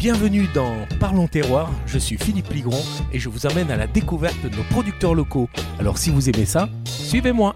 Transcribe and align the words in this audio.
Bienvenue 0.00 0.46
dans 0.54 0.86
Parlons 0.98 1.28
Terroir, 1.28 1.70
je 1.84 1.98
suis 1.98 2.16
Philippe 2.16 2.48
Ligron 2.48 2.80
et 3.12 3.18
je 3.18 3.28
vous 3.28 3.46
amène 3.46 3.70
à 3.70 3.76
la 3.76 3.86
découverte 3.86 4.42
de 4.42 4.48
nos 4.48 4.62
producteurs 4.70 5.14
locaux. 5.14 5.50
Alors 5.78 5.98
si 5.98 6.08
vous 6.08 6.30
aimez 6.30 6.46
ça, 6.46 6.70
suivez-moi. 6.86 7.54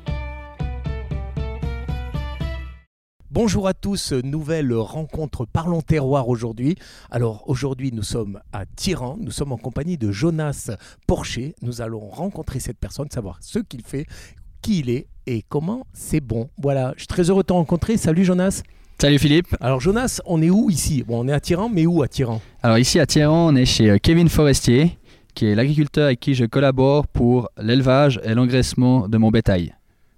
Bonjour 3.30 3.66
à 3.66 3.72
tous, 3.72 4.12
nouvelle 4.12 4.74
rencontre 4.74 5.46
Parlons 5.46 5.80
Terroir 5.80 6.28
aujourd'hui. 6.28 6.76
Alors 7.10 7.44
aujourd'hui 7.48 7.92
nous 7.92 8.02
sommes 8.02 8.38
à 8.52 8.66
Tiran, 8.66 9.16
nous 9.18 9.30
sommes 9.30 9.52
en 9.52 9.56
compagnie 9.56 9.96
de 9.96 10.12
Jonas 10.12 10.70
Porcher. 11.06 11.54
Nous 11.62 11.80
allons 11.80 12.10
rencontrer 12.10 12.60
cette 12.60 12.78
personne, 12.78 13.10
savoir 13.10 13.38
ce 13.40 13.58
qu'il 13.58 13.80
fait, 13.80 14.04
qui 14.60 14.80
il 14.80 14.90
est 14.90 15.06
et 15.24 15.40
comment 15.48 15.86
c'est 15.94 16.20
bon. 16.20 16.50
Voilà, 16.58 16.92
je 16.96 17.04
suis 17.04 17.08
très 17.08 17.30
heureux 17.30 17.42
de 17.42 17.46
te 17.46 17.54
rencontrer. 17.54 17.96
Salut 17.96 18.22
Jonas. 18.26 18.62
Salut 19.00 19.18
Philippe. 19.18 19.48
Alors 19.60 19.80
Jonas, 19.80 20.20
on 20.24 20.40
est 20.40 20.48
où 20.50 20.70
ici? 20.70 21.04
Bon, 21.06 21.24
on 21.24 21.28
est 21.28 21.32
à 21.32 21.40
Tiran, 21.40 21.68
mais 21.68 21.84
où 21.84 22.02
à 22.02 22.08
Tiran? 22.08 22.40
Alors 22.62 22.78
ici 22.78 22.98
à 22.98 23.06
Tiran, 23.06 23.52
on 23.52 23.56
est 23.56 23.66
chez 23.66 23.90
euh, 23.90 23.98
Kevin 24.00 24.28
Forestier, 24.28 24.96
qui 25.34 25.46
est 25.46 25.54
l'agriculteur 25.54 26.06
avec 26.06 26.20
qui 26.20 26.34
je 26.34 26.44
collabore 26.46 27.06
pour 27.08 27.50
l'élevage 27.60 28.20
et 28.24 28.34
l'engraissement 28.34 29.08
de 29.08 29.18
mon 29.18 29.30
bétail. 29.30 29.74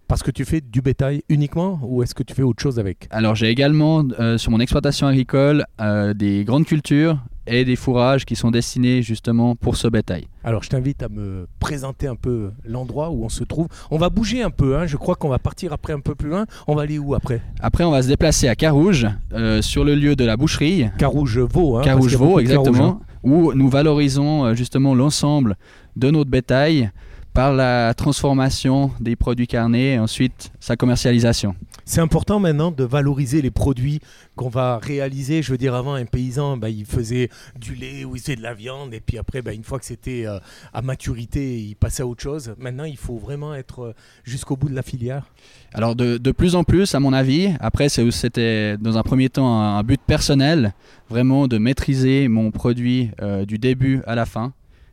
Parce 0.06 0.22
que 0.22 0.30
tu 0.30 0.44
fais 0.44 0.60
du 0.60 0.82
bétail 0.82 1.22
uniquement 1.28 1.80
ou 1.82 2.04
est-ce 2.04 2.14
que 2.14 2.22
tu 2.22 2.32
fais 2.32 2.42
autre 2.42 2.62
chose 2.62 2.78
avec? 2.78 3.08
Alors 3.10 3.34
j'ai 3.34 3.48
également 3.48 4.04
euh, 4.20 4.38
sur 4.38 4.52
mon 4.52 4.60
exploitation 4.60 5.08
agricole 5.08 5.64
euh, 5.80 6.14
des 6.14 6.44
grandes 6.44 6.66
cultures 6.66 7.18
et 7.46 7.64
des 7.64 7.76
fourrages 7.76 8.24
qui 8.24 8.36
sont 8.36 8.50
destinés 8.50 9.02
justement 9.02 9.56
pour 9.56 9.76
ce 9.76 9.88
bétail. 9.88 10.26
Alors 10.44 10.62
je 10.62 10.68
t'invite 10.68 11.02
à 11.02 11.08
me 11.08 11.46
présenter 11.58 12.06
un 12.06 12.16
peu 12.16 12.50
l'endroit 12.64 13.10
où 13.10 13.24
on 13.24 13.28
se 13.28 13.44
trouve. 13.44 13.68
On 13.90 13.98
va 13.98 14.10
bouger 14.10 14.42
un 14.42 14.50
peu, 14.50 14.76
hein. 14.76 14.86
je 14.86 14.96
crois 14.96 15.14
qu'on 15.14 15.28
va 15.28 15.38
partir 15.38 15.72
après 15.72 15.92
un 15.92 16.00
peu 16.00 16.14
plus 16.14 16.30
loin. 16.30 16.46
On 16.66 16.74
va 16.74 16.82
aller 16.82 16.98
où 16.98 17.14
après? 17.14 17.40
Après 17.60 17.84
on 17.84 17.90
va 17.90 18.02
se 18.02 18.08
déplacer 18.08 18.48
à 18.48 18.54
Carouge, 18.54 19.06
euh, 19.32 19.62
sur 19.62 19.84
le 19.84 19.94
lieu 19.94 20.16
de 20.16 20.24
la 20.24 20.36
boucherie. 20.36 20.86
Carouge-Vaux. 20.98 21.78
Hein, 21.78 21.82
Carouge-Vaux, 21.82 22.38
exactement. 22.40 22.84
Hein. 22.84 23.00
Où 23.22 23.52
nous 23.54 23.68
valorisons 23.68 24.44
euh, 24.44 24.54
justement 24.54 24.94
l'ensemble 24.94 25.56
de 25.96 26.10
notre 26.10 26.30
bétail 26.30 26.90
par 27.36 27.52
la 27.52 27.92
transformation 27.92 28.90
des 28.98 29.14
produits 29.14 29.46
carnés 29.46 29.94
et 29.94 29.98
ensuite 29.98 30.52
sa 30.58 30.76
commercialisation. 30.76 31.54
C'est 31.88 32.00
important 32.00 32.40
maintenant 32.40 32.72
de 32.72 32.82
valoriser 32.82 33.40
les 33.42 33.52
produits 33.52 34.00
qu'on 34.34 34.48
va 34.48 34.78
réaliser. 34.78 35.40
Je 35.40 35.52
veux 35.52 35.56
dire, 35.56 35.72
avant, 35.72 35.94
un 35.94 36.04
paysan, 36.04 36.56
bah, 36.56 36.68
il 36.68 36.84
faisait 36.84 37.30
du 37.56 37.76
lait 37.76 38.04
ou 38.04 38.16
il 38.16 38.20
faisait 38.20 38.34
de 38.34 38.42
la 38.42 38.54
viande, 38.54 38.92
et 38.92 38.98
puis 38.98 39.18
après, 39.18 39.40
bah, 39.40 39.52
une 39.52 39.62
fois 39.62 39.78
que 39.78 39.84
c'était 39.84 40.26
euh, 40.26 40.40
à 40.72 40.82
maturité, 40.82 41.60
il 41.60 41.76
passait 41.76 42.02
à 42.02 42.06
autre 42.08 42.20
chose. 42.20 42.56
Maintenant, 42.58 42.82
il 42.82 42.96
faut 42.96 43.18
vraiment 43.18 43.54
être 43.54 43.84
euh, 43.84 43.92
jusqu'au 44.24 44.56
bout 44.56 44.68
de 44.68 44.74
la 44.74 44.82
filière. 44.82 45.30
Alors, 45.74 45.94
de, 45.94 46.18
plus 46.32 46.56
en 46.56 46.64
plus, 46.64 46.92
à 46.96 46.98
mon 46.98 47.12
avis, 47.12 47.54
après, 47.60 47.88
c'était 47.88 48.76
dans 48.78 48.98
un 48.98 49.02
premier 49.04 49.28
temps 49.28 49.60
un, 49.60 49.84
but 49.84 50.00
personnel, 50.04 50.74
vraiment 51.08 51.46
de 51.46 51.56
maîtriser 51.56 52.26
mon 52.26 52.50
produit 52.50 53.12
euh, 53.22 53.44
du 53.44 53.58
début 53.58 54.02
à 54.08 54.16
la 54.16 54.26
fin. 54.26 54.52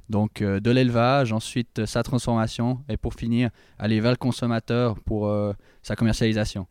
Donc 0.10 0.44
de 0.44 0.70
l'élevage, 0.70 1.32
ensuite 1.32 1.86
sa 1.86 2.04
transformation 2.04 2.82
et 2.88 2.98
pour 2.98 3.16
finir 3.16 3.50
aller 3.80 4.00
vers 4.00 4.12
le 4.12 4.18
consommateur 4.18 5.00
pour 5.00 5.34
sa 5.82 5.96
commercialisation. 5.96 6.68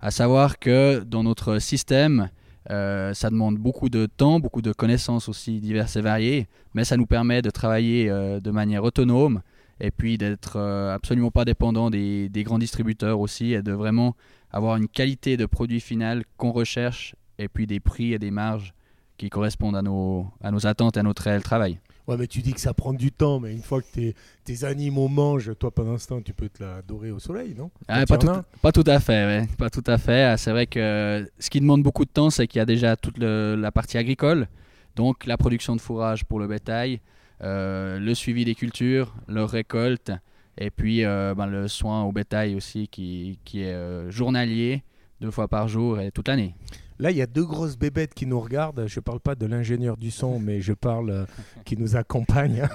À 0.00 0.10
savoir 0.10 0.58
que 0.58 1.02
dans 1.04 1.22
notre 1.22 1.58
système, 1.58 2.28
ça 2.68 3.30
demande 3.30 3.58
beaucoup 3.58 3.88
de 3.88 4.06
temps, 4.06 4.40
beaucoup 4.40 4.62
de 4.62 4.72
connaissances 4.72 5.28
aussi 5.28 5.60
diverses 5.60 5.96
et 5.96 6.00
variées, 6.00 6.48
mais 6.74 6.84
ça 6.84 6.96
nous 6.96 7.06
permet 7.06 7.42
de 7.42 7.50
travailler 7.50 8.08
de 8.08 8.50
manière 8.50 8.84
autonome 8.84 9.40
et 9.80 9.90
puis 9.90 10.18
d'être 10.18 10.58
absolument 10.58 11.30
pas 11.30 11.44
dépendant 11.44 11.90
des, 11.90 12.28
des, 12.28 12.42
grands 12.42 12.58
distributeurs 12.58 13.20
aussi 13.20 13.52
et 13.52 13.62
de 13.62 13.72
vraiment 13.72 14.16
avoir 14.50 14.76
une 14.76 14.88
qualité 14.88 15.36
de 15.36 15.46
produit 15.46 15.80
final 15.80 16.24
qu'on 16.36 16.52
recherche 16.52 17.14
et 17.38 17.48
puis 17.48 17.66
des 17.66 17.80
prix 17.80 18.12
et 18.12 18.18
des 18.18 18.30
marges 18.30 18.74
qui 19.16 19.30
correspondent 19.30 19.76
à 19.76 19.82
nos, 19.82 20.26
à 20.42 20.50
nos 20.50 20.66
attentes 20.66 20.96
et 20.96 21.00
à 21.00 21.02
notre 21.02 21.22
réel 21.22 21.42
travail. 21.42 21.80
Ouais, 22.06 22.16
mais 22.16 22.28
tu 22.28 22.40
dis 22.40 22.52
que 22.52 22.60
ça 22.60 22.72
prend 22.72 22.92
du 22.92 23.10
temps, 23.10 23.40
mais 23.40 23.52
une 23.52 23.62
fois 23.62 23.82
que 23.82 23.86
tes, 23.92 24.14
tes 24.44 24.64
animaux 24.64 25.08
mangent, 25.08 25.52
toi 25.58 25.72
pendant 25.72 25.98
temps, 25.98 26.20
tu 26.20 26.32
peux 26.32 26.48
te 26.48 26.62
la 26.62 26.80
dorer 26.82 27.10
au 27.10 27.18
soleil, 27.18 27.54
non? 27.58 27.70
Ah, 27.88 28.06
pas, 28.06 28.16
tout, 28.16 28.28
pas, 28.62 28.70
tout, 28.70 28.84
à 28.86 29.00
fait, 29.00 29.48
pas 29.58 29.70
tout 29.70 29.82
à 29.86 29.98
fait. 29.98 30.22
Ah, 30.22 30.36
c'est 30.36 30.52
vrai 30.52 30.66
que 30.66 31.28
ce 31.40 31.50
qui 31.50 31.60
demande 31.60 31.82
beaucoup 31.82 32.04
de 32.04 32.10
temps, 32.10 32.30
c'est 32.30 32.46
qu'il 32.46 32.60
y 32.60 32.62
a 32.62 32.66
déjà 32.66 32.96
toute 32.96 33.18
la 33.18 33.72
partie 33.72 33.98
agricole, 33.98 34.46
donc 34.94 35.26
la 35.26 35.36
production 35.36 35.74
de 35.74 35.80
fourrage 35.80 36.24
pour 36.24 36.38
le 36.38 36.46
bétail, 36.46 37.00
euh, 37.42 37.98
le 37.98 38.14
suivi 38.14 38.44
des 38.44 38.54
cultures, 38.54 39.12
leur 39.26 39.50
récolte, 39.50 40.12
et 40.58 40.70
puis 40.70 41.04
euh, 41.04 41.34
ben, 41.34 41.46
le 41.46 41.66
soin 41.68 42.04
au 42.04 42.12
bétail 42.12 42.54
aussi 42.54 42.88
qui, 42.88 43.38
qui 43.44 43.62
est 43.62 43.74
euh, 43.74 44.10
journalier, 44.10 44.82
deux 45.20 45.30
fois 45.30 45.48
par 45.48 45.68
jour 45.68 46.00
et 46.00 46.10
toute 46.10 46.28
l'année. 46.28 46.54
Là, 46.98 47.10
il 47.10 47.16
y 47.16 47.22
a 47.22 47.26
deux 47.26 47.44
grosses 47.44 47.76
bébêtes 47.76 48.14
qui 48.14 48.26
nous 48.26 48.40
regardent. 48.40 48.86
Je 48.86 48.98
ne 48.98 49.02
parle 49.02 49.20
pas 49.20 49.34
de 49.34 49.44
l'ingénieur 49.46 49.96
du 49.96 50.10
son, 50.10 50.38
mais 50.38 50.60
je 50.60 50.72
parle 50.72 51.10
euh, 51.10 51.24
qui 51.64 51.76
nous 51.76 51.94
accompagne. 51.94 52.66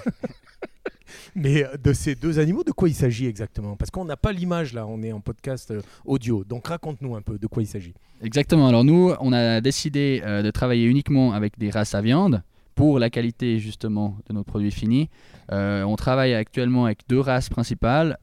mais 1.35 1.63
euh, 1.63 1.75
de 1.77 1.91
ces 1.91 2.13
deux 2.13 2.37
animaux, 2.37 2.63
de 2.63 2.71
quoi 2.71 2.87
il 2.87 2.93
s'agit 2.93 3.25
exactement? 3.25 3.75
Parce 3.75 3.89
qu'on 3.89 4.05
n'a 4.05 4.17
pas 4.17 4.31
l'image 4.31 4.73
là, 4.73 4.85
on 4.85 5.01
est 5.01 5.11
en 5.11 5.21
podcast 5.21 5.71
euh, 5.71 5.81
audio. 6.05 6.43
Donc 6.43 6.67
raconte-nous 6.67 7.15
un 7.15 7.21
peu 7.21 7.39
de 7.39 7.47
quoi 7.47 7.63
il 7.63 7.67
s'agit. 7.67 7.95
Exactement. 8.21 8.67
Alors 8.67 8.83
nous, 8.83 9.11
on 9.19 9.33
a 9.33 9.59
décidé 9.59 10.21
de 10.21 10.51
travailler 10.51 10.85
uniquement 10.85 11.33
avec 11.33 11.57
des 11.57 11.71
races 11.71 11.95
à 11.95 12.01
viande 12.01 12.43
pour 12.75 12.99
la 12.99 13.09
qualité 13.09 13.57
justement 13.57 14.17
de 14.29 14.33
nos 14.35 14.43
produits 14.43 14.69
finis. 14.69 15.09
on 15.49 15.95
travaille 15.95 16.35
actuellement 16.35 16.85
avec 16.85 16.99
deux 17.09 17.19
races 17.19 17.49
principales. 17.49 18.19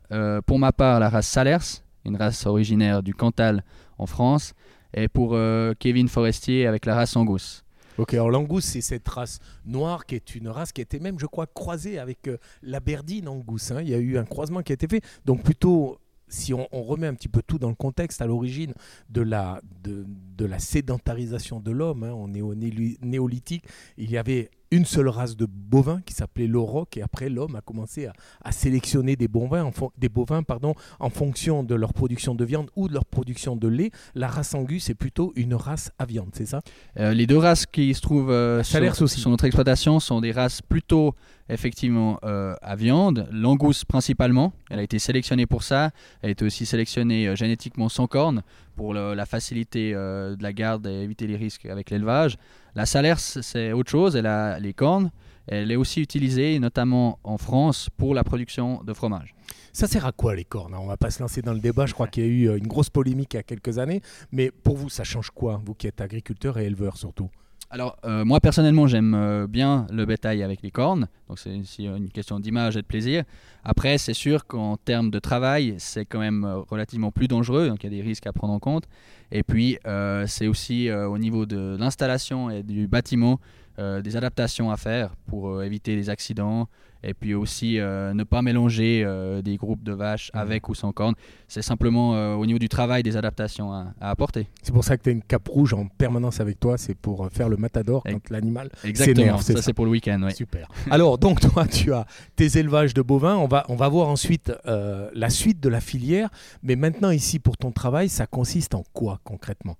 pour 0.47 0.61
ma 0.61 0.71
part, 0.71 1.01
la 1.01 1.09
race 1.09 1.27
Salers, 1.27 1.83
une 2.05 2.15
race 2.15 2.47
originaire 2.47 3.03
du 3.03 3.13
Cantal 3.13 3.65
en 3.99 4.07
France, 4.07 4.55
et 5.03 5.09
pour 5.09 5.35
euh, 5.35 5.73
Kevin 5.79 6.09
Forestier 6.09 6.67
avec 6.67 6.87
la 6.87 6.95
race 6.95 7.17
Angus. 7.17 7.65
Ok, 7.99 8.15
alors 8.15 8.31
l'Angus, 8.31 8.65
c'est 8.65 8.81
cette 8.81 9.09
race 9.09 9.41
noire 9.67 10.07
qui 10.07 10.15
est 10.15 10.37
une 10.37 10.49
race 10.49 10.71
qui 10.73 10.81
été 10.81 11.01
même, 11.01 11.19
je 11.19 11.27
crois, 11.27 11.47
croisée 11.47 11.99
avec 11.99 12.29
euh, 12.29 12.37
la 12.63 12.79
Berdine 12.79 13.29
Angus. 13.29 13.73
Hein. 13.73 13.81
Il 13.83 13.89
y 13.89 13.95
a 13.95 13.99
eu 13.99 14.19
un 14.19 14.25
croisement 14.25 14.63
qui 14.63 14.73
a 14.73 14.75
été 14.75 14.87
fait. 14.87 15.03
Donc 15.25 15.43
plutôt, 15.43 15.99
si 16.29 16.55
on, 16.55 16.69
remet 16.71 17.09
un 17.09 17.15
petit 17.15 17.29
peu 17.29 17.43
tout 17.45 17.59
dans 17.59 17.71
le 17.71 17.75
contexte, 17.75 18.23
à 18.23 18.27
l'origine 18.27 18.73
de 19.11 19.23
la, 19.23 19.61
de, 19.83 20.07
de 20.37 20.45
la 20.45 20.61
sédentarisation 20.61 21.59
de 21.59 21.73
l'homme, 21.73 22.05
hein, 22.05 22.13
on 22.15 22.33
est 22.35 22.41
au 22.41 22.55
néolithique, 22.55 23.65
il 23.97 24.11
y 24.11 24.17
avait 24.17 24.51
une 24.71 24.85
seule 24.85 25.09
race 25.09 25.37
de 25.37 25.47
bovins 25.47 26.01
qui 26.05 26.15
s'appelait 26.15 26.47
l'auroch 26.47 26.97
et 26.97 27.03
après 27.03 27.29
l'homme 27.29 27.57
a 27.57 27.61
commencé 27.61 28.09
à, 28.43 28.53
sélectionner 28.53 29.17
des 29.17 29.29
bovins, 29.29 29.65
en 29.65 29.73
des 29.97 30.09
bovins 30.09 30.43
pardon, 30.43 30.75
en 30.99 31.11
fonction 31.11 31.63
de 31.63 31.75
leur 31.75 31.93
production 31.93 32.35
de 32.35 32.45
viande 32.45 32.71
ou 32.77 32.89
de 32.89 32.95
leur 32.95 33.05
production 33.05 33.57
de 33.57 33.69
lait. 33.69 33.91
La 34.15 34.29
race 34.29 34.55
Angus 34.55 34.91
est 34.91 34.95
plutôt 34.95 35.33
une 35.37 35.55
race 35.55 35.91
à 35.99 36.07
viande, 36.07 36.31
c'est 36.33 36.47
ça? 36.47 36.61
Euh, 36.99 37.15
Les 37.15 37.27
deux 37.27 37.39
races 37.39 37.67
qui 37.67 37.95
se 37.95 38.01
trouvent 38.01 38.31
euh, 38.31 38.63
sur, 38.63 39.31
notre 39.31 39.45
exploitation 39.45 40.01
sont 40.01 40.21
des 40.21 40.33
races 40.33 40.63
plutôt 40.63 41.15
effectivement 41.49 42.19
euh, 42.25 42.55
à 42.63 42.77
viande, 42.77 43.29
l'angus 43.31 43.85
principalement, 43.85 44.53
elle 44.71 44.79
a 44.79 44.83
été 44.83 44.99
sélectionnée 44.99 45.47
pour 45.47 45.63
ça, 45.63 45.91
elle 46.23 46.29
a 46.29 46.33
été 46.33 46.45
aussi 46.45 46.67
sélectionnée 46.67 47.35
génétiquement 47.37 47.89
sans 47.89 48.07
cornes 48.07 48.43
pour 48.77 48.95
la 48.95 49.27
facilité 49.27 49.93
de 49.93 50.41
la 50.41 50.53
garde 50.53 50.87
et 50.87 51.03
éviter 51.03 51.27
les 51.27 51.37
risques 51.37 51.67
avec 51.67 51.91
l'élevage. 51.91 52.37
La 52.77 52.87
salers, 52.87 53.19
c'est 53.19 53.73
autre 53.73 53.91
chose, 53.91 54.15
elle 54.15 54.27
a 54.27 54.61
les 54.61 54.73
cornes. 54.73 55.11
Elle 55.49 55.73
est 55.73 55.77
aussi 55.77 56.03
utilisée, 56.03 56.59
notamment 56.59 57.19
en 57.25 57.39
France, 57.39 57.89
pour 57.97 58.15
la 58.15 58.23
production 58.23 58.83
de 58.85 58.93
fromage. 58.93 59.35
Ça 59.73 59.87
sert 59.87 60.05
à 60.05 60.13
quoi 60.13 60.35
les 60.35 60.45
cornes 60.45 60.75
On 60.75 60.87
va 60.87 60.99
pas 60.99 61.11
se 61.11 61.23
lancer 61.23 61.41
dans 61.41 61.55
le 61.55 61.61
débat. 61.61 61.87
Je 61.87 61.95
crois 61.95 62.07
qu'il 62.07 62.23
y 62.25 62.27
a 62.27 62.31
eu 62.31 62.49
euh, 62.49 62.59
une 62.59 62.67
grosse 62.67 62.91
polémique 62.91 63.33
il 63.35 63.39
y 63.39 63.41
a 63.41 63.43
quelques 63.43 63.79
années. 63.79 64.03
Mais 64.31 64.51
pour 64.51 64.77
vous, 64.77 64.91
ça 64.91 65.05
change 65.05 65.31
quoi 65.31 65.63
Vous 65.65 65.75
qui 65.75 65.87
êtes 65.87 66.01
agriculteur 66.01 66.59
et 66.59 66.67
éleveur 66.67 66.97
surtout? 66.99 67.31
Alors, 67.71 67.99
euh, 68.05 68.25
moi 68.25 68.41
personnellement, 68.41 68.87
j'aime 68.87 69.15
euh, 69.15 69.47
bien 69.47 69.87
le 69.93 70.07
bétail 70.07 70.43
avec 70.43 70.63
les 70.63 70.71
cornes. 70.71 71.09
Donc, 71.29 71.39
c'est 71.39 71.53
une 71.79 72.09
question 72.09 72.41
d'image 72.41 72.79
et 72.79 72.81
de 72.81 72.87
plaisir. 72.87 73.25
Après, 73.63 73.99
c'est 73.99 74.15
sûr 74.15 74.47
qu'en 74.47 74.79
termes 74.79 75.11
de 75.11 75.19
travail, 75.19 75.75
c'est 75.77 76.07
quand 76.07 76.21
même 76.21 76.47
relativement 76.71 77.13
plus 77.13 77.29
dangereux. 77.29 77.69
Donc, 77.69 77.85
il 77.85 77.93
y 77.93 77.95
a 77.95 77.97
des 77.97 78.03
risques 78.03 78.27
à 78.27 78.33
prendre 78.33 78.55
en 78.55 78.59
compte. 78.59 78.85
Et 79.31 79.43
puis, 79.43 79.79
euh, 79.87 80.25
c'est 80.27 80.47
aussi 80.47 80.89
euh, 80.89 81.07
au 81.07 81.19
niveau 81.19 81.45
de 81.45 81.77
l'installation 81.79 82.49
et 82.49 82.63
du 82.63 82.87
bâtiment 82.87 83.33
euh, 83.33 83.68
des 83.79 84.17
adaptations 84.17 84.71
à 84.71 84.77
faire 84.77 85.15
pour 85.27 85.63
éviter 85.63 85.95
les 85.95 86.11
accidents, 86.11 86.69
et 87.03 87.15
puis 87.15 87.35
aussi 87.35 87.79
euh, 87.79 88.13
ne 88.15 88.25
pas 88.25 88.43
mélanger 88.43 89.03
euh, 89.05 89.43
des 89.43 89.57
groupes 89.57 89.83
de 89.83 89.93
vaches 89.93 90.31
mhm. 90.35 90.41
avec 90.41 90.69
ou 90.69 90.75
sans 90.75 90.93
cornes. 90.93 91.15
C'est 91.47 91.63
simplement 91.63 92.15
euh, 92.15 92.35
au 92.35 92.47
niveau 92.47 92.59
du 92.59 92.69
travail 92.69 93.03
des 93.03 93.17
adaptations 93.17 93.73
à, 93.73 93.93
apporter. 94.01 94.49
C'est 94.63 94.73
pour 94.73 94.85
ça 94.85 94.97
que 94.97 95.03
tu 95.03 95.11
as 95.11 95.13
une 95.13 95.23
cape 95.23 95.49
rouge 95.49 95.75
en 95.75 95.87
permanence 95.87 96.41
avec 96.41 96.59
toi, 96.59 96.77
c'est 96.79 96.95
pour 96.95 97.29
faire 97.31 97.49
le 97.49 97.57
matador 97.57 98.03
quand 98.05 98.31
l'animal 98.31 98.71
Exactement, 98.85 99.39
ça, 99.39 99.61
c'est 99.63 99.73
pour 99.73 99.85
le 99.85 99.91
week-end. 99.93 100.29
Super. 100.35 100.69
Alors 100.91 101.19
donc 101.19 101.41
toi 101.41 101.67
tu 101.67 101.93
as 101.93 102.07
tes 102.37 102.59
élevages 102.59 102.95
de 102.95 103.03
bovins, 103.03 103.37
on 103.37 103.47
va, 103.47 103.65
on 103.69 103.77
va 103.77 103.89
voir 103.89 104.09
ensuite 104.09 104.53
la 104.65 105.31
suite 105.31 105.61
de 105.61 105.69
la 105.69 105.81
filière, 105.81 106.29
mais 106.63 106.77
maintenant 106.77 107.11
ici 107.11 107.39
pour 107.39 107.57
ton 107.57 107.73
travail 107.73 108.09
ça 108.09 108.27
consiste 108.27 108.75
en 108.75 108.85
quoi 108.93 109.21
concrètement? 109.25 109.77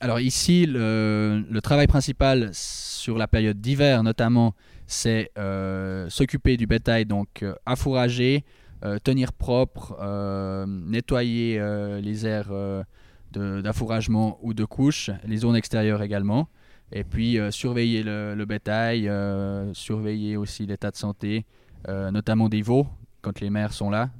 Alors 0.00 0.20
ici, 0.20 0.66
le, 0.66 1.44
le, 1.48 1.60
travail 1.62 1.86
principal 1.86 2.50
sur 2.52 3.16
la 3.16 3.26
période 3.26 3.60
d'hiver 3.60 4.02
notamment, 4.02 4.54
c'est 4.86 5.30
euh, 5.36 6.08
s'occuper 6.08 6.56
du 6.56 6.66
bétail, 6.66 7.06
donc 7.06 7.42
euh, 7.42 7.54
affourager, 7.66 8.44
euh, 8.84 8.98
tenir 8.98 9.32
propre, 9.32 9.96
nettoyer 10.66 11.60
les 12.00 12.26
aires 12.26 12.52
d'affouragement 13.32 14.38
ou 14.42 14.54
de 14.54 14.64
couche, 14.64 15.10
les 15.26 15.38
zones 15.38 15.56
extérieures 15.56 16.02
également. 16.02 16.48
Et 16.92 17.02
puis 17.02 17.38
surveiller 17.50 18.02
le, 18.04 18.44
bétail, 18.44 19.10
surveiller 19.72 20.36
aussi 20.36 20.66
l'état 20.66 20.90
de 20.90 20.96
santé, 20.96 21.46
notamment 21.88 22.48
des 22.48 22.62
veaux 22.62 22.86
quand 23.22 23.40
les 23.40 23.50
mères 23.50 23.72
sont 23.72 23.90
là. 23.90 24.10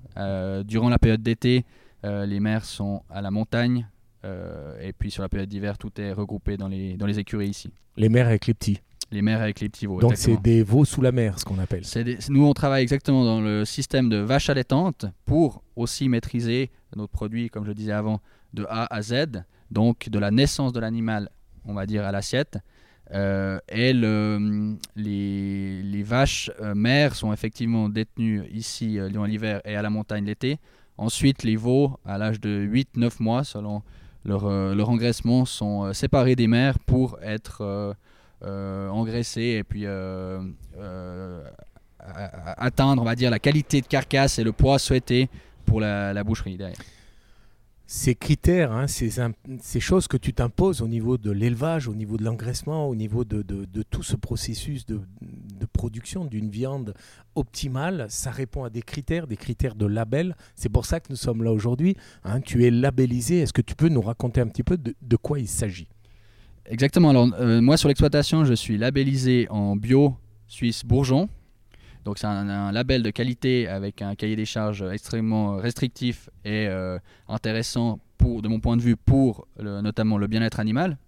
durant 0.65 0.89
la 0.89 0.99
période 0.99 1.23
d'été, 1.23 1.65
les 2.03 2.41
mères 2.41 2.65
sont 2.65 3.03
à 3.11 3.21
la 3.21 3.31
montagne. 3.31 3.87
Et 4.81 4.93
puis 4.93 5.11
sur 5.11 5.23
la 5.23 5.29
période 5.29 5.49
d'hiver, 5.49 5.79
tout 5.79 6.01
est 6.01 6.13
regroupé 6.13 6.57
dans 6.57 6.69
les, 6.69 6.97
dans 6.97 7.07
les 7.07 7.19
écuries 7.19 7.49
ici. 7.49 7.73
Les 7.97 8.09
mères 8.09 8.27
avec 8.27 8.47
les 8.47 8.55
petits 8.55 8.81
les 9.13 9.23
mères 9.23 9.41
avec 9.41 9.61
les 9.61 9.69
petits 9.69 9.87
veaux. 9.87 10.01
Donc 10.01 10.17
c'est 10.17 10.37
des 10.37 10.63
veaux 10.63 10.85
sous 10.85 11.01
la 11.01 11.13
mer, 11.13 11.39
ce 11.39 11.45
qu'on 11.45 11.59
appelle. 11.59 11.83
nous, 12.29 12.45
on 12.45 12.53
travaille 12.55 12.83
exactement 12.83 13.25
dans 13.25 13.41
le 13.41 13.65
système 13.65 14.09
de 14.09 14.17
vache 14.17 14.51
allaitante 14.51 15.07
pour 15.25 15.63
aussi 15.77 16.09
maîtriser 16.09 16.71
notre 16.97 17.13
produit, 17.13 17.49
comme 17.49 17.65
je 17.65 17.73
disais 17.73 17.93
avant, 17.93 18.21
de 18.55 18.67
A 18.69 18.93
à 18.93 19.03
Z, 19.03 19.45
donc 19.71 20.09
de 20.09 20.19
la 20.19 20.31
naissance 20.31 20.73
de 20.73 20.81
l'animal, 20.81 21.31
on 21.65 21.75
va 21.75 21.87
dire, 21.87 22.05
à 22.05 22.13
l'assiette. 22.13 22.59
Euh, 23.13 23.61
et 23.69 23.93
le, 23.93 24.77
les, 24.97 25.81
les, 25.83 26.03
vaches 26.03 26.51
euh, 26.61 26.75
mères 26.75 27.15
sont 27.15 27.33
effectivement 27.33 27.89
détenues 27.89 28.43
ici 28.51 28.99
euh, 28.99 29.09
durant 29.09 29.27
l'hiver 29.27 29.61
et 29.65 29.77
à 29.77 29.83
la 29.83 29.91
montagne 29.91 30.25
l'été. 30.25 30.59
Ensuite, 30.99 31.45
les 31.45 31.55
veaux, 31.55 32.01
à 32.05 32.19
l'âge 32.19 32.41
de 32.41 32.67
8-9 32.67 33.23
mois, 33.23 33.45
selon 33.45 33.83
leur, 34.27 34.49
leur 34.75 34.91
engraissement, 34.91 35.45
sont 35.45 35.93
séparés 35.93 36.37
des 36.37 36.47
mères 36.47 36.79
pour 36.79 37.19
être 37.23 37.97
euh, 38.45 38.89
engraisser 38.91 39.41
et 39.41 39.65
puis 39.65 39.87
euh, 39.87 40.43
euh, 40.79 41.43
atteindre, 41.99 43.01
on 43.01 43.05
va 43.05 43.15
dire, 43.15 43.31
la 43.31 43.39
qualité 43.39 43.81
de 43.81 43.87
carcasse 43.87 44.39
et 44.39 44.45
le 44.45 44.53
poids 44.53 44.79
souhaité 44.79 45.31
pour 45.65 45.81
la, 45.81 46.23
boucherie 46.23 46.59
derrière 46.59 46.77
ces 47.87 48.17
critères, 48.17 48.73
hein, 48.73 48.87
ces, 48.89 49.81
choses 49.81 50.09
que 50.09 50.17
tu 50.17 50.33
t'imposes 50.33 50.83
au 50.83 50.89
niveau 50.89 51.19
de 51.19 51.31
l'élevage, 51.31 51.87
au 51.87 51.95
niveau 51.95 52.17
de 52.17 52.25
l'engraissement, 52.25 52.89
au 52.89 52.97
niveau 52.97 53.25
de, 53.25 53.45
tout 53.91 54.03
ce 54.03 54.17
processus 54.17 54.87
de, 54.87 55.01
de 55.21 55.67
production 55.67 56.25
d'une 56.25 56.51
viande 56.51 56.95
optimale, 57.37 58.07
ça 58.09 58.33
répond 58.33 58.65
à 58.65 58.71
des 58.71 58.83
critères, 58.83 59.29
des 59.29 59.37
critères 59.37 59.77
de 59.77 59.87
label. 59.87 60.37
C'est 60.57 60.69
pour 60.69 60.85
ça 60.85 60.99
que 60.99 61.07
nous 61.11 61.17
sommes 61.17 61.45
là 61.45 61.53
aujourd'hui. 61.53 61.97
Hein. 62.25 62.41
tu 62.41 62.65
es 62.65 62.71
labellisé. 62.71 63.39
Est-ce 63.39 63.53
que 63.53 63.63
tu 63.63 63.77
peux 63.77 63.89
nous 63.89 64.03
raconter 64.03 64.41
un 64.41 64.49
petit 64.49 64.65
peu 64.65 64.77
de, 64.77 65.17
quoi 65.17 65.39
il 65.39 65.49
s'agit? 65.49 65.89
Exactement. 66.65 67.11
Alors, 67.11 67.29
euh, 67.39 67.61
moi, 67.61 67.77
sur 67.77 67.89
l'exploitation, 67.89 68.45
je 68.45 68.55
suis 68.55 68.77
labellisé 68.79 69.47
en 69.51 69.77
bio 69.77 70.17
suisse 70.49 70.85
bourgeon. 70.85 71.29
Donc, 72.07 72.19
c'est 72.19 72.27
un, 72.29 72.71
label 72.71 73.03
de 73.03 73.11
qualité 73.11 73.67
avec 73.67 74.01
un 74.01 74.15
cahier 74.15 74.37
des 74.37 74.45
charges 74.45 74.83
extrêmement 74.83 75.57
restrictif 75.57 76.31
et 76.45 76.69
euh, 76.69 77.01
intéressant, 77.29 77.99
pour, 78.17 78.43
de 78.43 78.49
mon 78.49 78.61
point 78.61 78.77
de 78.77 78.83
vue, 78.83 78.97
pour 78.97 79.49
notamment 79.59 80.17
le 80.17 80.29
bien-être 80.29 80.61
animal, 80.61 80.99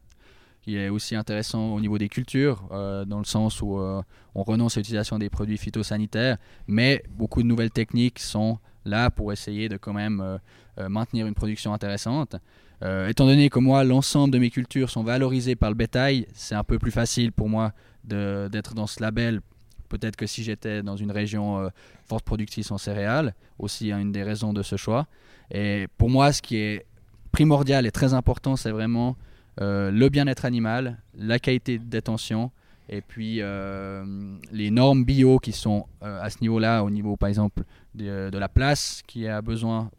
qui 0.60 0.76
est 0.76 0.88
aussi 0.88 1.14
intéressant 1.14 1.72
au 1.72 1.80
niveau 1.80 1.98
des 1.98 2.08
cultures, 2.08 2.68
euh, 2.72 3.04
dans 3.04 3.20
le 3.20 3.24
sens 3.24 3.62
où 3.62 3.78
on 3.78 4.42
renonce 4.42 4.76
à 4.76 4.80
l'utilisation 4.80 5.20
des 5.20 5.30
produits 5.30 5.56
phytosanitaires, 5.56 6.36
mais 6.66 7.04
beaucoup 7.10 7.44
de 7.44 7.48
nouvelles 7.48 7.70
techniques 7.70 8.18
sont 8.18 8.58
là 8.84 9.08
pour 9.08 9.32
essayer 9.32 9.68
de 9.68 9.76
quand 9.76 9.92
même 9.92 10.40
maintenir 10.88 11.28
une 11.28 11.34
production 11.34 11.72
intéressante. 11.72 12.34
Euh, 12.82 13.08
étant 13.08 13.26
donné 13.26 13.50
que 13.50 13.60
moi, 13.60 13.84
l'ensemble 13.84 14.32
de 14.32 14.38
mes 14.38 14.50
cultures 14.50 14.90
sont 14.90 15.02
valorisées 15.04 15.56
par 15.56 15.70
le 15.70 15.76
bétail, 15.76 16.26
c'est 16.32 16.54
un 16.56 16.64
peu 16.64 16.78
plus 16.78 16.90
facile 16.90 17.32
pour 17.32 17.48
moi 17.48 17.72
d'être 18.04 18.74
dans 18.74 18.86
ce 18.86 19.00
label. 19.00 19.40
Peut-être 19.88 20.16
que 20.16 20.26
si 20.26 20.42
j'étais 20.42 20.82
dans 20.82 20.96
une 20.96 21.10
région 21.10 21.58
euh, 21.58 21.68
forte 22.06 22.24
productrice 22.24 22.70
en 22.70 22.78
céréales, 22.78 23.34
aussi 23.58 23.90
une 23.90 24.12
des 24.12 24.22
raisons 24.22 24.52
de 24.52 24.62
ce 24.62 24.76
choix. 24.76 25.06
Et 25.50 25.86
pour 25.96 26.10
moi, 26.10 26.32
ce 26.32 26.42
qui 26.42 26.56
est 26.56 26.86
primordial 27.32 27.86
et 27.86 27.90
très 27.90 28.14
important, 28.14 28.56
c'est 28.56 28.70
vraiment 28.70 29.16
euh, 29.60 29.90
le 29.90 30.08
bien-être 30.08 30.44
animal, 30.44 30.98
la 31.16 31.38
qualité 31.38 31.78
de 31.78 31.84
détention 31.84 32.50
et 32.90 33.02
puis 33.02 33.42
les 34.52 34.70
normes 34.70 35.04
bio 35.04 35.38
qui 35.38 35.52
sont 35.52 35.84
à 36.00 36.30
ce 36.30 36.38
niveau-là, 36.40 36.82
au 36.82 36.88
niveau 36.88 37.18
par 37.18 37.28
exemple 37.28 37.64
de, 37.94 38.30
la 38.32 38.48
place 38.48 39.02
qui 39.06 39.28
a 39.28 39.42
besoin 39.42 39.90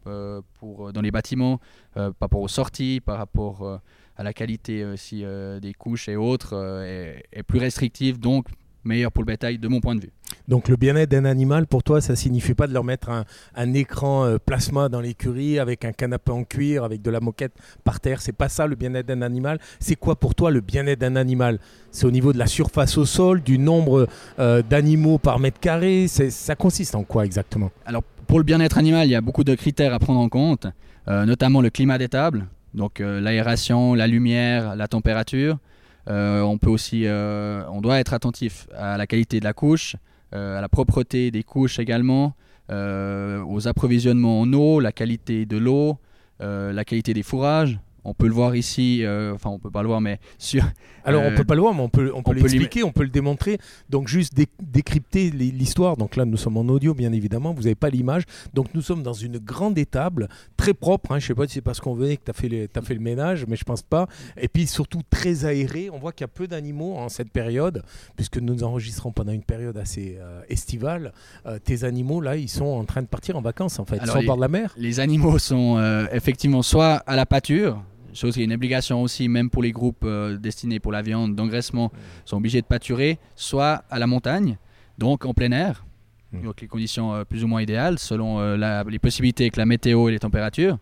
pour, 0.58 0.92
dans 0.92 1.00
les 1.00 1.12
bâtiments, 1.12 1.60
euh, 1.96 2.12
par 2.12 2.28
rapport 2.28 2.40
aux 2.40 2.48
sorties, 2.48 3.00
par 3.04 3.18
rapport 3.18 3.62
euh, 3.62 3.78
à 4.16 4.22
la 4.22 4.32
qualité 4.32 4.84
aussi 4.84 5.24
euh, 5.24 5.58
des 5.58 5.74
couches 5.74 6.08
et 6.08 6.14
autres, 6.14 6.54
est, 6.84 7.42
plus 7.42 7.58
restrictive, 7.58 8.20
donc 8.20 8.46
meilleur 8.84 9.12
pour 9.12 9.22
le 9.22 9.26
bétail 9.26 9.58
de 9.58 9.68
mon 9.68 9.80
point 9.80 9.94
de 9.94 10.00
vue. 10.00 10.12
Donc 10.48 10.68
le 10.68 10.76
bien-être 10.76 11.10
d'un 11.10 11.24
animal, 11.24 11.66
pour 11.66 11.82
toi, 11.82 12.00
ça 12.00 12.16
signifie 12.16 12.54
pas 12.54 12.66
de 12.66 12.72
leur 12.72 12.84
mettre 12.84 13.10
un, 13.54 13.74
écran 13.74 14.36
plasma 14.44 14.88
dans 14.88 15.00
l'écurie 15.00 15.58
avec 15.58 15.84
un 15.84 15.92
canapé 15.92 16.32
en 16.32 16.44
cuir, 16.44 16.84
avec 16.84 17.02
de 17.02 17.10
la 17.10 17.20
moquette 17.20 17.52
par 17.84 18.00
terre? 18.00 18.22
C'est 18.22 18.32
pas 18.32 18.48
ça 18.48 18.66
le 18.66 18.76
bien-être 18.76 19.06
d'un 19.06 19.22
animal. 19.22 19.58
C'est 19.78 19.96
quoi 19.96 20.16
pour 20.16 20.34
toi 20.34 20.50
le 20.50 20.60
bien-être 20.60 21.00
d'un 21.00 21.16
animal? 21.16 21.58
C'est 21.90 22.06
au 22.06 22.10
niveau 22.10 22.32
de 22.32 22.38
la 22.38 22.46
surface 22.46 22.96
au 22.96 23.04
sol, 23.04 23.42
du 23.42 23.58
nombre 23.58 24.08
d'animaux 24.38 25.18
par 25.18 25.38
mètre 25.38 25.60
carré? 25.60 26.06
Ça 26.08 26.54
consiste 26.56 26.94
en 26.94 27.04
quoi 27.04 27.24
exactement? 27.24 27.70
Alors 27.84 28.02
pour 28.26 28.38
le 28.38 28.44
bien-être 28.44 28.78
animal, 28.78 29.08
il 29.08 29.10
y 29.10 29.16
a 29.16 29.20
beaucoup 29.20 29.44
de 29.44 29.54
critères 29.54 29.92
à 29.92 29.98
prendre 29.98 30.20
en 30.20 30.28
compte. 30.28 30.66
Euh, 31.08 31.24
notamment 31.24 31.60
le 31.60 31.70
climat 31.70 31.98
des 31.98 32.08
tables, 32.08 32.46
donc 32.74 33.00
euh, 33.00 33.20
l'aération, 33.20 33.94
la 33.94 34.06
lumière, 34.06 34.76
la 34.76 34.86
température. 34.86 35.58
Euh, 36.08 36.56
aussi, 36.66 37.06
on 37.08 37.80
doit 37.80 37.98
être 37.98 38.14
attentif 38.14 38.66
à 38.76 38.96
la 38.96 39.06
qualité 39.06 39.40
de 39.40 39.44
la 39.44 39.52
couche, 39.52 39.96
à 40.32 40.60
la 40.60 40.68
propreté 40.68 41.30
des 41.30 41.42
couches 41.42 41.78
également, 41.78 42.34
aux 42.70 43.68
approvisionnements 43.68 44.40
en 44.40 44.52
eau, 44.52 44.80
la 44.80 44.92
qualité 44.92 45.46
de 45.46 45.56
l'eau, 45.56 45.98
la 46.40 46.84
qualité 46.84 47.14
des 47.14 47.22
fourrages. 47.22 47.78
On 48.04 48.14
peut 48.14 48.26
le 48.26 48.32
voir 48.32 48.56
ici, 48.56 49.04
euh, 49.04 49.34
enfin 49.34 49.50
on 49.50 49.58
peut 49.58 49.70
pas 49.70 49.82
le 49.82 49.88
voir, 49.88 50.00
mais 50.00 50.18
sur. 50.38 50.64
Alors 51.04 51.22
on 51.24 51.34
peut 51.34 51.44
pas 51.44 51.54
le 51.54 51.60
voir, 51.60 51.74
mais 51.74 51.82
on 51.82 51.88
peut, 51.88 52.12
on 52.14 52.22
peut 52.22 52.34
l'expliquer, 52.34 52.82
on 52.82 52.92
peut 52.92 53.02
le 53.02 53.10
démontrer. 53.10 53.58
Donc 53.88 54.08
juste 54.08 54.34
décrypter 54.60 55.30
l'histoire. 55.30 55.96
Donc 55.96 56.16
là 56.16 56.24
nous 56.24 56.36
sommes 56.36 56.56
en 56.56 56.62
audio 56.62 56.94
bien 56.94 57.12
évidemment, 57.12 57.52
vous 57.52 57.62
n'avez 57.62 57.74
pas 57.74 57.90
l'image. 57.90 58.24
Donc 58.54 58.68
nous 58.74 58.82
sommes 58.82 59.02
dans 59.02 59.12
une 59.12 59.38
grande 59.38 59.78
étable, 59.78 60.28
très 60.56 60.74
propre. 60.74 61.12
Hein. 61.12 61.18
Je 61.18 61.26
sais 61.26 61.34
pas 61.34 61.46
si 61.46 61.54
c'est 61.54 61.60
parce 61.60 61.80
qu'on 61.80 61.94
venait 61.94 62.16
que 62.16 62.24
tu 62.24 62.30
as, 62.30 62.34
fait 62.34 62.70
as 62.74 62.82
fait 62.82 62.94
le 62.94 63.00
ménage, 63.00 63.44
mais 63.46 63.56
je 63.56 63.64
pense 63.64 63.82
pas. 63.82 64.08
Et 64.36 64.48
puis 64.48 64.66
surtout 64.66 65.02
très 65.08 65.44
aéré. 65.44 65.90
On 65.90 65.98
voit 65.98 66.12
qu'il 66.12 66.24
y 66.24 66.26
a 66.26 66.28
peu 66.28 66.46
d'animaux 66.46 66.96
en 66.96 67.08
cette 67.08 67.30
période, 67.30 67.82
puisque 68.16 68.38
nous 68.38 68.62
enregistrons 68.62 69.12
pendant 69.12 69.32
une 69.32 69.42
période 69.42 69.76
assez 69.76 70.16
euh, 70.18 70.42
estivale. 70.48 71.12
Euh, 71.46 71.58
tes 71.58 71.84
animaux 71.84 72.20
là, 72.20 72.36
ils 72.36 72.48
sont 72.48 72.64
en 72.64 72.84
train 72.84 73.02
de 73.02 73.06
partir 73.06 73.36
en 73.36 73.42
vacances 73.42 73.78
en 73.78 73.84
fait, 73.84 73.98
ils 74.02 74.08
sont 74.08 74.18
au 74.18 74.22
bord 74.22 74.36
de 74.36 74.42
la 74.42 74.48
mer. 74.48 74.74
Les 74.76 75.00
animaux 75.00 75.38
sont 75.38 75.80
effectivement 76.12 76.62
soit 76.62 76.96
à 77.06 77.16
la 77.16 77.26
pâture 77.26 77.82
chose 78.14 78.34
qui 78.34 78.40
est 78.40 78.44
une 78.44 78.52
obligation 78.52 79.02
aussi, 79.02 79.28
même 79.28 79.50
pour 79.50 79.62
les 79.62 79.72
groupes 79.72 80.04
euh, 80.04 80.36
destinés 80.36 80.80
pour 80.80 80.92
la 80.92 81.02
viande 81.02 81.34
d'engraissement, 81.34 81.92
sont 82.24 82.36
obligés 82.36 82.60
de 82.60 82.66
pâturer 82.66 83.18
soit 83.36 83.84
à 83.90 83.98
la 83.98 84.06
montagne, 84.06 84.58
donc 84.98 85.24
en 85.24 85.34
plein 85.34 85.52
air, 85.52 85.84
mmh. 86.32 86.42
donc 86.42 86.60
les 86.60 86.68
conditions 86.68 87.14
euh, 87.14 87.24
plus 87.24 87.44
ou 87.44 87.48
moins 87.48 87.62
idéales 87.62 87.98
selon 87.98 88.40
euh, 88.40 88.84
les 88.88 88.98
possibilités 88.98 89.44
avec 89.44 89.56
la 89.56 89.66
météo 89.66 90.08
et 90.08 90.12
les 90.12 90.18
températures. 90.18 90.78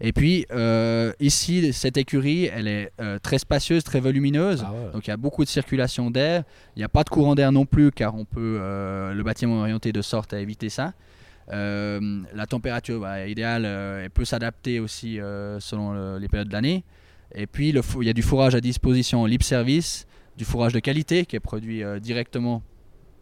Et 0.00 0.12
puis 0.12 0.46
ici, 1.18 1.72
cette 1.72 1.96
écurie, 1.96 2.44
elle 2.44 2.68
est 2.68 2.92
très 3.20 3.38
spacieuse, 3.38 3.82
très 3.82 3.98
volumineuse. 3.98 4.64
Ah 4.64 4.92
donc 4.92 5.08
il 5.08 5.10
y 5.10 5.12
a 5.12 5.16
beaucoup 5.16 5.42
de 5.42 5.48
circulation 5.48 6.08
d'air. 6.08 6.44
Il 6.76 6.78
n'y 6.78 6.84
a 6.84 6.88
pas 6.88 7.02
de 7.02 7.08
courant 7.08 7.34
d'air 7.34 7.50
non 7.50 7.66
plus, 7.66 7.90
car 7.90 8.14
on 8.14 8.24
peut 8.24 8.60
le 9.12 9.22
bâtiment 9.24 9.56
est 9.56 9.60
orienté 9.62 9.92
de 9.92 10.00
sorte 10.00 10.32
à 10.32 10.38
éviter 10.38 10.68
ça. 10.68 10.92
Euh, 11.50 12.22
la 12.34 12.46
température 12.46 13.00
bah, 13.00 13.26
idéale 13.26 13.64
euh, 13.64 14.04
elle 14.04 14.10
peut 14.10 14.26
s'adapter 14.26 14.80
aussi 14.80 15.18
euh, 15.18 15.58
selon 15.60 16.18
les 16.18 16.28
périodes 16.28 16.48
de 16.48 16.52
l'année. 16.52 16.84
Et 17.34 17.46
puis 17.46 17.70
il 17.70 18.06
y 18.06 18.08
a 18.08 18.12
du 18.12 18.22
fourrage 18.22 18.54
à 18.54 18.60
disposition 18.60 19.24
libre 19.26 19.44
service, 19.44 20.06
du 20.36 20.44
fourrage 20.44 20.72
de 20.72 20.80
qualité 20.80 21.26
qui 21.26 21.36
est 21.36 21.40
produit 21.40 21.82
directement 22.00 22.62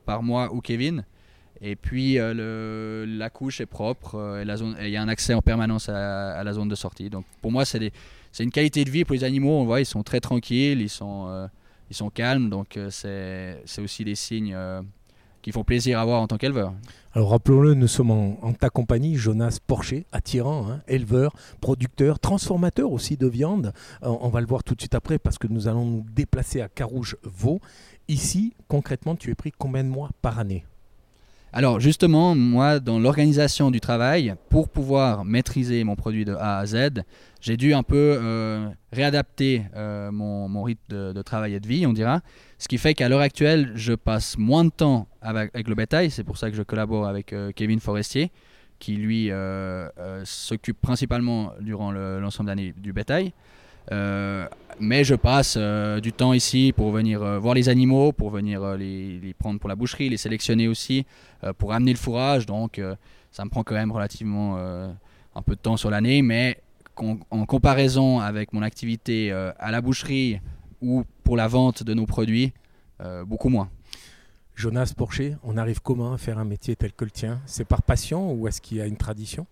par 0.04 0.23
moi 0.23 0.52
ou 0.54 0.61
Kevin. 0.61 1.04
Et 1.61 1.75
puis 1.75 2.16
la 2.16 3.30
couche 3.30 3.61
est 3.61 3.66
propre 3.66 4.40
et 4.40 4.87
il 4.87 4.90
y 4.90 4.97
a 4.97 5.02
un 5.02 5.09
accès 5.09 5.35
en 5.35 5.42
permanence 5.42 5.88
à, 5.88 6.42
la 6.45 6.52
zone 6.52 6.68
de 6.68 6.76
sortie. 6.76 7.11
Donc 7.11 7.25
pour 7.42 7.50
moi 7.50 7.64
c'est 7.64 7.90
une 8.38 8.52
qualité 8.52 8.85
de 8.85 8.90
vie 8.90 9.04
pour 9.04 9.14
les 9.14 9.25
animaux. 9.25 9.59
On 9.59 9.64
voit 9.64 9.80
ils 9.80 9.87
sont 9.87 10.04
très 10.04 10.21
tranquilles, 10.21 10.80
ils 10.80 10.88
sont 10.88 11.50
calmes. 12.14 12.49
Donc 12.49 12.78
c'est 12.90 13.59
aussi 13.78 14.04
des 14.04 14.14
signes 14.14 14.56
qui 15.46 15.52
font 15.52 15.62
plaisir 15.62 16.00
à 16.00 16.04
voir 16.04 16.20
en 16.20 16.26
tant 16.26 16.38
qu'éleveur. 16.38 16.72
Alors 17.12 17.30
rappelons-le, 17.30 17.74
nous 17.74 17.86
sommes 17.86 18.10
en, 18.10 18.52
ta 18.52 18.68
compagnie, 18.68 19.14
Jonas 19.14 19.58
Porcher, 19.64 20.04
attirant, 20.10 20.68
hein, 20.68 20.82
éleveur, 20.88 21.36
producteur, 21.60 22.18
transformateur 22.18 22.90
aussi 22.90 23.16
de 23.16 23.28
viande. 23.28 23.72
Euh, 24.02 24.08
on 24.08 24.28
va 24.28 24.40
le 24.40 24.48
voir 24.48 24.64
tout 24.64 24.74
de 24.74 24.80
suite 24.80 24.96
après 24.96 25.20
parce 25.20 25.38
que 25.38 25.46
nous 25.46 25.68
allons 25.68 25.84
nous 25.84 26.04
déplacer 26.12 26.62
à 26.62 26.68
Carouge-Vaux. 26.68 27.60
Ici, 28.08 28.54
concrètement, 28.66 29.14
tu 29.14 29.30
es 29.30 29.36
pris 29.36 29.52
combien 29.56 29.84
de 29.84 29.88
mois 29.88 30.10
par 30.20 30.40
année? 30.40 30.64
Alors 31.56 31.80
justement, 31.80 32.34
moi, 32.34 32.80
dans 32.80 32.98
l'organisation 32.98 33.70
du 33.70 33.80
travail, 33.80 34.34
pour 34.50 34.68
pouvoir 34.68 35.25
maîtriser 35.25 35.84
mon 35.84 35.96
produit 35.96 36.26
de 36.26 36.34
A 36.34 36.58
à 36.58 36.66
Z, 36.66 37.02
j'ai 37.40 37.56
dû 37.56 37.72
un 37.72 37.82
peu 37.82 38.18
euh, 38.20 38.68
réadapter 38.92 39.62
euh, 39.75 40.12
mon, 40.12 40.62
rythme 40.62 41.14
de, 41.14 41.22
travail 41.22 41.54
et 41.54 41.60
de 41.60 41.66
vie, 41.66 41.86
on 41.86 41.94
dira. 41.94 42.20
Ce 42.58 42.68
qui 42.68 42.76
fait 42.76 42.92
qu'à 42.92 43.08
l'heure 43.08 43.22
actuelle, 43.22 43.72
je 43.75 43.94
passe 43.94 44.36
moins 44.36 44.66
de 44.66 44.70
temps 44.70 45.08
avec, 45.22 45.66
le 45.66 45.75
bétail. 45.75 46.10
C'est 46.10 46.25
pour 46.25 46.36
ça 46.36 46.50
que 46.50 46.56
je 46.56 46.62
collabore 46.62 47.06
avec 47.06 47.32
euh, 47.32 47.52
Kevin 47.56 47.80
Forestier, 47.80 48.30
qui 48.78 48.96
lui 48.96 49.30
s'occupe 50.25 50.78
principalement 50.82 51.52
durant 51.60 51.90
l'ensemble 51.90 52.48
de 52.48 52.50
l'année 52.50 52.75
du 52.76 52.92
bétail. 52.92 53.32
Mais 53.90 55.05
je 55.05 55.14
passe 55.14 55.57
du 56.02 56.12
temps 56.12 56.33
ici 56.33 56.73
pour 56.76 56.90
venir 56.90 57.40
voir 57.40 57.55
les 57.55 57.69
animaux, 57.69 58.12
pour 58.12 58.31
venir 58.31 58.76
les, 58.76 59.19
les, 59.19 59.35
prendre 59.35 59.59
pour 59.59 59.69
la 59.69 59.76
boucherie, 59.76 60.09
les 60.09 60.16
sélectionner 60.16 60.69
aussi, 60.69 61.07
pour 61.59 61.73
amener 61.73 61.93
le 61.93 61.99
fourrage. 61.99 62.47
Donc 62.47 62.81
ça 63.31 63.45
me 63.45 63.50
prend 63.50 63.62
quand 63.62 63.75
même 63.75 63.93
relativement 63.93 64.57
un 64.57 65.43
peu 65.43 65.55
de 65.55 65.61
temps 65.61 65.76
sur 65.76 65.90
l'année, 65.90 66.23
mais 66.23 66.61
en 66.97 67.47
comparaison 67.47 68.21
avec 68.21 68.52
mon 68.52 68.62
activité 68.62 69.33
à 69.33 69.71
la 69.71 69.81
boucherie 69.81 70.40
ou 70.83 71.05
pour 71.23 71.37
la 71.37 71.49
vente 71.49 71.83
de 71.83 71.95
nos 71.95 72.07
produits, 72.07 72.52
beaucoup 73.26 73.49
moins. 73.49 73.69
Jonas 74.57 74.95
Porcher, 74.97 75.37
on 75.45 75.59
arrive 75.59 75.83
comment 75.83 76.14
à 76.14 76.19
faire 76.19 76.38
un 76.38 76.47
métier 76.47 76.76
tel 76.76 76.90
que 76.95 77.05
le 77.05 77.11
tien? 77.11 77.40
C'est 77.45 77.66
par 77.66 77.83
passion 77.83 78.33
ou 78.33 78.49
est-ce 78.49 78.62
qu'il 78.62 78.78
y 78.78 78.81
a 78.81 78.87
une 78.87 78.97
tradition? 78.97 79.47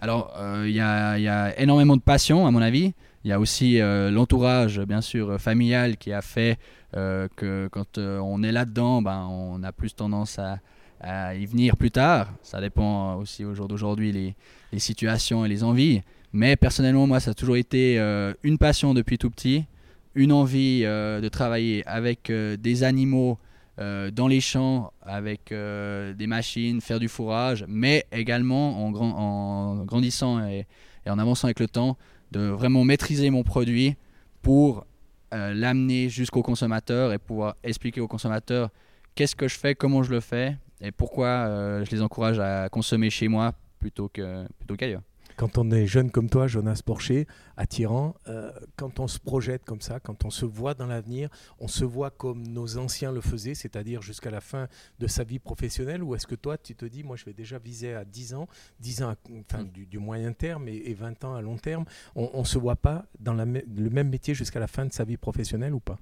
Alors, 0.00 0.32
euh, 0.36 0.64
il 0.68 0.74
y, 0.74 0.80
a 0.80 1.60
énormément 1.60 1.96
de 1.96 2.02
passion, 2.02 2.46
à 2.46 2.52
mon 2.52 2.62
avis. 2.62 2.94
Il 3.28 3.32
y 3.32 3.34
a 3.34 3.38
aussi 3.38 3.78
euh, 3.78 4.10
l'entourage, 4.10 4.80
bien 4.80 5.02
sûr, 5.02 5.38
familial 5.38 5.98
qui 5.98 6.14
a 6.14 6.22
fait 6.22 6.58
euh, 6.96 7.28
que 7.36 7.68
quand 7.70 7.98
on 7.98 8.42
est 8.42 8.52
là-dedans, 8.52 9.02
ben, 9.02 9.28
on 9.30 9.62
a 9.64 9.70
plus 9.70 9.94
tendance 9.94 10.38
à, 10.38 11.34
y 11.34 11.44
venir 11.44 11.76
plus 11.76 11.90
tard. 11.90 12.32
Ça 12.42 12.58
dépend 12.58 13.16
aussi 13.16 13.44
au 13.44 13.54
jour 13.54 13.68
d'aujourd'hui, 13.68 14.34
les, 14.72 14.78
situations 14.78 15.44
et 15.44 15.48
les 15.48 15.62
envies. 15.62 16.00
Mais 16.32 16.56
personnellement, 16.56 17.06
moi, 17.06 17.20
ça 17.20 17.32
a 17.32 17.34
toujours 17.34 17.56
été 17.56 17.98
une 18.42 18.56
passion 18.56 18.94
depuis 18.94 19.18
tout 19.18 19.28
petit, 19.28 19.66
une 20.14 20.32
envie 20.32 20.80
de 20.84 21.28
travailler 21.28 21.86
avec 21.86 22.32
des 22.32 22.82
animaux 22.82 23.38
euh, 23.80 24.10
dans 24.10 24.26
les 24.26 24.40
champs 24.40 24.92
avec 25.02 25.52
euh, 25.52 26.12
des 26.12 26.26
machines, 26.26 26.80
faire 26.80 26.98
du 26.98 27.06
fourrage, 27.06 27.64
mais 27.68 28.06
également 28.10 28.84
en, 28.84 28.92
en 28.92 29.84
grandissant 29.84 30.44
et, 30.48 30.66
en 31.06 31.16
avançant 31.16 31.46
avec 31.46 31.60
le 31.60 31.68
temps, 31.68 31.96
de 32.30 32.40
vraiment 32.40 32.84
maîtriser 32.84 33.30
mon 33.30 33.42
produit 33.42 33.96
pour 34.42 34.86
euh, 35.34 35.52
l'amener 35.54 36.08
jusqu'au 36.08 36.42
consommateur 36.42 37.12
et 37.12 37.18
pouvoir 37.18 37.56
expliquer 37.62 38.00
au 38.00 38.08
consommateur 38.08 38.70
qu'est-ce 39.14 39.36
que 39.36 39.48
je 39.48 39.58
fais, 39.58 39.74
comment 39.74 40.02
je 40.02 40.10
le 40.10 40.20
fais 40.20 40.56
et 40.80 40.92
pourquoi 40.92 41.82
je 41.84 41.90
les 41.90 42.02
encourage 42.02 42.38
à 42.38 42.68
consommer 42.68 43.10
chez 43.10 43.26
moi 43.26 43.52
plutôt 43.80 44.08
qu'ailleurs. 44.08 45.02
Quand 45.38 45.56
on 45.56 45.70
est 45.70 45.86
jeune 45.86 46.10
comme 46.10 46.28
toi, 46.28 46.48
Jonas 46.48 46.82
Porcher, 46.84 47.28
attirant, 47.56 48.16
euh, 48.26 48.50
quand 48.76 48.98
on 48.98 49.06
se 49.06 49.20
projette 49.20 49.64
comme 49.64 49.80
ça, 49.80 50.00
quand 50.00 50.24
on 50.24 50.30
se 50.30 50.44
voit 50.44 50.74
dans 50.74 50.86
l'avenir, 50.86 51.30
on 51.60 51.68
se 51.68 51.84
voit 51.84 52.10
comme 52.10 52.46
nos 52.48 52.76
anciens 52.76 53.12
le 53.12 53.20
faisaient, 53.20 53.54
c'est-à-dire 53.54 54.02
jusqu'à 54.02 54.32
la 54.32 54.40
fin 54.40 54.66
de 54.98 55.06
sa 55.06 55.22
vie 55.22 55.38
professionnelle, 55.38 56.02
ou 56.02 56.16
est-ce 56.16 56.26
que 56.26 56.34
toi, 56.34 56.58
tu 56.58 56.74
te 56.74 56.84
dis, 56.84 57.04
moi, 57.04 57.14
je 57.14 57.24
vais 57.24 57.32
déjà 57.32 57.58
viser 57.58 57.94
à 57.94 58.04
10 58.04 58.34
ans, 58.34 58.48
10 58.80 59.04
ans 59.04 59.14
enfin, 59.48 59.62
mm. 59.62 59.86
du, 59.86 59.98
moyen 60.00 60.32
terme 60.32 60.66
et, 60.66 60.92
20 60.92 61.24
ans 61.24 61.34
à 61.36 61.40
long 61.40 61.56
terme, 61.56 61.84
on 62.16 62.40
ne 62.40 62.44
se 62.44 62.58
voit 62.58 62.76
pas 62.76 63.06
dans 63.20 63.34
le 63.34 63.44
même 63.44 64.08
métier 64.08 64.34
jusqu'à 64.34 64.58
la 64.58 64.66
fin 64.66 64.86
de 64.86 64.92
sa 64.92 65.04
vie 65.04 65.16
professionnelle 65.16 65.72
ou 65.72 65.80
pas? 65.80 65.98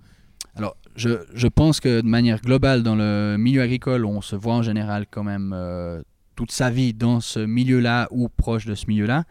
Alors, 0.54 0.78
je, 0.94 1.10
je, 1.34 1.48
pense 1.48 1.80
que 1.80 2.00
de 2.00 2.06
manière 2.06 2.40
globale, 2.40 2.82
dans 2.82 2.96
le 2.96 3.36
milieu 3.38 3.60
agricole, 3.60 4.06
on 4.06 4.22
se 4.22 4.34
voit 4.34 4.54
en 4.54 4.62
général 4.62 5.06
quand 5.10 5.24
même 5.24 5.52
euh, 5.54 6.00
toute 6.36 6.52
sa 6.52 6.70
vie 6.70 6.94
dans 6.94 7.20
ce 7.20 7.40
milieu-là 7.40 8.06
ou 8.10 8.28
proche 8.28 8.66
de 8.66 8.74
ce 8.74 8.86
milieu-là. 8.86 9.24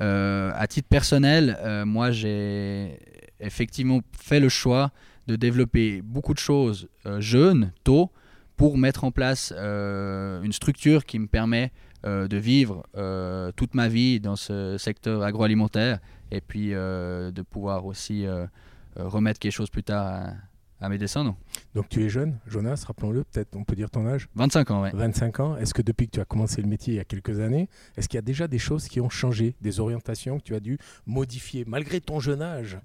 Euh, 0.00 0.52
à 0.54 0.66
titre 0.66 0.88
personnel, 0.88 1.56
euh, 1.60 1.84
moi 1.84 2.10
j'ai 2.10 2.98
effectivement 3.40 4.00
fait 4.12 4.40
le 4.40 4.48
choix 4.48 4.90
de 5.26 5.36
développer 5.36 6.02
beaucoup 6.02 6.34
de 6.34 6.38
choses 6.38 6.88
euh, 7.06 7.20
jeunes, 7.20 7.72
tôt, 7.84 8.10
pour 8.56 8.76
mettre 8.76 9.04
en 9.04 9.12
place 9.12 9.52
une 9.52 10.52
structure 10.52 11.04
qui 11.04 11.20
me 11.20 11.28
permet 11.28 11.70
de 12.02 12.36
vivre 12.36 12.82
toute 13.54 13.74
ma 13.76 13.86
vie 13.86 14.18
dans 14.18 14.34
ce 14.34 14.76
secteur 14.78 15.22
agroalimentaire 15.22 16.00
et 16.32 16.40
puis 16.40 16.70
de 16.70 17.42
pouvoir 17.42 17.86
aussi 17.86 18.26
remettre 18.96 19.38
quelque 19.38 19.52
chose 19.52 19.70
plus 19.70 19.84
tard 19.84 20.32
mes 20.88 20.98
dessins, 20.98 21.24
non. 21.24 21.34
Donc 21.74 21.88
tu 21.88 22.04
es 22.04 22.08
jeune, 22.08 22.38
Jonas, 22.46 22.84
rappelons-le, 22.86 23.24
peut-être 23.24 23.56
on 23.56 23.64
peut 23.64 23.74
dire 23.74 23.90
ton 23.90 24.06
âge 24.06 24.28
25 24.36 24.70
ans, 24.70 24.82
oui. 24.82 24.90
25 24.94 25.40
ans. 25.40 25.56
Est-ce 25.56 25.74
que 25.74 25.82
depuis 25.82 26.06
que 26.06 26.12
tu 26.12 26.20
as 26.20 26.24
commencé 26.24 26.62
le 26.62 26.68
métier 26.68 26.94
il 26.94 26.96
y 26.96 27.00
a 27.00 27.04
quelques 27.04 27.40
années, 27.40 27.68
est-ce 27.96 28.08
qu'il 28.08 28.16
y 28.16 28.18
a 28.18 28.22
déjà 28.22 28.46
des 28.46 28.58
choses 28.58 28.86
qui 28.86 29.00
ont 29.00 29.10
changé, 29.10 29.56
des 29.60 29.80
orientations 29.80 30.38
que 30.38 30.44
tu 30.44 30.54
as 30.54 30.60
dû 30.60 30.78
modifier 31.06 31.64
malgré 31.66 32.00
ton 32.00 32.20
jeune 32.20 32.42
âge? 32.42 32.78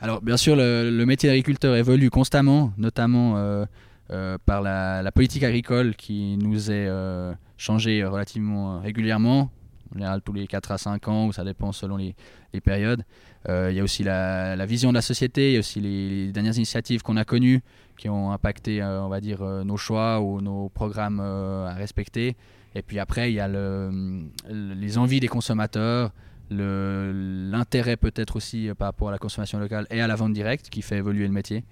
Alors 0.00 0.22
bien 0.22 0.36
sûr, 0.36 0.56
le, 0.56 1.04
métier 1.04 1.28
d'agriculteur 1.28 1.76
évolue 1.76 2.10
constamment, 2.10 2.72
notamment 2.78 3.36
euh, 3.36 3.64
euh, 4.10 4.38
par 4.44 4.62
la, 4.62 5.10
politique 5.12 5.42
agricole 5.42 5.94
qui 5.94 6.36
nous 6.38 6.70
est 6.70 6.86
euh, 6.88 7.34
changée 7.56 8.04
relativement 8.04 8.80
régulièrement 8.80 9.50
en 9.92 9.98
général 9.98 10.22
tous 10.22 10.32
les 10.32 10.46
4 10.46 10.72
à 10.72 10.78
5 10.78 11.08
ans, 11.08 11.26
ou 11.26 11.32
ça 11.32 11.44
dépend 11.44 11.72
selon 11.72 11.96
les, 11.96 12.14
périodes. 12.62 13.04
Euh, 13.48 13.68
il 13.70 13.76
y 13.76 13.80
a 13.80 13.82
aussi 13.82 14.02
la, 14.02 14.66
vision 14.66 14.90
de 14.90 14.94
la 14.94 15.02
société, 15.02 15.50
il 15.50 15.52
y 15.54 15.56
a 15.56 15.60
aussi 15.60 15.80
les, 15.80 16.32
dernières 16.32 16.56
initiatives 16.56 17.02
qu'on 17.02 17.16
a 17.16 17.24
connues 17.24 17.62
qui 17.96 18.08
ont 18.08 18.32
impacté, 18.32 18.82
euh, 18.82 19.02
on 19.02 19.08
va 19.08 19.20
dire, 19.20 19.42
euh, 19.42 19.62
nos 19.64 19.76
choix 19.76 20.20
ou 20.20 20.40
nos 20.40 20.68
programmes 20.68 21.20
à 21.20 21.74
respecter. 21.74 22.36
Et 22.74 22.82
puis 22.82 22.98
après, 22.98 23.32
il 23.32 23.34
y 23.34 23.40
a 23.40 23.48
le, 23.48 24.22
les 24.48 24.98
envies 24.98 25.20
des 25.20 25.28
consommateurs, 25.28 26.12
l'intérêt 26.50 27.96
peut-être 27.96 28.36
aussi 28.36 28.70
par 28.78 28.86
rapport 28.86 29.08
à 29.08 29.12
la 29.12 29.18
consommation 29.18 29.58
locale 29.58 29.86
et 29.90 30.00
à 30.00 30.06
la 30.06 30.16
vente 30.16 30.32
directe 30.32 30.68
qui 30.68 30.82
fait 30.82 30.96
évoluer 30.96 31.26
le 31.26 31.32
métier. 31.32 31.64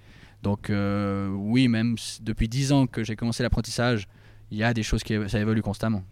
Donc 0.43 0.71
oui, 0.71 1.67
même 1.69 1.95
depuis 2.21 2.49
10 2.49 2.71
ans 2.73 2.87
que 2.87 3.03
j'ai 3.03 3.15
commencé 3.15 3.43
l'apprentissage, 3.43 4.07
il 4.51 4.57
y 4.57 4.63
a 4.63 4.73
des 4.73 4.83
choses 4.83 5.03
qui 5.03 5.15
ça 5.27 5.39
évolue 5.39 5.61
constamment. 5.61 6.03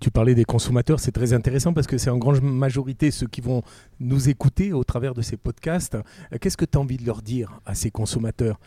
Tu 0.00 0.10
parlais 0.10 0.34
des 0.34 0.44
consommateurs, 0.44 1.00
c'est 1.00 1.12
très 1.12 1.32
intéressant 1.32 1.72
parce 1.72 1.86
que 1.86 1.98
c'est 1.98 2.10
en 2.10 2.18
grande 2.18 2.42
majorité 2.42 3.10
ceux 3.10 3.26
qui 3.26 3.40
vont 3.40 3.62
nous 4.00 4.28
écouter 4.28 4.72
au 4.72 4.84
travers 4.84 5.14
de 5.14 5.22
ces 5.22 5.36
podcasts. 5.36 5.94
Euh, 5.94 6.38
qu'est-ce 6.40 6.56
que 6.56 6.64
tu 6.64 6.76
as 6.76 6.80
envie 6.80 6.98
de 6.98 7.06
leur 7.06 7.22
dire 7.22 7.60
à 7.64 7.74
ces 7.74 7.90
consommateurs 7.90 8.58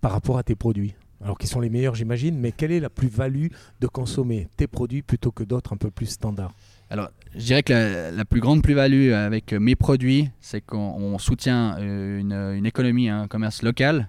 par 0.00 0.12
rapport 0.12 0.38
à 0.38 0.42
tes 0.42 0.54
produits? 0.54 0.94
Alors 1.24 1.38
qui 1.38 1.46
sont 1.46 1.60
les 1.60 1.70
meilleurs 1.70 1.94
j'imagine, 1.94 2.38
mais 2.38 2.52
quelle 2.52 2.72
est 2.72 2.80
la 2.80 2.90
plus-value 2.90 3.46
de 3.80 3.86
consommer 3.86 4.48
tes 4.58 4.66
produits 4.66 5.00
plutôt 5.00 5.30
que 5.30 5.44
d'autres 5.44 5.72
un 5.72 5.78
peu 5.78 5.90
plus 5.90 6.06
standards? 6.06 6.52
Alors, 6.90 7.08
je 7.34 7.44
dirais 7.44 7.62
que 7.62 8.14
la, 8.14 8.24
plus 8.24 8.40
grande 8.40 8.62
plus-value 8.62 9.10
avec 9.10 9.52
mes 9.52 9.74
produits, 9.74 10.30
c'est 10.40 10.60
qu'on 10.60 11.18
soutient 11.18 11.76
euh, 11.80 12.20
une, 12.20 12.32
une, 12.32 12.66
économie, 12.66 13.08
un 13.08 13.26
commerce 13.26 13.62
local, 13.62 14.08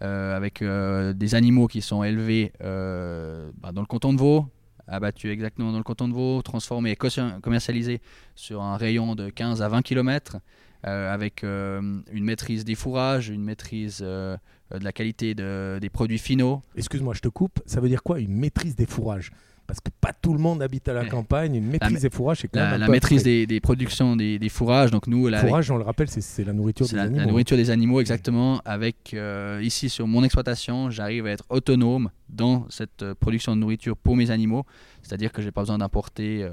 avec 0.00 0.62
euh, 0.62 1.12
des 1.12 1.34
animaux 1.34 1.66
qui 1.66 1.82
sont 1.82 2.02
élevés 2.02 2.52
euh, 2.62 3.50
bah, 3.58 3.72
dans 3.72 3.80
le 3.80 3.86
canton 3.86 4.12
de 4.12 4.18
Vaud, 4.18 4.46
abattus 4.86 5.30
exactement 5.30 5.72
dans 5.72 5.78
le 5.78 5.84
canton 5.84 6.08
de 6.08 6.14
Vaud, 6.14 6.42
transformés 6.42 6.92
et 6.92 6.96
commercialisés 6.96 8.00
sur 8.34 8.62
un 8.62 8.76
rayon 8.76 9.14
de 9.14 9.28
15 9.28 9.62
à 9.62 9.68
20 9.68 9.82
km, 9.82 10.38
avec 10.82 11.42
une 11.42 12.04
maîtrise 12.24 12.64
des 12.64 12.74
fourrages, 12.74 13.28
une 13.28 13.42
maîtrise 13.42 13.98
de 13.98 14.38
la 14.70 14.92
qualité 14.92 15.34
des 15.34 15.90
produits 15.92 16.18
finaux. 16.18 16.62
Excuse-moi, 16.74 17.12
je 17.12 17.20
te 17.20 17.28
coupe, 17.28 17.60
ça 17.66 17.80
veut 17.80 17.88
dire 17.90 18.02
quoi 18.02 18.18
une 18.20 18.34
maîtrise 18.34 18.76
des 18.76 18.86
fourrages? 18.86 19.30
Parce 19.68 19.80
que 19.80 19.90
pas 20.00 20.14
tout 20.14 20.32
le 20.32 20.38
monde 20.38 20.62
habite 20.62 20.88
à 20.88 20.94
la 20.94 21.04
campagne. 21.04 21.54
Une 21.54 21.66
maîtrise 21.66 22.00
des 22.00 22.08
fourrages, 22.08 22.38
c'est 22.40 22.48
quand 22.48 22.58
la, 22.58 22.78
la 22.78 22.88
maîtrise 22.88 23.22
des, 23.22 23.60
productions 23.60 24.16
des, 24.16 24.48
fourrages. 24.48 24.90
Donc 24.90 25.06
nous, 25.06 25.28
la, 25.28 25.40
fourrage, 25.40 25.70
on 25.70 25.76
le 25.76 25.84
rappelle, 25.84 26.08
c'est 26.08 26.44
la 26.44 26.54
nourriture 26.54 26.88
des 26.88 26.96
la, 26.96 27.02
animaux. 27.02 27.18
La 27.18 27.26
nourriture 27.26 27.56
des 27.58 27.68
animaux, 27.68 28.00
exactement. 28.00 28.62
Avec 28.64 29.12
euh, 29.12 29.60
ici 29.62 29.90
sur 29.90 30.06
mon 30.06 30.24
exploitation, 30.24 30.88
j'arrive 30.88 31.26
à 31.26 31.32
être 31.32 31.44
autonome 31.50 32.10
dans 32.30 32.64
cette 32.70 33.02
euh, 33.02 33.14
production 33.14 33.54
de 33.54 33.60
nourriture 33.60 33.94
pour 33.94 34.16
mes 34.16 34.30
animaux. 34.30 34.64
C'est-à-dire 35.02 35.32
que 35.32 35.42
j'ai 35.42 35.52
pas 35.52 35.60
besoin 35.60 35.76
d'importer 35.76 36.42
euh, 36.42 36.50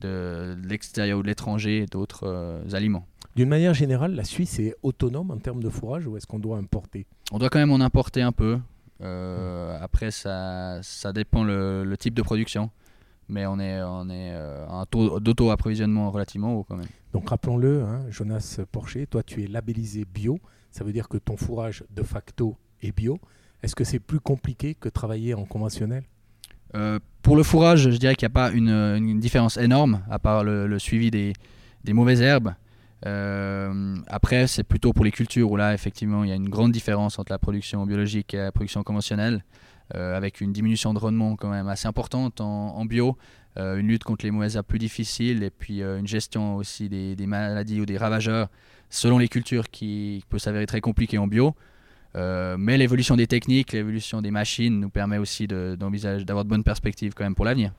de, 0.00 0.56
l'extérieur 0.68 1.20
ou 1.20 1.22
de 1.22 1.28
l'étranger 1.28 1.86
d'autres 1.88 2.64
aliments. 2.72 3.06
D'une 3.36 3.48
manière 3.48 3.74
générale, 3.74 4.16
la 4.16 4.24
Suisse 4.24 4.58
est 4.58 4.74
autonome 4.82 5.30
en 5.30 5.38
termes 5.38 5.62
de 5.62 5.68
fourrage 5.68 6.04
ou 6.08 6.16
est-ce 6.16 6.26
qu'on 6.26 6.40
doit 6.40 6.58
importer? 6.58 7.06
On 7.30 7.38
doit 7.38 7.48
quand 7.48 7.60
même 7.60 7.70
en 7.70 7.80
importer 7.80 8.22
un 8.22 8.32
peu. 8.32 8.58
Euh, 9.02 9.78
après, 9.80 10.10
ça, 10.10 10.78
ça 10.82 11.12
dépend 11.12 11.44
le, 11.44 11.94
type 11.98 12.14
de 12.14 12.22
production. 12.22 12.70
Mais 13.28 13.46
on 13.46 13.60
est, 13.60 13.80
on 13.82 14.08
est 14.10 14.32
euh, 14.32 14.66
un 14.68 14.84
taux 14.86 15.20
d'auto-approvisionnement 15.20 16.10
relativement 16.10 16.54
haut 16.54 16.64
quand 16.64 16.76
même. 16.76 16.88
Donc 17.12 17.28
rappelons-le, 17.28 17.82
hein, 17.82 18.02
Jonas 18.10 18.58
Porcher, 18.72 19.06
toi 19.06 19.22
tu 19.22 19.44
es 19.44 19.46
labellisé 19.46 20.04
bio. 20.04 20.40
Ça 20.72 20.82
veut 20.82 20.92
dire 20.92 21.08
que 21.08 21.16
ton 21.16 21.36
fourrage 21.36 21.84
de 21.90 22.02
facto 22.02 22.56
est 22.82 22.90
bio. 22.90 23.20
Est-ce 23.62 23.76
que 23.76 23.84
c'est 23.84 24.00
plus 24.00 24.18
compliqué 24.18 24.74
que 24.74 24.88
travailler 24.88 25.34
en 25.34 25.44
conventionnel? 25.44 26.02
Euh, 26.74 26.98
Pour 27.22 27.36
le 27.36 27.44
fourrage, 27.44 27.88
je 27.90 27.96
dirais 27.98 28.16
qu'il 28.16 28.26
n'y 28.26 28.32
a 28.32 28.34
pas 28.34 28.50
une, 28.50 28.70
une, 28.70 29.20
différence 29.20 29.56
énorme, 29.58 30.02
à 30.10 30.18
part 30.18 30.42
le, 30.42 30.66
le 30.66 30.78
suivi 30.80 31.12
des, 31.12 31.32
des 31.84 31.92
mauvaises 31.92 32.22
herbes. 32.22 32.52
Euh, 33.06 33.96
après, 34.08 34.46
c'est 34.46 34.64
plutôt 34.64 34.92
pour 34.92 35.04
les 35.04 35.10
cultures 35.10 35.50
où 35.50 35.56
là, 35.56 35.74
effectivement, 35.74 36.24
il 36.24 36.30
y 36.30 36.32
a 36.32 36.36
une 36.36 36.48
grande 36.48 36.72
différence 36.72 37.18
entre 37.18 37.32
la 37.32 37.38
production 37.38 37.86
biologique 37.86 38.34
et 38.34 38.38
la 38.38 38.52
production 38.52 38.82
conventionnelle, 38.82 39.44
euh, 39.94 40.16
avec 40.16 40.40
une 40.40 40.52
diminution 40.52 40.94
de 40.94 40.98
rendement 40.98 41.36
quand 41.36 41.50
même 41.50 41.68
assez 41.68 41.88
importante 41.88 42.40
en, 42.40 42.84
bio, 42.84 43.16
euh, 43.58 43.78
une 43.78 43.88
lutte 43.88 44.04
contre 44.04 44.24
les 44.24 44.30
mauvaises 44.30 44.56
herbes 44.56 44.66
plus 44.66 44.78
difficile, 44.78 45.42
et 45.42 45.50
puis 45.50 45.82
une 45.82 46.06
gestion 46.06 46.56
aussi 46.56 46.88
des, 46.88 47.26
maladies 47.26 47.80
ou 47.80 47.86
des 47.86 47.96
ravageurs 47.96 48.48
selon 48.90 49.18
les 49.18 49.28
cultures 49.28 49.70
qui 49.70 50.24
peut 50.28 50.38
s'avérer 50.38 50.66
très 50.66 50.80
compliquée 50.80 51.18
en 51.18 51.26
bio. 51.26 51.54
mais 52.14 52.76
l'évolution 52.76 53.16
des 53.16 53.26
techniques, 53.26 53.72
l'évolution 53.72 54.20
des 54.20 54.30
machines 54.30 54.78
nous 54.78 54.90
permet 54.90 55.18
aussi 55.18 55.46
d'avoir 55.46 56.44
de 56.44 56.50
bonnes 56.50 56.64
perspectives 56.64 57.14
quand 57.14 57.24
même 57.24 57.34
pour 57.34 57.44
l'avenir. 57.44 57.72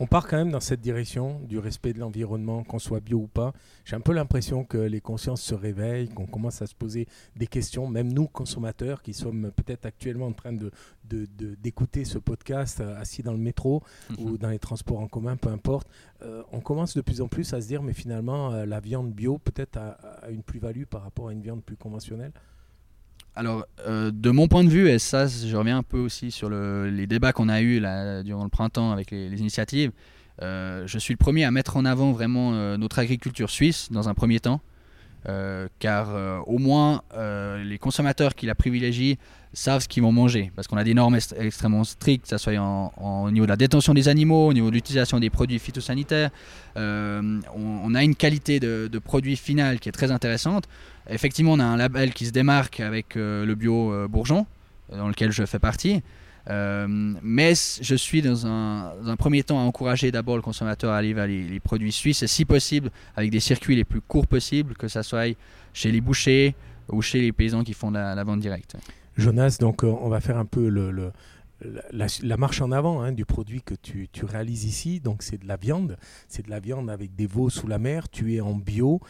On 0.00 0.06
part 0.06 0.26
quand 0.26 0.36
même 0.36 0.50
dans 0.50 0.60
cette 0.60 0.80
direction 0.80 1.40
du 1.40 1.58
respect 1.58 1.92
de 1.92 2.00
l'environnement, 2.00 2.64
qu'on 2.64 2.78
soit 2.78 3.00
bio 3.00 3.18
ou 3.18 3.26
pas. 3.26 3.52
J'ai 3.84 3.96
un 3.96 4.00
peu 4.00 4.12
l'impression 4.12 4.64
que 4.64 4.78
les 4.78 5.00
consciences 5.00 5.42
se 5.42 5.54
réveillent, 5.54 6.08
qu'on 6.08 6.26
commence 6.26 6.62
à 6.62 6.66
se 6.66 6.74
poser 6.74 7.06
des 7.36 7.46
questions, 7.46 7.86
même 7.86 8.12
nous 8.12 8.26
consommateurs 8.26 9.02
qui 9.02 9.14
sommes 9.14 9.52
peut-être 9.54 9.86
actuellement 9.86 10.26
en 10.26 10.32
train 10.32 10.52
de, 10.52 10.70
d'écouter 11.04 12.04
ce 12.04 12.18
podcast 12.18 12.80
euh, 12.80 12.98
assis 13.00 13.22
dans 13.22 13.32
le 13.32 13.38
métro 13.38 13.82
ou 14.18 14.30
mhm. 14.30 14.38
dans 14.38 14.48
les 14.48 14.58
transports 14.58 15.00
en 15.00 15.08
commun, 15.08 15.36
peu 15.36 15.50
importe. 15.50 15.88
Euh, 16.22 16.42
on 16.52 16.60
commence 16.60 16.96
de 16.96 17.00
plus 17.00 17.20
en 17.20 17.28
plus 17.28 17.52
à 17.52 17.60
se 17.60 17.66
dire, 17.66 17.82
mais 17.82 17.92
finalement, 17.92 18.52
euh, 18.52 18.64
la 18.64 18.80
viande 18.80 19.12
bio 19.12 19.38
peut-être 19.38 19.76
a, 19.76 20.30
une 20.30 20.42
plus-value 20.42 20.84
par 20.84 21.02
rapport 21.02 21.28
à 21.28 21.32
une 21.32 21.42
viande 21.42 21.62
plus 21.62 21.76
conventionnelle? 21.76 22.32
Alors, 23.34 23.64
de 23.86 24.30
mon 24.30 24.46
point 24.46 24.62
de 24.62 24.68
vue, 24.68 24.90
et 24.90 24.98
ça, 24.98 25.26
je 25.26 25.56
reviens 25.56 25.78
un 25.78 25.82
peu 25.82 25.98
aussi 25.98 26.30
sur 26.30 26.50
les 26.50 27.06
débats 27.06 27.32
qu'on 27.32 27.48
a 27.48 27.62
eus 27.62 27.80
durant 28.24 28.44
le 28.44 28.50
printemps 28.50 28.92
avec 28.92 29.10
les, 29.10 29.40
initiatives, 29.40 29.90
je 30.40 30.98
suis 30.98 31.14
le 31.14 31.18
premier 31.18 31.44
à 31.44 31.50
mettre 31.50 31.78
en 31.78 31.86
avant 31.86 32.12
vraiment 32.12 32.76
notre 32.76 32.98
agriculture 32.98 33.48
suisse 33.48 33.90
dans 33.90 34.08
un 34.10 34.14
premier 34.14 34.38
temps. 34.38 34.60
Euh, 35.28 35.68
car 35.78 36.10
euh, 36.10 36.38
au 36.46 36.58
moins 36.58 37.02
euh, 37.14 37.62
les 37.62 37.78
consommateurs 37.78 38.34
qui 38.34 38.46
la 38.46 38.56
privilégient 38.56 39.18
savent 39.54 39.82
ce 39.82 39.88
qu'ils 39.88 40.02
vont 40.02 40.12
manger, 40.12 40.50
parce 40.56 40.66
qu'on 40.66 40.76
a 40.76 40.84
des 40.84 40.94
normes 40.94 41.18
extrêmement 41.38 41.84
strictes, 41.84 42.24
que 42.24 42.28
ce 42.30 42.38
soit 42.38 42.54
au 42.54 43.30
niveau 43.30 43.44
de 43.46 43.50
la 43.50 43.56
détention 43.56 43.94
des 43.94 44.08
animaux, 44.08 44.48
au 44.48 44.52
niveau 44.52 44.70
de 44.70 44.74
l'utilisation 44.74 45.20
des 45.20 45.30
produits 45.30 45.58
phytosanitaires. 45.58 46.30
On, 46.76 47.94
a 47.94 48.02
une 48.02 48.14
qualité 48.14 48.60
de, 48.60 48.98
produit 48.98 49.36
final 49.36 49.78
qui 49.78 49.88
est 49.88 49.92
très 49.92 50.10
intéressante. 50.10 50.64
Effectivement, 51.10 51.52
on 51.52 51.60
a 51.60 51.64
un 51.64 51.76
label 51.76 52.14
qui 52.14 52.26
se 52.26 52.30
démarque 52.30 52.80
avec 52.80 53.14
le 53.14 53.54
bio 53.54 54.08
bourgeon, 54.08 54.46
dans 54.90 55.08
lequel 55.08 55.32
je 55.32 55.44
fais 55.44 55.58
partie. 55.58 56.02
Euh, 56.50 56.86
mais 57.22 57.52
je 57.80 57.94
suis 57.94 58.20
dans 58.20 58.46
un, 58.46 59.16
premier 59.16 59.42
temps 59.44 59.60
à 59.60 59.62
encourager 59.62 60.10
d'abord 60.10 60.36
le 60.36 60.42
consommateur 60.42 60.92
à 60.92 60.96
aller 60.96 61.14
vers 61.14 61.26
les, 61.26 61.60
produits 61.60 61.92
suisses 61.92 62.22
et 62.22 62.26
si 62.26 62.44
possible 62.44 62.90
avec 63.16 63.30
des 63.30 63.40
circuits 63.40 63.76
les 63.76 63.84
plus 63.84 64.00
courts 64.00 64.26
possibles, 64.26 64.74
que 64.74 64.88
ce 64.88 65.02
soit 65.02 65.36
chez 65.72 65.92
les 65.92 66.00
bouchers 66.00 66.54
ou 66.88 67.00
chez 67.00 67.20
les 67.20 67.32
paysans 67.32 67.62
qui 67.62 67.74
font 67.74 67.90
la, 67.90 68.22
vente 68.24 68.40
directe. 68.40 68.76
Jonas, 69.16 69.58
donc 69.60 69.84
euh, 69.84 69.94
on 70.00 70.08
va 70.08 70.20
faire 70.20 70.38
un 70.38 70.44
peu 70.44 70.68
le, 70.68 71.12
la, 71.92 72.36
marche 72.36 72.60
en 72.60 72.72
avant 72.72 73.02
hein, 73.02 73.12
du 73.12 73.24
produit 73.24 73.62
que 73.62 73.74
tu, 73.74 74.08
réalises 74.24 74.64
ici, 74.64 75.00
donc 75.00 75.22
c'est 75.22 75.38
de 75.38 75.46
la 75.46 75.56
viande, 75.56 75.96
c'est 76.28 76.44
de 76.44 76.50
la 76.50 76.60
viande 76.60 76.90
avec 76.90 77.14
des 77.14 77.26
veaux 77.26 77.50
sous 77.50 77.66
la 77.66 77.78
mer, 77.78 78.08
tu 78.08 78.34
es 78.34 78.40
en 78.40 78.54
bio, 78.54 79.00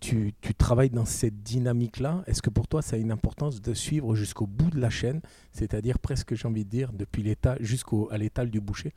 tu, 0.00 0.34
travailles 0.58 0.90
dans 0.90 1.04
cette 1.04 1.42
dynamique-là. 1.42 2.22
Est-ce 2.26 2.42
que 2.42 2.50
pour 2.50 2.68
toi 2.68 2.82
ça 2.82 2.96
a 2.96 2.98
une 2.98 3.12
importance 3.12 3.60
de 3.60 3.74
suivre 3.74 4.14
jusqu'au 4.14 4.46
bout 4.46 4.70
de 4.70 4.80
la 4.80 4.90
chaîne, 4.90 5.20
c'est-à-dire 5.52 5.98
presque 5.98 6.34
j'ai 6.34 6.48
envie 6.48 6.64
de 6.64 6.70
dire 6.70 6.92
depuis 6.92 7.22
l'état 7.22 7.56
jusqu'à 7.60 8.16
l'étal 8.16 8.50
du 8.50 8.60
boucher? 8.60 8.92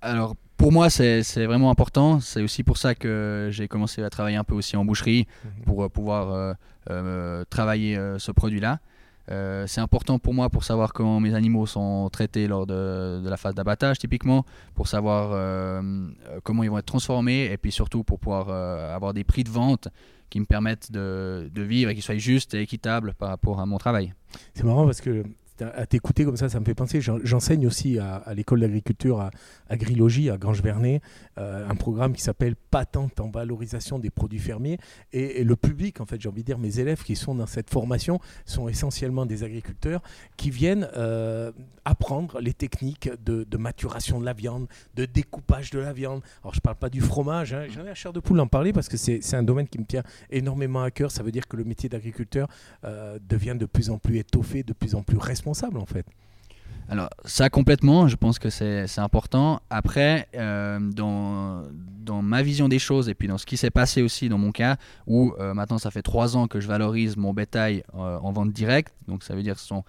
Alors 0.00 0.36
pour 0.56 0.72
moi 0.72 0.90
c'est 0.90 1.22
vraiment 1.44 1.70
important, 1.70 2.20
c'est 2.20 2.42
aussi 2.42 2.62
pour 2.62 2.76
ça 2.76 2.94
que 2.94 3.48
j'ai 3.50 3.68
commencé 3.68 4.02
à 4.02 4.10
travailler 4.10 4.36
un 4.36 4.44
peu 4.44 4.54
aussi 4.54 4.76
en 4.76 4.84
boucherie 4.84 5.26
mhm. 5.44 5.64
pour 5.64 5.84
euh, 5.84 5.88
pouvoir 5.88 6.30
euh, 6.30 6.52
euh, 6.90 7.44
travailler 7.48 7.98
ce 8.18 8.32
produit-là. 8.32 8.80
Euh, 9.30 9.66
c'est 9.66 9.80
important 9.80 10.18
pour 10.18 10.34
moi 10.34 10.50
pour 10.50 10.64
savoir 10.64 10.92
comment 10.92 11.18
mes 11.20 11.34
animaux 11.34 11.66
sont 11.66 12.08
traités 12.10 12.46
lors 12.46 12.66
de, 12.66 13.22
la 13.24 13.36
phase 13.36 13.54
d'abattage 13.54 13.98
typiquement, 13.98 14.44
pour 14.74 14.88
savoir 14.88 15.32
euh, 15.32 15.80
euh, 16.28 16.40
comment 16.42 16.62
ils 16.62 16.70
vont 16.70 16.78
être 16.78 16.86
transformés 16.86 17.44
et 17.44 17.56
puis 17.56 17.72
surtout 17.72 18.04
pour 18.04 18.18
pouvoir 18.18 18.50
avoir 18.50 19.14
des 19.14 19.24
prix 19.24 19.44
de 19.44 19.50
vente 19.50 19.88
qui 20.30 20.40
me 20.40 20.44
permettent 20.46 20.90
de, 20.90 21.50
de 21.52 21.62
vivre 21.62 21.90
et 21.90 21.94
qui 21.94 22.02
soient 22.02 22.16
justes 22.16 22.54
et 22.54 22.60
équitables 22.60 23.14
par 23.14 23.28
rapport 23.28 23.60
à 23.60 23.66
mon 23.66 23.78
travail. 23.78 24.14
C'est 24.54 24.64
marrant 24.64 24.84
parce 24.84 25.00
que 25.00 25.24
à 25.60 25.86
t'écouter 25.86 26.24
comme 26.24 26.36
ça, 26.36 26.48
ça 26.48 26.58
me 26.60 26.64
fait 26.64 26.74
penser. 26.74 27.00
J'enseigne 27.00 27.66
aussi 27.66 27.98
à, 27.98 28.22
l'école 28.34 28.60
d'agriculture 28.60 29.20
à 29.20 29.30
Agrilogie, 29.68 30.30
à 30.30 30.36
Grange-Vernet, 30.36 31.00
euh, 31.38 31.68
un 31.68 31.74
programme 31.74 32.12
qui 32.12 32.22
s'appelle 32.22 32.56
Patente 32.56 33.20
en 33.20 33.30
valorisation 33.30 33.98
des 33.98 34.10
produits 34.10 34.38
fermiers. 34.38 34.78
Et, 35.12 35.44
le 35.44 35.56
public, 35.56 36.00
en 36.00 36.06
fait, 36.06 36.20
j'ai 36.20 36.28
envie 36.28 36.42
de 36.42 36.46
dire, 36.46 36.58
mes 36.58 36.80
élèves 36.80 37.02
qui 37.02 37.16
sont 37.16 37.34
dans 37.34 37.46
cette 37.46 37.70
formation 37.70 38.20
sont 38.46 38.68
essentiellement 38.68 39.26
des 39.26 39.44
agriculteurs 39.44 40.02
qui 40.36 40.50
viennent 40.50 40.88
euh, 40.96 41.52
apprendre 41.84 42.40
les 42.40 42.54
techniques 42.54 43.10
de, 43.24 43.56
maturation 43.56 44.20
de 44.20 44.24
la 44.24 44.32
viande, 44.32 44.66
de 44.94 45.04
découpage 45.04 45.70
de 45.70 45.78
la 45.78 45.92
viande. 45.92 46.22
Alors, 46.42 46.52
je 46.52 46.58
ne 46.58 46.62
parle 46.62 46.76
pas 46.76 46.90
du 46.90 47.00
fromage, 47.00 47.54
hein. 47.54 47.66
j'en 47.68 47.84
ai 47.84 47.90
à 47.90 47.94
chair 47.94 48.12
de 48.12 48.20
poule 48.20 48.36
d'en 48.36 48.46
parler 48.46 48.72
parce 48.72 48.88
que 48.88 48.96
c'est 48.96 49.34
un 49.34 49.42
domaine 49.42 49.68
qui 49.68 49.78
me 49.78 49.84
tient 49.84 50.02
énormément 50.30 50.82
à 50.82 50.90
cœur. 50.90 51.10
Ça 51.10 51.22
veut 51.22 51.32
dire 51.32 51.46
que 51.46 51.56
le 51.56 51.64
métier 51.64 51.88
d'agriculteur 51.88 52.48
euh, 52.84 53.18
devient 53.28 53.56
de 53.58 53.66
plus 53.66 53.90
en 53.90 53.98
plus 53.98 54.18
étoffé, 54.18 54.62
de 54.62 54.72
plus 54.72 54.94
en 54.94 55.02
plus 55.02 55.18
responsable, 55.18 55.43
en 55.46 55.86
fait. 55.86 56.06
Alors 56.88 57.08
ça 57.24 57.48
complètement, 57.48 58.08
je 58.08 58.16
pense 58.16 58.38
que 58.38 58.50
c'est 58.50 58.98
important. 58.98 59.60
Après, 59.70 60.28
euh, 60.34 60.78
dans, 60.80 61.62
dans, 62.00 62.20
ma 62.20 62.42
vision 62.42 62.68
des 62.68 62.78
choses 62.78 63.08
et 63.08 63.14
puis 63.14 63.26
dans 63.26 63.38
ce 63.38 63.46
qui 63.46 63.56
s'est 63.56 63.70
passé 63.70 64.02
aussi 64.02 64.28
dans 64.28 64.36
mon 64.36 64.52
cas, 64.52 64.76
où 65.06 65.32
euh, 65.38 65.54
maintenant 65.54 65.78
ça 65.78 65.90
fait 65.90 66.02
trois 66.02 66.36
ans 66.36 66.46
que 66.46 66.60
je 66.60 66.68
valorise 66.68 67.16
mon 67.16 67.32
bétail 67.32 67.84
en 67.94 68.32
vente 68.32 68.52
directe, 68.52 68.92
donc 69.08 69.22
ça 69.22 69.34
veut 69.34 69.42
dire 69.42 69.54
que 69.54 69.60
ce 69.60 69.66
sont 69.66 69.84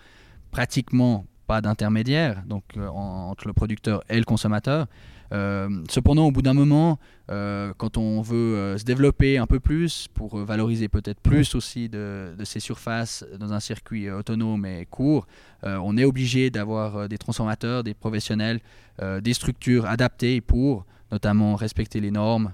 pratiquement 0.51 1.25
pas 1.45 1.61
d'intermédiaire, 1.61 2.43
donc 2.45 2.63
euh, 2.77 2.87
entre 2.87 3.47
le 3.47 3.53
producteur 3.53 4.03
et 4.09 4.17
le 4.17 4.25
consommateur. 4.25 4.87
Euh, 5.31 5.69
cependant, 5.89 6.27
au 6.27 6.31
bout 6.31 6.41
d'un 6.41 6.53
moment, 6.53 6.99
euh, 7.31 7.73
quand 7.77 7.97
on 7.97 8.21
veut 8.21 8.77
se 8.77 8.83
développer 8.83 9.37
un 9.37 9.47
peu 9.47 9.59
plus 9.59 10.07
pour 10.13 10.37
valoriser 10.37 10.87
peut-être 10.87 11.19
plus 11.19 11.55
aussi 11.55 11.89
de, 11.89 12.33
ces 12.43 12.59
surfaces 12.59 13.25
dans 13.39 13.53
un 13.53 13.59
circuit 13.59 14.09
autonome 14.09 14.65
et 14.65 14.85
court, 14.85 15.27
on 15.63 15.97
est 15.97 16.05
obligé 16.05 16.51
d'avoir 16.51 17.09
des 17.09 17.17
transformateurs, 17.17 17.83
des 17.83 17.95
professionnels, 17.95 18.59
des 19.01 19.33
structures 19.33 19.87
adaptées 19.87 20.39
pour 20.39 20.85
notamment 21.11 21.55
respecter 21.55 21.99
les 21.99 22.11
normes 22.11 22.51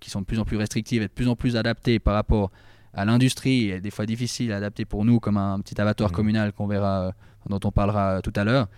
qui 0.00 0.10
sont 0.10 0.20
de 0.20 0.26
plus 0.26 0.38
en 0.38 0.44
plus 0.44 0.56
restrictives 0.56 1.02
et 1.02 1.08
de 1.08 1.12
plus 1.12 1.28
en 1.28 1.34
plus 1.34 1.56
adaptées 1.56 1.98
par 1.98 2.14
rapport 2.14 2.52
à 2.92 3.04
l'industrie 3.04 3.70
et 3.70 3.80
des 3.80 3.90
fois 3.90 4.06
difficile 4.06 4.52
à 4.52 4.56
adapter 4.56 4.84
pour 4.84 5.04
nous 5.04 5.18
comme 5.18 5.36
un 5.36 5.58
petit 5.60 5.80
abattoir 5.80 6.10
mmh. 6.10 6.14
communal 6.14 6.52
qu'on 6.52 6.66
verra 6.66 7.12
dont 7.48 7.60
on 7.64 7.70
parlera 7.70 8.22
tout 8.22 8.32
à 8.36 8.44
l'heure. 8.44 8.68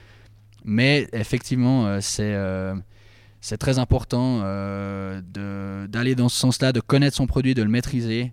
Mais 0.66 1.06
effectivement, 1.12 1.86
euh, 1.86 2.00
c'est 2.00 2.34
euh, 2.34 2.74
c'est 3.40 3.56
très 3.56 3.78
important 3.78 4.40
euh, 4.42 5.22
d'aller 5.86 6.16
dans 6.16 6.28
ce 6.28 6.36
sens-là, 6.36 6.72
de 6.72 6.80
connaître 6.80 7.16
son 7.16 7.28
produit, 7.28 7.54
de 7.54 7.62
le 7.62 7.68
maîtriser 7.68 8.32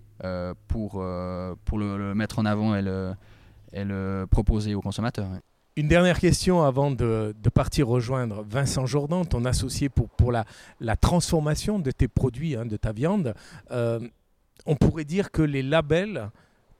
pour, 0.66 1.00
le, 1.00 2.14
mettre 2.14 2.40
en 2.40 2.44
avant 2.44 2.74
et 2.74 2.82
le, 2.82 4.26
proposer 4.28 4.74
aux 4.74 4.80
consommateurs. 4.80 5.28
Une 5.76 5.86
dernière 5.86 6.18
question 6.18 6.64
avant 6.64 6.90
de, 6.90 7.32
partir 7.52 7.86
rejoindre 7.86 8.42
Vincent 8.42 8.86
Jourdan, 8.86 9.24
ton 9.24 9.44
associé 9.44 9.88
pour, 9.88 10.32
la 10.32 10.96
transformation 10.96 11.78
de 11.78 11.92
tes 11.92 12.08
produits, 12.08 12.56
hein, 12.56 12.66
de 12.66 12.76
ta 12.76 12.90
viande. 12.90 13.34
on 13.70 14.76
pourrait 14.80 15.04
dire 15.04 15.30
que 15.30 15.42
les 15.42 15.62
labels 15.62 16.30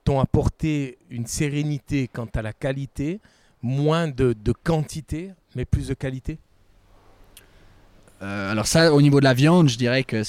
t'ont 0.02 0.18
apporté 0.18 0.98
une 1.08 1.26
sérénité 1.26 2.08
quant 2.08 2.28
à 2.34 2.42
la 2.42 2.52
qualité, 2.52 3.20
moins 3.64 4.08
de, 4.08 4.34
quantité, 4.62 5.32
mais 5.56 5.64
plus 5.64 5.88
de 5.88 5.94
qualité 5.94 6.38
euh, 8.22 8.52
alors 8.52 8.66
ça, 8.66 8.94
au 8.94 9.02
niveau 9.02 9.18
de 9.18 9.24
la 9.24 9.34
viande, 9.34 9.68
je 9.68 9.76
dirais 9.76 10.02
que 10.02 10.22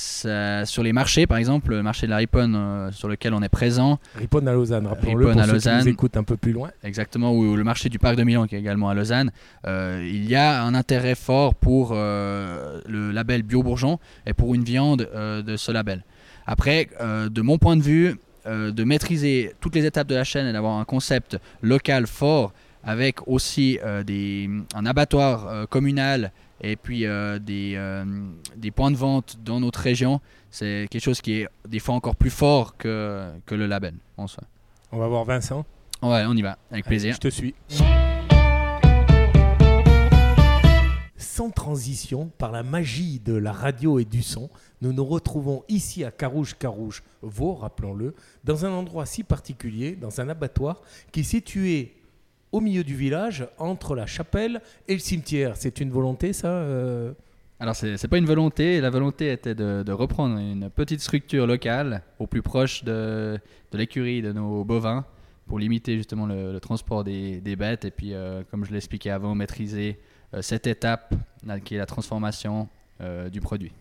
sur 0.66 0.84
les 0.84 0.92
marchés, 0.92 1.28
par 1.28 1.38
exemple, 1.38 1.70
le 1.70 1.84
marché 1.84 2.08
de 2.08 2.12
la 2.12 2.18
Riponne 2.18 2.54
euh, 2.56 2.92
sur 2.92 3.08
lequel 3.08 3.34
on 3.34 3.42
est 3.42 3.48
présent. 3.48 4.00
Riponne 4.16 4.48
à 4.50 4.54
Lausanne, 4.54 4.88
rappelons-le 4.88 5.32
pour 5.32 5.40
à 5.40 5.46
ceux 5.46 5.54
Lausanne, 5.54 5.80
qui 5.80 5.86
nous 5.86 5.92
écoutent 5.92 6.18
un 6.18 6.24
peu 6.24 6.36
plus 6.36 6.52
loin. 6.52 6.72
Exactement, 6.84 7.32
ou 7.34 7.56
le 7.56 7.64
marché 7.64 7.88
du 7.88 7.98
Parc 7.98 8.18
de 8.18 8.24
Milan 8.24 8.48
qui 8.48 8.56
est 8.56 8.60
également 8.60 8.90
à 8.90 8.96
Lausanne. 8.96 9.32
Euh, 9.66 10.06
il 10.06 10.26
y 10.26 10.36
a 10.36 10.62
un 10.64 10.74
intérêt 10.74 11.16
fort 11.16 11.56
pour 11.56 11.94
le 11.94 13.12
label 13.12 13.44
Bio 13.44 13.64
Bourgeon 13.64 14.00
et 14.26 14.34
pour 14.34 14.56
une 14.56 14.64
viande 14.64 15.08
de 15.14 15.56
ce 15.56 15.72
label. 15.72 16.04
Après, 16.48 16.90
de 17.00 17.42
mon 17.42 17.60
point 17.60 17.78
de 17.78 17.84
vue, 17.84 18.18
de 18.46 18.84
maîtriser 18.84 19.54
toutes 19.62 19.76
les 19.76 19.86
étapes 19.86 20.08
de 20.08 20.16
la 20.16 20.26
chaîne 20.26 20.48
et 20.48 20.54
d'avoir 20.54 20.80
un 20.80 20.86
concept 20.86 21.38
local 21.62 22.08
fort 22.08 22.52
avec 22.86 23.28
aussi 23.28 23.80
euh, 23.84 24.04
des, 24.04 24.50
un 24.76 24.86
abattoir 24.86 25.48
euh, 25.48 25.66
communal 25.66 26.32
et 26.62 26.76
puis 26.76 27.06
euh, 27.06 27.40
des, 27.40 27.78
des, 28.56 28.72
points 28.72 28.92
de 28.92 28.96
vente 28.96 29.38
dans 29.44 29.60
notre 29.60 29.80
région, 29.80 30.22
c'est 30.52 30.88
quelque 30.90 31.04
chose 31.04 31.20
qui 31.20 31.42
est 31.42 31.48
des 31.68 31.80
fois 31.80 31.96
encore 31.96 32.16
plus 32.16 32.30
fort 32.30 32.78
que, 32.78 33.30
que 33.46 33.56
le 33.56 33.66
label 33.66 33.96
en 34.16 34.28
soi. 34.28 34.44
On 34.92 34.98
va 34.98 35.08
voir 35.08 35.26
Vincent. 35.26 35.66
Ouais, 36.02 36.24
on 36.28 36.34
y 36.34 36.42
va, 36.42 36.58
avec 36.72 36.86
plaisir. 36.86 37.16
je 37.16 37.20
te 37.20 37.28
suis. 37.28 37.56
Sans 41.18 41.50
transition, 41.50 42.32
par 42.38 42.54
la 42.54 42.64
magie 42.64 43.20
de 43.20 43.34
la 43.34 43.52
radio 43.52 44.00
et 44.00 44.06
du 44.06 44.22
son, 44.22 44.50
nous 44.82 44.94
nous 44.94 45.04
retrouvons 45.04 45.64
ici 45.68 46.06
à 46.06 46.12
Carouge-Carouge, 46.12 47.04
Vaud, 47.22 47.56
rappelons-le, 47.56 48.16
dans 48.46 48.66
un 48.66 48.72
endroit 48.72 49.06
si 49.06 49.24
particulier, 49.24 49.98
dans 49.98 50.22
un 50.22 50.30
abattoir 50.30 50.82
qui 51.12 51.22
est 51.22 51.24
situé 51.24 51.94
au 52.56 52.62
milieu 52.62 52.86
du 52.86 52.96
village, 52.96 53.46
entre 53.58 53.96
la 53.96 54.06
chapelle 54.06 54.62
et 54.88 54.94
le 54.94 55.00
cimetière. 55.00 55.58
C'est 55.58 55.82
une 55.82 55.92
volonté, 55.92 56.32
ça 56.32 56.48
euh 56.48 57.12
Alors, 57.60 57.76
ce 57.76 58.02
n'est 58.02 58.10
pas 58.10 58.18
une 58.18 58.26
volonté. 58.26 58.80
La 58.80 58.90
volonté 58.90 59.30
était 59.30 59.54
de, 59.54 59.92
reprendre 59.92 60.38
une 60.38 60.70
petite 60.70 61.02
structure 61.02 61.48
locale 61.48 62.02
au 62.18 62.28
plus 62.28 62.42
proche 62.42 62.86
de, 62.86 63.38
de 63.74 63.78
l'écurie 63.78 64.22
de 64.22 64.32
nos 64.32 64.64
bovins 64.64 65.04
pour 65.48 65.60
limiter 65.60 65.98
justement 65.98 66.28
le, 66.28 66.58
transport 66.60 67.04
des, 67.04 67.56
bêtes 67.58 67.84
et 67.84 67.92
puis, 67.92 68.14
comme 68.50 68.64
je 68.64 68.72
l'expliquais 68.72 69.10
avant, 69.10 69.36
maîtriser 69.36 70.00
cette 70.40 70.66
étape 70.66 71.14
qui 71.66 71.76
est 71.76 71.78
la 71.78 71.86
transformation 71.86 72.70
du 73.34 73.42
produit. 73.42 73.74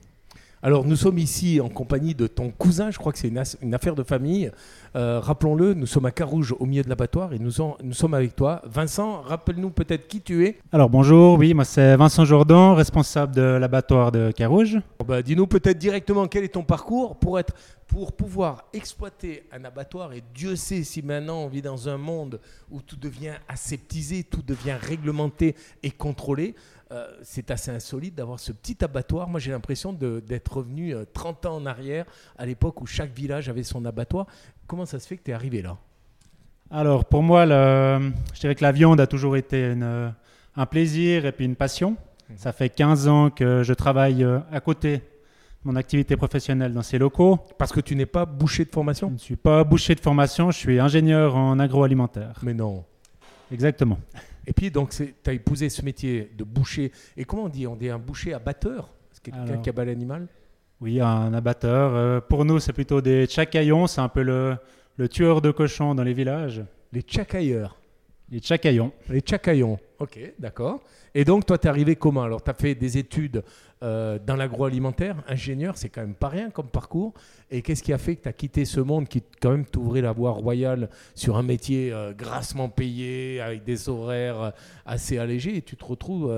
Alors 0.64 0.86
nous 0.86 0.96
sommes 0.96 1.18
ici 1.18 1.60
en 1.60 1.68
compagnie 1.68 2.14
de 2.14 2.26
ton 2.26 2.48
cousin, 2.48 2.90
je 2.90 2.96
crois 2.96 3.12
que 3.12 3.18
c'est 3.18 3.28
une, 3.28 3.74
affaire 3.74 3.94
de 3.94 4.02
famille. 4.02 4.50
Euh, 4.96 5.20
rappelons-le, 5.20 5.74
nous 5.74 5.84
sommes 5.84 6.06
à 6.06 6.10
Carouge 6.10 6.54
au 6.58 6.64
milieu 6.64 6.82
de 6.82 6.88
l'abattoir 6.88 7.34
et 7.34 7.38
nous, 7.38 7.52
nous, 7.82 7.92
sommes 7.92 8.14
avec 8.14 8.34
toi. 8.34 8.62
Vincent, 8.64 9.20
rappelle-nous 9.20 9.68
peut-être 9.68 10.08
qui 10.08 10.22
tu 10.22 10.46
es. 10.46 10.56
Alors 10.72 10.88
bonjour, 10.88 11.36
oui, 11.36 11.52
moi 11.52 11.66
c'est 11.66 11.96
Vincent 11.96 12.24
Jourdan, 12.24 12.74
responsable 12.74 13.34
de 13.34 13.42
l'abattoir 13.42 14.10
de 14.10 14.32
Carouge. 14.34 14.78
Bah, 15.06 15.20
dis-nous 15.20 15.46
peut-être 15.46 15.76
directement 15.76 16.26
quel 16.28 16.44
est 16.44 16.54
ton 16.54 16.62
parcours 16.62 17.16
pour, 17.16 17.38
être, 17.38 17.52
pour 17.86 18.12
pouvoir 18.12 18.64
exploiter 18.72 19.42
un 19.52 19.66
abattoir 19.66 20.14
et 20.14 20.24
Dieu 20.34 20.56
sait 20.56 20.82
si 20.82 21.02
maintenant 21.02 21.40
on 21.40 21.48
vit 21.48 21.60
dans 21.60 21.90
un 21.90 21.98
monde 21.98 22.40
où 22.70 22.80
tout 22.80 22.96
devient 22.96 23.34
aseptisé, 23.48 24.24
tout 24.24 24.40
devient 24.40 24.78
réglementé 24.80 25.56
et 25.82 25.90
contrôlé. 25.90 26.54
Euh, 26.92 27.08
c'est 27.22 27.50
assez 27.50 27.70
insolite 27.70 28.14
d'avoir 28.14 28.38
ce 28.38 28.52
petit 28.52 28.84
abattoir. 28.84 29.28
Moi, 29.28 29.40
j'ai 29.40 29.50
l'impression 29.52 29.92
d'être 29.92 30.58
revenu 30.58 30.94
30 31.12 31.44
euh, 31.44 31.48
ans 31.48 31.56
en 31.56 31.66
arrière, 31.66 32.04
à 32.36 32.44
l'époque 32.44 32.80
où 32.82 32.86
chaque 32.86 33.12
village 33.12 33.48
avait 33.48 33.62
son 33.62 33.84
abattoir. 33.84 34.26
Comment 34.66 34.86
ça 34.86 34.98
se 34.98 35.06
fait 35.06 35.16
que 35.16 35.24
tu 35.24 35.30
es 35.30 35.34
arrivé 35.34 35.62
là? 35.62 35.78
Alors, 36.70 37.04
pour 37.04 37.22
moi, 37.22 37.46
je 37.46 38.40
dirais 38.40 38.54
que 38.54 38.62
la 38.62 38.72
viande 38.72 39.00
a 39.00 39.06
toujours 39.06 39.36
été 39.36 39.74
un 40.56 40.66
plaisir 40.66 41.26
et 41.26 41.32
puis 41.32 41.44
une 41.44 41.56
passion. 41.56 41.92
Mmh. 42.28 42.34
Ça 42.36 42.52
fait 42.52 42.68
15 42.68 43.08
ans 43.08 43.30
que 43.30 43.62
je 43.62 43.72
travaille 43.74 44.24
euh, 44.24 44.40
à 44.50 44.60
côté 44.60 44.98
de 44.98 45.02
mon 45.64 45.76
activité 45.76 46.16
professionnelle 46.16 46.72
dans 46.72 46.82
ces 46.82 46.98
locaux. 46.98 47.38
Parce 47.58 47.72
que 47.72 47.80
tu 47.80 47.96
n'es 47.96 48.06
pas 48.06 48.24
boucher 48.24 48.64
de 48.64 48.70
formation? 48.70 49.08
Je 49.08 49.14
ne 49.14 49.18
suis 49.18 49.36
pas 49.36 49.64
boucher 49.64 49.94
de 49.94 50.00
formation, 50.00 50.50
je 50.50 50.58
suis 50.58 50.80
ingénieur 50.80 51.36
en 51.36 51.58
agroalimentaire. 51.58 52.38
Mais 52.42 52.54
non. 52.54 52.84
Exactement. 53.52 53.98
Et 54.46 54.52
puis, 54.52 54.70
donc, 54.70 54.90
tu 54.90 55.14
as 55.26 55.32
épousé 55.32 55.68
ce 55.68 55.82
métier 55.82 56.30
de 56.36 56.44
boucher. 56.44 56.92
Et 57.16 57.24
comment 57.24 57.44
on 57.44 57.48
dit 57.48 57.66
On 57.66 57.76
dit 57.76 57.88
un 57.88 57.98
boucher 57.98 58.34
abatteur 58.34 58.90
C'est 59.12 59.22
quelqu'un 59.22 59.58
qui 59.58 59.68
abat 59.68 59.84
l'animal? 59.84 60.28
Oui, 60.80 61.00
un 61.00 61.32
abatteur. 61.32 61.94
Euh, 61.94 62.20
pour 62.20 62.44
nous, 62.44 62.58
c'est 62.58 62.72
plutôt 62.72 63.00
des 63.00 63.26
tchakaillons. 63.26 63.86
C'est 63.86 64.00
un 64.00 64.08
peu 64.08 64.22
le, 64.22 64.56
le, 64.96 65.08
tueur 65.08 65.40
de 65.40 65.50
cochons 65.50 65.94
dans 65.94 66.02
les 66.02 66.12
villages. 66.12 66.62
Les 66.92 67.00
tchakailleurs 67.00 67.78
Les 68.30 68.40
tchakaillons. 68.40 68.92
Les 69.08 69.20
tchakaillons. 69.20 69.78
Ok, 69.98 70.18
d'accord. 70.38 70.80
Et 71.14 71.24
donc, 71.24 71.46
toi, 71.46 71.56
tu 71.56 71.66
es 71.66 71.70
arrivé 71.70 71.96
comment? 71.96 72.24
Alors, 72.24 72.42
tu 72.42 72.50
as 72.50 72.54
fait 72.54 72.74
des 72.74 72.98
études 72.98 73.42
euh, 73.84 74.18
dans 74.24 74.34
l'agroalimentaire, 74.34 75.16
ingénieur, 75.28 75.76
c'est 75.76 75.90
quand 75.90 76.00
même 76.00 76.14
pas 76.14 76.28
rien 76.28 76.48
comme 76.48 76.68
parcours. 76.68 77.12
Et 77.50 77.60
qu'est-ce 77.60 77.82
qui 77.82 77.92
a 77.92 77.98
fait 77.98 78.16
que 78.16 78.22
tu 78.22 78.28
as 78.28 78.32
quitté 78.32 78.64
ce 78.64 78.80
monde 78.80 79.06
qui, 79.08 79.22
quand 79.42 79.50
même, 79.50 79.66
t'ouvrait 79.66 80.00
la 80.00 80.12
voie 80.12 80.30
royale 80.30 80.88
sur 81.14 81.36
un 81.36 81.42
métier 81.42 81.92
euh, 81.92 82.14
grassement 82.14 82.70
payé, 82.70 83.42
avec 83.42 83.62
des 83.64 83.90
horaires 83.90 84.40
euh, 84.40 84.50
assez 84.86 85.18
allégés, 85.18 85.58
et 85.58 85.62
tu 85.62 85.76
te 85.76 85.84
retrouves 85.84 86.34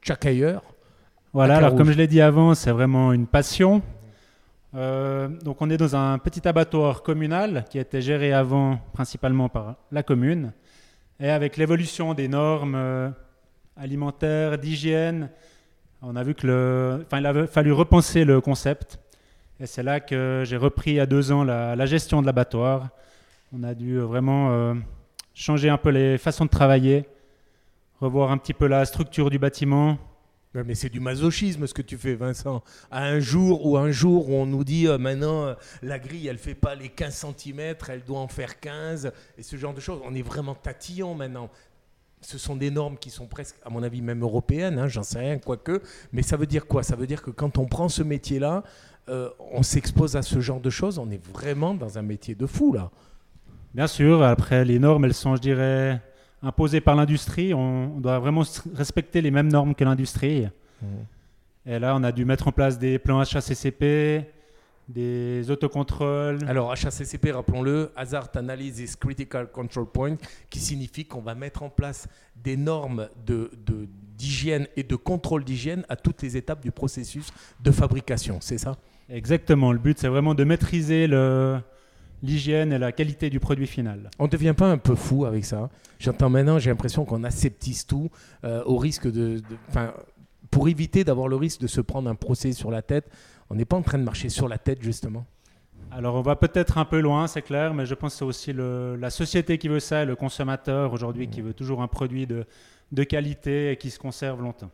chaque 0.00 0.26
ailleurs 0.26 0.64
Voilà, 1.32 1.58
alors 1.58 1.76
comme 1.76 1.92
je 1.92 1.96
l'ai 1.96 2.08
dit 2.08 2.20
avant, 2.20 2.54
c'est 2.54 2.72
vraiment 2.72 3.12
une 3.12 3.28
passion. 3.28 3.80
donc, 4.74 5.62
on 5.62 5.70
est 5.70 5.76
dans 5.76 5.94
un 5.94 6.18
petit 6.18 6.48
abattoir 6.48 7.04
communal 7.04 7.64
qui 7.70 7.78
était 7.78 8.02
géré 8.02 8.32
avant 8.32 8.80
principalement 8.92 9.48
par 9.48 9.76
la 9.92 10.02
commune. 10.02 10.52
Et 11.20 11.30
avec 11.30 11.56
l'évolution 11.56 12.12
des 12.12 12.26
normes 12.26 13.14
alimentaires, 13.76 14.58
d'hygiène, 14.58 15.30
on 16.02 16.16
a 16.16 16.22
vu 16.22 16.34
que 16.34 16.46
le, 16.46 17.04
enfin, 17.06 17.20
il 17.20 17.46
fallu 17.46 17.72
repenser 17.72 18.24
le 18.24 18.40
concept. 18.40 18.98
Et 19.58 19.66
c'est 19.66 19.82
là 19.82 20.00
que 20.00 20.42
j'ai 20.44 20.56
repris 20.56 21.00
a 21.00 21.06
deux 21.06 21.32
ans 21.32 21.42
la, 21.42 21.86
gestion 21.86 22.20
de 22.20 22.26
l'abattoir. 22.26 22.90
On 23.52 23.62
a 23.62 23.74
dû 23.74 23.98
vraiment 23.98 24.50
euh, 24.50 24.74
changer 25.34 25.70
un 25.70 25.78
peu 25.78 25.90
les 25.90 26.18
façons 26.18 26.44
de 26.44 26.50
travailler, 26.50 27.06
revoir 28.00 28.30
un 28.30 28.38
petit 28.38 28.52
peu 28.52 28.66
la 28.66 28.84
structure 28.84 29.30
du 29.30 29.38
bâtiment. 29.38 29.98
Mais 30.54 30.74
c'est 30.74 30.88
du 30.88 31.00
masochisme 31.00 31.66
ce 31.66 31.74
que 31.74 31.82
tu 31.82 31.98
fais, 31.98 32.14
Vincent. 32.14 32.62
À 32.90 33.04
un 33.04 33.20
jour 33.20 33.66
ou 33.66 33.76
un 33.76 33.90
jour 33.90 34.30
où 34.30 34.34
on 34.34 34.46
nous 34.46 34.64
dit 34.64 34.88
euh, 34.88 34.96
maintenant 34.96 35.44
euh, 35.44 35.54
la 35.82 35.98
grille 35.98 36.28
elle 36.28 36.38
fait 36.38 36.54
pas 36.54 36.74
les 36.74 36.88
15 36.88 37.26
cm, 37.36 37.74
elle 37.88 38.04
doit 38.04 38.20
en 38.20 38.28
faire 38.28 38.58
15 38.58 39.12
et 39.36 39.42
ce 39.42 39.56
genre 39.56 39.74
de 39.74 39.80
choses. 39.80 40.00
On 40.04 40.14
est 40.14 40.22
vraiment 40.22 40.54
tatillon 40.54 41.14
maintenant 41.14 41.50
ce 42.20 42.38
sont 42.38 42.56
des 42.56 42.70
normes 42.70 42.96
qui 42.96 43.10
sont 43.10 43.26
presque, 43.26 43.56
à 43.64 43.70
mon 43.70 43.82
avis, 43.82 44.00
même 44.00 44.22
européennes, 44.22 44.78
hein, 44.78 44.88
j'en 44.88 45.02
sais 45.02 45.18
rien, 45.18 45.38
quoique. 45.38 45.82
Mais 46.12 46.22
ça 46.22 46.36
veut 46.36 46.46
dire 46.46 46.66
quoi? 46.66 46.82
Ça 46.82 46.96
veut 46.96 47.06
dire 47.06 47.22
que 47.22 47.30
quand 47.30 47.58
on 47.58 47.66
prend 47.66 47.88
ce 47.88 48.02
métier-là, 48.02 48.64
euh, 49.08 49.30
on 49.52 49.62
s'expose 49.62 50.16
à 50.16 50.22
ce 50.22 50.40
genre 50.40 50.60
de 50.60 50.70
choses, 50.70 50.98
on 50.98 51.10
est 51.10 51.24
vraiment 51.32 51.74
dans 51.74 51.98
un 51.98 52.02
métier 52.02 52.34
de 52.34 52.46
fou, 52.46 52.72
là. 52.72 52.90
Bien 53.74 53.86
sûr, 53.86 54.22
après, 54.22 54.64
les 54.64 54.78
normes, 54.78 55.04
elles 55.04 55.14
sont, 55.14 55.36
je 55.36 55.40
dirais, 55.40 56.00
imposées 56.42 56.80
par 56.80 56.96
l'industrie. 56.96 57.52
On, 57.52 58.00
doit 58.00 58.18
vraiment 58.18 58.42
respecter 58.74 59.20
les 59.20 59.30
mêmes 59.30 59.48
normes 59.48 59.74
que 59.74 59.84
l'industrie. 59.84 60.46
Mmh. 60.80 60.86
Et 61.66 61.78
là, 61.78 61.94
on 61.94 62.02
a 62.02 62.12
dû 62.12 62.24
mettre 62.24 62.48
en 62.48 62.52
place 62.52 62.78
des 62.78 62.98
plans 62.98 63.20
HACCP, 63.20 64.24
des 64.88 65.50
autocontrôles. 65.50 66.38
Alors 66.46 66.72
HACCP, 66.72 67.32
rappelons-le, 67.32 67.90
Hazard 67.96 68.28
Analysis 68.34 68.96
Critical 68.96 69.50
Control 69.50 69.86
Point, 69.86 70.16
qui 70.50 70.60
signifie 70.60 71.04
qu'on 71.04 71.20
va 71.20 71.34
mettre 71.34 71.62
en 71.62 71.70
place 71.70 72.08
des 72.36 72.56
normes 72.56 73.08
de, 73.26 73.50
d'hygiène 74.16 74.66
et 74.76 74.82
de 74.82 74.96
contrôle 74.96 75.44
d'hygiène 75.44 75.84
à 75.88 75.96
toutes 75.96 76.22
les 76.22 76.36
étapes 76.36 76.62
du 76.62 76.70
processus 76.70 77.32
de 77.60 77.70
fabrication, 77.70 78.38
c'est 78.40 78.58
ça? 78.58 78.76
Exactement, 79.08 79.72
le 79.72 79.78
but 79.78 79.98
c'est 79.98 80.08
vraiment 80.08 80.34
de 80.34 80.44
maîtriser 80.44 81.06
le, 81.06 81.58
l'hygiène 82.22 82.72
et 82.72 82.78
la 82.78 82.92
qualité 82.92 83.30
du 83.30 83.40
produit 83.40 83.66
final. 83.66 84.10
On 84.18 84.24
ne 84.24 84.30
devient 84.30 84.54
pas 84.56 84.70
un 84.70 84.78
peu 84.78 84.94
fou 84.94 85.24
avec 85.24 85.44
ça 85.44 85.68
J'entends 85.98 86.28
maintenant, 86.28 86.58
j'ai 86.58 86.68
l'impression 86.68 87.06
qu'on 87.06 87.24
aseptise 87.24 87.86
tout 87.86 88.10
euh, 88.44 88.62
au 88.66 88.76
risque 88.76 89.06
de, 89.06 89.38
de 89.38 89.42
pour 90.50 90.68
éviter 90.68 91.04
d'avoir 91.04 91.28
le 91.28 91.36
risque 91.36 91.60
de 91.60 91.66
se 91.66 91.80
prendre 91.80 92.08
un 92.08 92.14
procès 92.14 92.52
sur 92.52 92.70
la 92.70 92.82
tête 92.82 93.10
on 93.50 93.54
n'est 93.54 93.64
pas 93.64 93.76
en 93.76 93.82
train 93.82 93.98
de 93.98 94.04
marcher 94.04 94.28
sur 94.28 94.48
la 94.48 94.58
tête, 94.58 94.82
justement 94.82 95.26
Alors, 95.90 96.16
on 96.16 96.22
va 96.22 96.36
peut-être 96.36 96.78
un 96.78 96.84
peu 96.84 97.00
loin, 97.00 97.26
c'est 97.26 97.42
clair, 97.42 97.74
mais 97.74 97.86
je 97.86 97.94
pense 97.94 98.14
que 98.14 98.18
c'est 98.18 98.24
aussi 98.24 98.52
la 98.52 99.10
société 99.10 99.58
qui 99.58 99.68
veut 99.68 99.80
ça, 99.80 100.02
et 100.02 100.06
le 100.06 100.16
consommateur 100.16 100.92
aujourd'hui 100.92 101.28
qui 101.28 101.40
veut 101.40 101.54
toujours 101.54 101.82
un 101.82 101.88
produit 101.88 102.26
de, 102.26 103.04
qualité 103.04 103.72
et 103.72 103.76
qui 103.76 103.90
se 103.90 103.98
conserve 103.98 104.42
longtemps. 104.42 104.70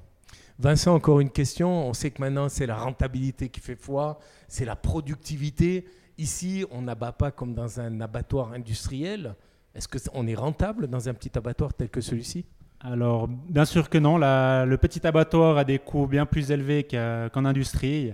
Vincent, 0.59 0.95
encore 0.95 1.21
une 1.21 1.31
question. 1.31 1.89
On 1.89 1.95
sait 1.95 2.11
que 2.11 2.21
maintenant, 2.21 2.49
c'est 2.49 2.67
la 2.67 2.77
rentabilité 2.77 3.49
qui 3.49 3.61
fait 3.61 3.77
foi, 3.77 4.19
c'est 4.49 4.65
la 4.65 4.77
productivité. 4.77 5.87
Ici, 6.19 6.65
on 6.71 6.83
n'abat 6.83 7.13
pas 7.13 7.31
comme 7.31 7.55
dans 7.55 7.81
un 7.81 8.01
abattoir 8.01 8.53
industriel. 8.53 9.35
Est-ce 9.75 9.89
qu'on 9.89 10.27
est 10.27 10.35
rentable 10.35 10.87
dans 10.89 11.09
un 11.09 11.15
petit 11.15 11.37
abattoir 11.37 11.73
tel 11.73 11.89
que 11.89 12.01
celui-ci? 12.01 12.45
Alors, 12.81 13.29
bien 13.29 13.65
sûr 13.65 13.89
que 13.89 13.99
non. 13.99 14.19
le 14.19 14.77
petit 14.77 15.07
abattoir 15.07 15.57
a 15.57 15.65
des 15.65 15.79
coûts 15.79 16.07
bien 16.07 16.27
plus 16.27 16.51
élevés 16.51 16.85
qu'en 16.85 17.45
industrie. 17.45 18.13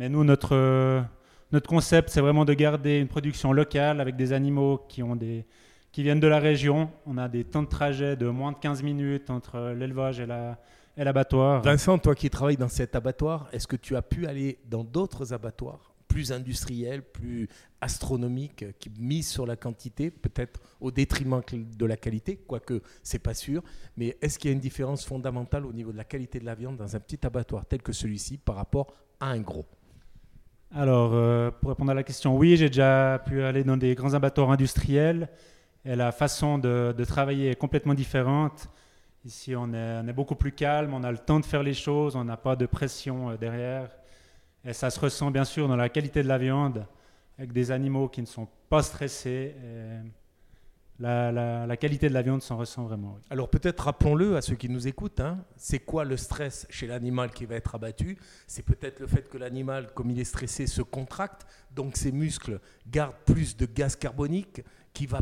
Mais 0.00 0.08
nous, 0.08 0.24
notre, 0.24 1.04
notre 1.52 1.68
concept, 1.68 2.08
c'est 2.08 2.22
vraiment 2.22 2.46
de 2.46 2.54
garder 2.54 2.96
une 3.00 3.06
production 3.06 3.52
locale 3.52 4.00
avec 4.00 4.16
des 4.16 4.32
animaux 4.32 4.80
qui, 4.88 5.02
viennent 5.98 6.20
de 6.20 6.26
la 6.26 6.38
région. 6.38 6.90
On 7.04 7.18
a 7.18 7.28
des 7.28 7.44
temps 7.44 7.62
de 7.62 7.68
trajet 7.68 8.16
de 8.16 8.26
moins 8.26 8.52
de 8.52 8.56
15 8.56 8.82
minutes 8.82 9.28
entre 9.28 9.74
l'élevage 9.76 10.18
et 10.18 10.24
la, 10.24 10.58
et 10.96 11.04
l'abattoir. 11.04 11.60
Vincent, 11.60 11.98
toi 11.98 12.14
qui 12.14 12.30
travailles 12.30 12.56
dans 12.56 12.70
cet 12.70 12.96
abattoir, 12.96 13.50
est-ce 13.52 13.66
que 13.66 13.76
tu 13.76 13.94
as 13.94 14.00
pu 14.00 14.26
aller 14.26 14.58
dans 14.70 14.84
d'autres 14.84 15.34
abattoirs 15.34 15.92
plus 16.08 16.32
industriels, 16.32 17.02
plus 17.02 17.46
astronomiques, 17.82 18.64
qui 18.78 18.90
misent 18.98 19.28
sur 19.28 19.44
la 19.44 19.56
quantité, 19.56 20.10
peut-être 20.10 20.60
au 20.80 20.90
détriment 20.90 21.42
de 21.52 21.86
la 21.86 21.98
qualité, 21.98 22.36
quoique 22.36 22.80
c'est 23.02 23.18
pas 23.18 23.34
sûr. 23.34 23.62
Mais 23.98 24.16
est-ce 24.22 24.38
qu'il 24.38 24.48
y 24.48 24.52
a 24.52 24.54
une 24.54 24.60
différence 24.60 25.04
fondamentale 25.04 25.66
au 25.66 25.74
niveau 25.74 25.92
de 25.92 25.98
la 25.98 26.04
qualité 26.04 26.40
de 26.40 26.46
la 26.46 26.54
viande 26.54 26.78
dans 26.78 26.96
un 26.96 27.00
petit 27.00 27.18
abattoir 27.26 27.66
tel 27.66 27.82
que 27.82 27.92
celui-ci 27.92 28.38
par 28.38 28.56
rapport 28.56 28.94
à 29.20 29.28
un 29.28 29.40
gros? 29.40 29.66
Alors, 30.72 31.10
euh, 31.14 31.50
pour 31.50 31.70
répondre 31.70 31.90
à 31.90 31.94
la 31.94 32.04
question, 32.04 32.36
oui, 32.36 32.56
j'ai 32.56 32.68
déjà 32.68 33.20
pu 33.26 33.42
aller 33.42 33.64
dans 33.64 33.76
des 33.76 33.96
grands 33.96 34.14
abattoirs 34.14 34.52
industriels 34.52 35.28
et 35.84 35.96
la 35.96 36.12
façon 36.12 36.58
de, 36.58 36.94
travailler 37.04 37.50
est 37.50 37.56
complètement 37.56 37.94
différente. 37.94 38.68
Ici, 39.24 39.56
on 39.56 39.72
est, 39.74 40.12
beaucoup 40.12 40.36
plus 40.36 40.52
calme, 40.52 40.94
on 40.94 41.02
a 41.02 41.10
le 41.10 41.18
temps 41.18 41.40
de 41.40 41.44
faire 41.44 41.64
les 41.64 41.74
choses, 41.74 42.14
on 42.14 42.22
n'a 42.22 42.36
pas 42.36 42.54
de 42.54 42.66
pression 42.66 43.30
euh, 43.30 43.36
derrière. 43.36 43.90
Et 44.64 44.72
ça 44.72 44.90
se 44.90 45.00
ressent 45.00 45.32
bien 45.32 45.44
sûr 45.44 45.66
dans 45.66 45.76
la 45.76 45.88
qualité 45.88 46.22
de 46.22 46.28
la 46.28 46.38
viande, 46.38 46.86
avec 47.36 47.52
des 47.52 47.72
animaux 47.72 48.08
qui 48.08 48.20
ne 48.20 48.26
sont 48.26 48.46
pas 48.68 48.82
stressés 48.82 49.54
la, 51.00 51.76
qualité 51.76 52.08
de 52.08 52.14
la 52.14 52.22
viande 52.22 52.42
s'en 52.42 52.56
ressent 52.56 52.84
vraiment. 52.84 53.18
Alors 53.30 53.48
peut-être 53.48 53.80
rappelons-le 53.80 54.36
à 54.36 54.42
ceux 54.42 54.56
qui 54.56 54.68
nous 54.68 54.86
écoutent, 54.86 55.20
hein, 55.20 55.38
c'est 55.56 55.80
quoi 55.80 56.04
le 56.04 56.16
stress 56.16 56.66
chez 56.68 56.86
l'animal 56.86 57.30
qui 57.30 57.46
va 57.46 57.56
être 57.56 57.74
abattu? 57.74 58.18
C'est 58.46 58.64
peut-être 58.64 59.00
le 59.00 59.06
fait 59.06 59.28
que 59.28 59.38
l'animal, 59.38 59.92
comme 59.94 60.10
il 60.10 60.20
est 60.20 60.24
stressé, 60.24 60.66
se 60.66 60.82
contracte, 60.82 61.46
donc 61.74 61.96
ses 61.96 62.12
muscles 62.12 62.60
gardent 62.88 63.14
plus 63.24 63.56
de 63.56 63.66
gaz 63.66 63.96
carbonique 63.96 64.62
qui 64.92 65.06
va 65.06 65.20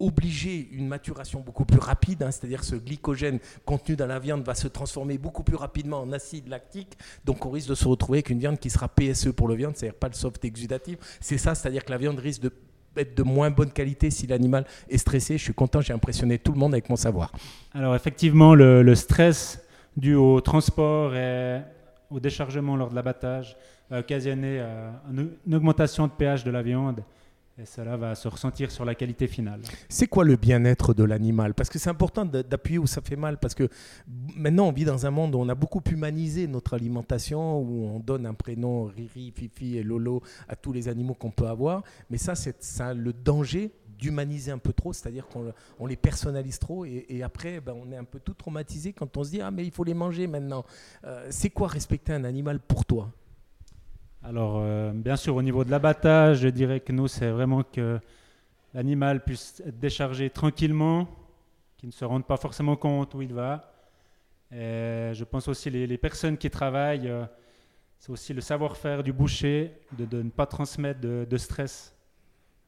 obliger 0.00 0.68
une 0.72 0.88
maturation 0.88 1.40
beaucoup 1.40 1.64
plus 1.64 1.78
rapide, 1.78 2.22
hein, 2.22 2.30
c'est-à-dire 2.30 2.64
ce 2.64 2.74
glycogène 2.74 3.38
contenu 3.64 3.94
dans 3.94 4.06
la 4.06 4.18
viande 4.18 4.42
va 4.44 4.54
se 4.54 4.66
transformer 4.66 5.18
beaucoup 5.18 5.44
plus 5.44 5.56
rapidement 5.56 6.00
en 6.00 6.12
acide 6.12 6.48
lactique, 6.48 6.98
donc 7.24 7.46
on 7.46 7.50
risque 7.50 7.68
de 7.68 7.74
se 7.74 7.86
retrouver 7.86 8.18
avec 8.18 8.30
une 8.30 8.40
viande 8.40 8.58
qui 8.58 8.70
sera 8.70 8.88
PSE 8.88 9.30
pour 9.30 9.46
le 9.46 9.54
viande, 9.54 9.76
c'est-à-dire 9.76 9.98
pas 9.98 10.08
le 10.08 10.14
soft 10.14 10.44
exudatif, 10.44 10.98
c'est 11.20 11.38
ça, 11.38 11.54
c'est-à-dire 11.54 11.84
que 11.84 11.92
la 11.92 11.98
viande 11.98 12.18
risque 12.18 12.42
de 12.42 12.52
être 12.96 13.16
de 13.16 13.22
moins 13.22 13.50
bonne 13.50 13.70
qualité 13.70 14.10
si 14.10 14.26
l'animal 14.26 14.64
est 14.88 14.98
stressé. 14.98 15.38
Je 15.38 15.42
suis 15.42 15.54
content, 15.54 15.80
j'ai 15.80 15.92
impressionné 15.92 16.38
tout 16.38 16.52
le 16.52 16.58
monde 16.58 16.74
avec 16.74 16.88
mon 16.88 16.96
savoir. 16.96 17.32
Alors 17.72 17.94
effectivement, 17.94 18.54
le, 18.54 18.94
stress 18.94 19.60
dû 19.96 20.14
au 20.14 20.40
transport 20.40 21.14
et 21.14 21.60
au 22.10 22.20
déchargement 22.20 22.76
lors 22.76 22.90
de 22.90 22.94
l'abattage 22.94 23.56
va 23.90 24.00
occasionner 24.00 24.58
euh, 24.60 24.90
une 25.46 25.54
augmentation 25.54 26.06
de 26.06 26.12
pH 26.12 26.44
de 26.44 26.50
la 26.50 26.62
viande 26.62 27.02
et 27.56 27.66
cela 27.66 27.96
va 27.96 28.14
se 28.16 28.26
ressentir 28.26 28.70
sur 28.72 28.84
la 28.84 28.96
qualité 28.96 29.28
finale. 29.28 29.60
C'est 29.88 30.08
quoi 30.08 30.24
le 30.24 30.34
bien-être 30.34 30.92
de 30.92 31.04
l'animal? 31.04 31.54
Parce 31.54 31.70
que 31.70 31.78
c'est 31.78 31.90
important 31.90 32.24
d'appuyer 32.24 32.78
où 32.78 32.86
ça 32.86 33.00
fait 33.00 33.14
mal. 33.14 33.38
Parce 33.38 33.54
que 33.54 33.68
maintenant, 34.34 34.66
on 34.66 34.72
vit 34.72 34.84
dans 34.84 35.06
un 35.06 35.10
monde 35.10 35.36
où 35.36 35.38
on 35.38 35.48
a 35.48 35.54
beaucoup 35.54 35.82
humanisé 35.88 36.48
notre 36.48 36.74
alimentation, 36.74 37.60
où 37.60 37.84
on 37.86 38.00
donne 38.00 38.26
un 38.26 38.34
prénom 38.34 38.84
Riri, 38.84 39.32
Fifi 39.34 39.78
et 39.78 39.84
Lolo 39.84 40.20
à 40.48 40.56
tous 40.56 40.72
les 40.72 40.88
animaux 40.88 41.14
qu'on 41.14 41.30
peut 41.30 41.46
avoir. 41.46 41.84
Mais 42.10 42.18
ça, 42.18 42.34
c'est 42.34 42.56
le 42.94 43.12
danger 43.12 43.70
d'humaniser 43.96 44.50
un 44.50 44.58
peu 44.58 44.72
trop, 44.72 44.92
c'est-à-dire 44.92 45.28
qu'on 45.28 45.86
les 45.86 45.96
personnalise 45.96 46.58
trop 46.58 46.84
et, 46.84 47.22
après 47.22 47.60
ben, 47.60 47.74
on 47.80 47.92
est 47.92 47.96
un 47.96 48.04
peu 48.04 48.18
tout 48.18 48.34
traumatisé 48.34 48.92
quand 48.92 49.16
on 49.16 49.22
se 49.22 49.30
dit 49.30 49.40
ah 49.40 49.52
mais 49.52 49.64
il 49.64 49.70
faut 49.70 49.84
les 49.84 49.94
manger 49.94 50.26
maintenant. 50.26 50.64
Euh, 51.04 51.28
c'est 51.30 51.50
quoi 51.50 51.68
respecter 51.68 52.12
un 52.12 52.24
animal 52.24 52.58
pour 52.58 52.84
toi? 52.84 53.12
Alors, 54.26 54.56
euh, 54.56 54.90
bien 54.94 55.16
sûr, 55.16 55.36
au 55.36 55.42
niveau 55.42 55.64
de 55.64 55.70
l'abattage, 55.70 56.38
je 56.38 56.48
dirais 56.48 56.80
que 56.80 56.92
nous, 56.92 57.08
c'est 57.08 57.28
vraiment 57.28 57.62
que 57.62 58.00
l'animal 58.72 59.22
puisse 59.22 59.60
être 59.66 59.78
déchargé 59.78 60.30
tranquillement, 60.30 61.06
qu'il 61.76 61.90
ne 61.90 61.92
se 61.92 62.06
rende 62.06 62.24
pas 62.24 62.38
forcément 62.38 62.74
compte 62.74 63.12
où 63.12 63.20
il 63.20 63.34
va. 63.34 63.70
Et 64.50 65.10
je 65.12 65.24
pense 65.24 65.46
aussi 65.46 65.68
les, 65.68 65.86
les 65.86 65.98
personnes 65.98 66.38
qui 66.38 66.48
travaillent, 66.48 67.10
euh, 67.10 67.26
c'est 67.98 68.10
aussi 68.10 68.32
le 68.32 68.40
savoir-faire 68.40 69.02
du 69.02 69.12
boucher, 69.12 69.72
de, 69.92 70.22
ne 70.22 70.30
pas 70.30 70.46
transmettre 70.46 71.00
de 71.00 71.36
stress 71.36 71.93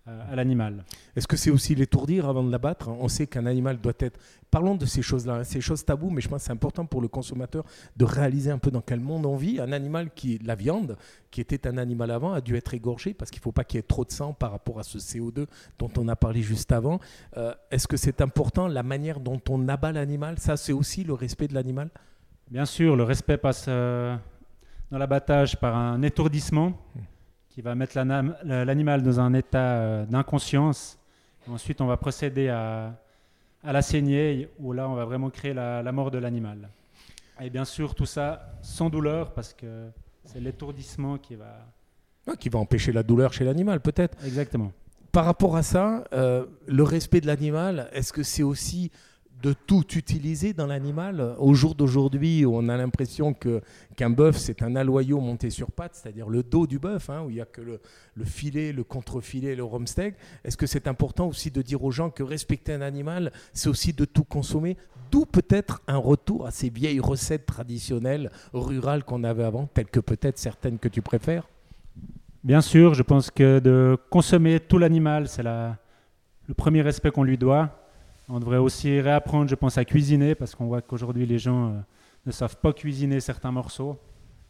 à 0.07 0.37
l'animal. 0.37 0.85
Est-ce 1.17 1.27
que 1.27 1.37
c'est 1.37 1.51
aussi 1.51 1.75
l'étourdir 1.75 2.29
avant 2.29 2.45
de 2.45 2.53
l'abattre? 2.53 2.89
On 2.89 3.09
sait 3.09 3.27
qu'un 3.27 3.47
animal 3.47 3.81
doit 3.81 3.93
être... 3.99 4.21
Parlons 4.53 4.77
de 4.77 4.87
ces 4.87 5.03
choses-là, 5.03 5.35
hein, 5.35 5.45
ces 5.45 5.61
choses 5.61 5.85
taboues, 5.85 6.11
mais 6.11 6.21
je 6.21 6.29
pense 6.29 6.43
que 6.43 6.47
c'est 6.47 6.53
important 6.53 6.87
pour 6.87 7.01
le 7.01 7.09
consommateur 7.09 7.65
de 7.97 8.05
réaliser 8.05 8.53
un 8.53 8.59
peu 8.59 8.71
dans 8.71 8.81
quel 8.81 9.01
monde 9.01 9.27
on 9.27 9.37
vit. 9.37 9.59
Un 9.61 9.73
animal 9.73 10.11
qui 10.15 10.39
la 10.39 10.55
viande, 10.55 10.97
qui 11.33 11.41
était 11.41 11.67
un 11.67 11.77
animal 11.77 12.13
avant, 12.13 12.33
a 12.33 12.41
dû 12.41 12.57
être 12.57 12.73
égorgé 12.73 13.15
parce 13.15 13.33
qu'il 13.33 13.41
ne 13.41 13.43
faut 13.43 13.53
pas 13.53 13.65
qu'il 13.65 13.79
y 13.79 13.81
ait 13.81 13.83
trop 13.83 14.05
de 14.05 14.13
sang 14.13 14.33
par 14.33 14.53
rapport 14.53 14.79
à 14.79 14.85
ce 14.85 14.99
CO2 14.99 15.47
dont 15.79 15.91
on 15.99 16.07
a 16.07 16.15
parlé 16.15 16.41
juste 16.43 16.71
avant. 16.71 17.01
Euh, 17.37 17.53
est-ce 17.73 17.89
que 17.89 17.97
c'est 17.97 18.21
important 18.21 18.69
la 18.69 18.85
manière 18.85 19.19
dont 19.19 19.41
on 19.49 19.67
abat 19.69 19.91
l'animal? 19.91 20.39
Ça, 20.39 20.57
c'est 20.57 20.73
aussi 20.73 21.03
le 21.03 21.15
respect 21.15 21.49
de 21.49 21.55
l'animal? 21.55 21.91
Bien 22.49 22.65
sûr, 22.65 22.95
le 22.95 23.03
respect 23.03 23.39
passe 23.39 23.65
euh, 23.67 24.17
dans 24.93 24.99
l'abattage 24.99 25.59
par 25.59 25.77
un 25.77 26.03
étourdissement. 26.03 26.67
Hum 26.95 27.03
qui 27.57 27.63
va 27.63 27.75
mettre 27.75 27.97
l'animal 27.97 29.03
dans 29.03 29.19
un 29.19 29.33
état 29.33 29.79
euh, 29.79 30.05
d'inconscience. 30.05 30.99
Ensuite, 31.49 31.81
on 31.81 31.87
va 31.87 31.97
procéder 31.97 32.51
à, 32.51 32.93
à 33.65 33.73
la 33.73 33.81
saignée, 33.81 34.51
où 34.59 34.75
là, 34.75 34.87
on 34.91 34.95
va 34.95 35.07
vraiment 35.07 35.31
créer 35.31 35.55
la, 35.55 35.91
mort 35.91 36.11
de 36.11 36.19
l'animal. 36.19 36.69
Et 37.41 37.49
bien 37.49 37.65
sûr, 37.65 37.95
tout 37.95 38.05
ça 38.05 38.53
sans 38.61 38.91
douleur, 38.91 39.33
parce 39.33 39.55
que 39.55 39.89
c'est 40.27 40.39
l'étourdissement 40.39 41.17
qui 41.17 41.35
va... 41.35 41.67
Ah, 42.27 42.37
qui 42.37 42.51
va 42.51 42.59
empêcher 42.59 42.93
la 42.93 43.03
douleur 43.03 43.33
chez 43.33 43.45
l'animal, 43.45 43.81
peut-être. 43.81 44.23
Exactement. 44.23 44.71
Par 45.11 45.25
rapport 45.25 45.57
à 45.57 45.63
ça, 45.63 46.05
euh, 46.13 46.45
le 46.67 46.83
respect 46.83 47.23
de 47.23 47.27
l'animal, 47.27 47.89
est-ce 47.95 48.13
que 48.13 48.23
c'est 48.23 48.43
aussi 48.43 48.91
de 49.43 49.53
tout 49.53 49.85
utiliser 49.97 50.53
dans 50.53 50.67
l'animal. 50.67 51.35
Au 51.39 51.55
jour 51.55 51.75
d'aujourd'hui, 51.75 52.45
on 52.47 52.69
a 52.69 52.77
l'impression 52.77 53.35
que 53.35 53.61
qu'un 53.95 54.11
bœuf, 54.11 54.37
c'est 54.37 54.63
un 54.63 54.77
aloyau 54.77 55.21
monté 55.21 55.51
sur 55.51 55.71
pattes, 55.71 55.95
c'est-à-dire 55.95 56.29
le 56.29 56.43
dos 56.43 56.67
du 56.67 56.79
bœuf, 56.79 57.11
hein, 57.11 57.23
où 57.25 57.31
il 57.31 57.35
n'y 57.35 57.41
a 57.41 57.47
que 57.47 57.61
le, 57.61 57.81
le, 58.15 58.25
filet, 58.25 58.73
le 58.73 58.85
contre-filet, 58.85 59.55
le 59.55 59.65
rumsteak. 59.65 60.15
Est-ce 60.45 60.57
que 60.57 60.67
c'est 60.67 60.87
important 60.87 61.29
aussi 61.29 61.51
de 61.51 61.63
dire 61.63 61.85
aux 61.85 61.91
gens 61.91 62.11
que 62.11 62.23
respecter 62.23 62.73
un 62.73 62.81
animal, 62.81 63.33
c'est 63.53 63.69
aussi 63.69 63.93
de 63.93 64.05
tout 64.05 64.25
consommer 64.25 64.77
D'où 65.11 65.25
peut-être 65.25 65.83
un 65.87 65.99
retour 65.99 66.47
à 66.47 66.51
ces 66.51 66.69
vieilles 66.69 66.99
recettes 66.99 67.47
traditionnelles 67.47 68.31
rurales 68.53 69.05
qu'on 69.05 69.23
avait 69.23 69.45
avant, 69.45 69.67
telles 69.67 69.87
que 69.87 70.01
peut-être 70.01 70.39
certaines 70.39 70.79
que 70.79 70.89
tu 70.89 71.01
préfères? 71.01 71.49
Bien 72.43 72.61
sûr, 72.61 72.95
je 72.95 73.03
pense 73.03 73.31
que 73.31 73.61
de 73.61 73.97
consommer 74.11 74.59
tout 74.61 74.79
l'animal, 74.79 75.29
c'est 75.29 75.45
le 75.45 76.55
premier 76.57 76.83
respect 76.83 77.11
qu'on 77.11 77.23
lui 77.23 77.39
doit 77.39 77.86
on 78.29 78.41
devrait 78.41 78.59
aussi 78.59 79.01
réapprendre, 79.01 79.49
je 79.49 79.55
pense, 79.55 79.79
à 79.79 79.85
cuisiner, 79.85 80.35
parce 80.35 80.55
qu'on 80.55 80.67
voit 80.67 80.83
qu'aujourd'hui 80.83 81.27
les 81.27 81.39
gens 81.39 81.69
euh, 81.69 81.73
ne 82.27 82.33
savent 82.33 82.57
pas 82.57 82.73
cuisiner 82.73 83.21
certains 83.21 83.53
morceaux. 83.53 83.99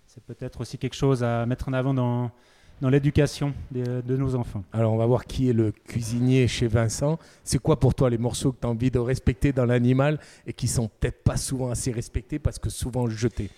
C'est 0.07 0.23
peut-être 0.23 0.61
aussi 0.61 0.79
quelque 0.79 0.95
chose 0.95 1.23
à 1.23 1.45
mettre 1.47 1.69
en 1.69 1.73
avant 1.73 1.93
dans, 1.93 2.31
dans 2.81 2.89
l'éducation 2.89 3.55
de, 3.71 4.17
nos 4.17 4.35
enfants. 4.35 4.65
Alors 4.73 4.93
on 4.93 4.97
va 4.97 5.07
voir 5.07 5.25
qui 5.25 5.49
est 5.49 5.53
le 5.53 5.73
cuisinier 5.73 6.47
chez 6.49 6.69
Vincent. 6.69 7.19
C'est 7.43 7.59
quoi 7.59 7.79
pour 7.79 7.95
toi 7.95 8.11
les 8.11 8.19
morceaux 8.19 8.53
que 8.53 8.61
tu 8.61 8.67
as 8.67 8.71
envie 8.71 8.91
de 8.91 8.99
respecter 8.99 9.53
dans 9.53 9.65
l'animal 9.65 10.19
et 10.47 10.53
qui 10.53 10.69
sont 10.69 10.89
peut-être 10.89 11.23
pas 11.23 11.37
souvent 11.37 11.71
assez 11.71 11.93
respectés 11.93 12.39
parce 12.39 12.59
que 12.59 12.71
souvent 12.71 13.09
jetés? 13.09 13.51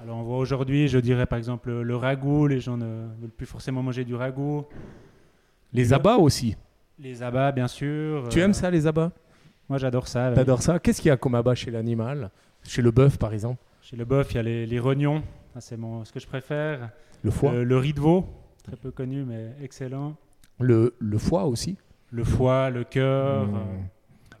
Alors 0.00 0.18
on 0.18 0.22
voit 0.22 0.38
aujourd'hui, 0.38 0.88
je 0.88 0.98
dirais 0.98 1.26
par 1.26 1.38
exemple 1.38 1.70
le, 1.70 1.96
ragoût, 1.96 2.46
les 2.46 2.60
gens 2.60 2.76
ne 2.76 3.08
veulent 3.20 3.30
plus 3.36 3.46
forcément 3.46 3.82
manger 3.82 4.04
du 4.04 4.14
ragoût. 4.14 4.64
Les 5.72 5.92
abats 5.92 6.16
aussi 6.16 6.56
les 6.98 7.22
abats, 7.22 7.52
bien 7.52 7.68
sûr. 7.68 8.28
Tu 8.28 8.40
aimes 8.40 8.50
euh, 8.50 8.54
ça, 8.54 8.70
les 8.70 8.86
abats? 8.86 9.12
Moi, 9.68 9.78
j'adore 9.78 10.08
ça. 10.08 10.32
T'adores 10.34 10.62
ça? 10.62 10.78
Qu'est-ce 10.78 11.00
qu'il 11.00 11.08
y 11.08 11.12
a 11.12 11.16
comme 11.16 11.34
abat 11.34 11.54
chez 11.54 11.70
l'animal? 11.70 12.30
Chez 12.64 12.82
le 12.82 12.90
bœuf, 12.90 13.18
par 13.18 13.32
exemple? 13.32 13.62
Chez 13.82 13.96
le 13.96 14.04
bœuf, 14.04 14.32
il 14.32 14.36
y 14.36 14.38
a 14.38 14.42
les, 14.42 14.78
rognons. 14.78 15.22
c'est 15.58 15.76
ce 15.76 16.12
que 16.12 16.20
je 16.20 16.26
préfère. 16.26 16.90
Le 17.22 17.30
foie? 17.30 17.52
Le, 17.52 17.76
riz 17.78 17.92
de 17.92 18.00
veau, 18.00 18.26
très 18.62 18.76
peu 18.76 18.90
connu, 18.90 19.24
mais 19.24 19.52
excellent. 19.62 20.16
Le, 20.60 20.94
le 20.98 21.18
foie 21.18 21.44
aussi? 21.44 21.76
Le 22.10 22.24
foie, 22.24 22.70
le 22.70 22.84
cœur. 22.84 23.46
Hmm. 23.46 23.86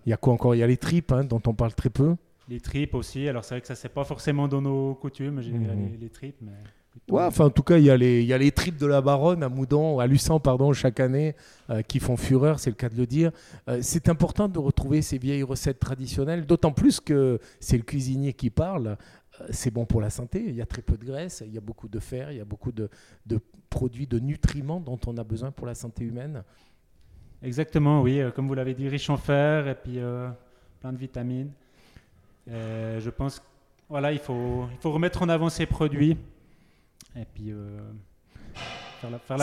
Il 0.06 0.10
y 0.10 0.12
a 0.12 0.16
quoi 0.16 0.32
encore? 0.32 0.54
Il 0.54 0.58
y 0.58 0.62
a 0.62 0.66
les 0.66 0.76
tripes, 0.76 1.12
hein, 1.12 1.24
dont 1.24 1.42
on 1.46 1.54
parle 1.54 1.74
très 1.74 1.90
peu. 1.90 2.16
Les 2.48 2.60
tripes 2.60 2.94
aussi. 2.94 3.28
Alors, 3.28 3.44
c'est 3.44 3.54
vrai 3.54 3.60
que 3.60 3.66
ça, 3.66 3.74
c'est 3.74 3.90
pas 3.90 4.04
forcément 4.04 4.48
dans 4.48 4.62
nos 4.62 4.94
coutumes, 4.94 5.36
hmm. 5.36 5.90
les, 5.90 5.98
les, 6.00 6.10
tripes, 6.10 6.38
mais... 6.40 6.52
Ouais, 7.10 7.22
enfin, 7.22 7.46
en 7.46 7.50
tout 7.50 7.62
cas, 7.62 7.78
il 7.78 7.84
y, 7.84 7.90
a 7.90 7.96
les, 7.96 8.22
y 8.22 8.34
a 8.34 8.38
les 8.38 8.52
tripes 8.52 8.76
de 8.76 8.86
la 8.86 9.00
Baronne 9.00 9.42
à 9.42 9.48
Moudon, 9.48 9.98
à 9.98 10.06
Luçon, 10.06 10.40
pardon, 10.40 10.74
chaque 10.74 11.00
année, 11.00 11.34
euh, 11.70 11.80
qui 11.80 12.00
font 12.00 12.18
fureur, 12.18 12.58
c'est 12.58 12.68
le 12.68 12.76
cas 12.76 12.90
de 12.90 12.96
le 12.96 13.06
dire. 13.06 13.30
Euh, 13.68 13.78
c'est 13.80 14.10
important 14.10 14.46
de 14.46 14.58
retrouver 14.58 15.00
ces 15.00 15.16
vieilles 15.16 15.42
recettes 15.42 15.80
traditionnelles, 15.80 16.44
d'autant 16.44 16.72
plus 16.72 17.00
que 17.00 17.38
c'est 17.60 17.78
le 17.78 17.82
cuisinier 17.82 18.34
qui 18.34 18.50
parle. 18.50 18.98
Euh, 19.40 19.46
c'est 19.50 19.70
bon 19.70 19.86
pour 19.86 20.02
la 20.02 20.10
santé, 20.10 20.44
il 20.46 20.54
y 20.54 20.60
a 20.60 20.66
très 20.66 20.82
peu 20.82 20.98
de 20.98 21.04
graisse, 21.04 21.42
il 21.46 21.54
y 21.54 21.58
a 21.58 21.62
beaucoup 21.62 21.88
de 21.88 21.98
fer, 21.98 22.30
il 22.30 22.38
y 22.38 22.40
a 22.40 22.44
beaucoup 22.44 22.72
de, 22.72 22.90
de 23.24 23.40
produits, 23.70 24.06
de 24.06 24.18
nutriments 24.18 24.80
dont 24.80 25.00
on 25.06 25.16
a 25.16 25.24
besoin 25.24 25.50
pour 25.50 25.66
la 25.66 25.74
santé 25.74 26.04
humaine. 26.04 26.42
Exactement, 27.42 28.02
oui, 28.02 28.20
comme 28.34 28.48
vous 28.48 28.54
l'avez 28.54 28.74
dit, 28.74 28.88
riche 28.88 29.08
en 29.08 29.16
fer 29.16 29.68
et 29.68 29.76
puis 29.76 30.00
plein 30.80 30.92
de 30.92 30.98
vitamines. 30.98 31.52
je 32.48 33.10
pense 33.10 33.40
voilà, 33.88 34.12
il 34.12 34.18
faut, 34.18 34.66
il 34.70 34.76
faut 34.78 34.92
remettre 34.92 35.22
en 35.22 35.30
avant 35.30 35.48
ces 35.48 35.64
produits. 35.64 36.18
Et 37.18 37.24
puis. 37.34 37.52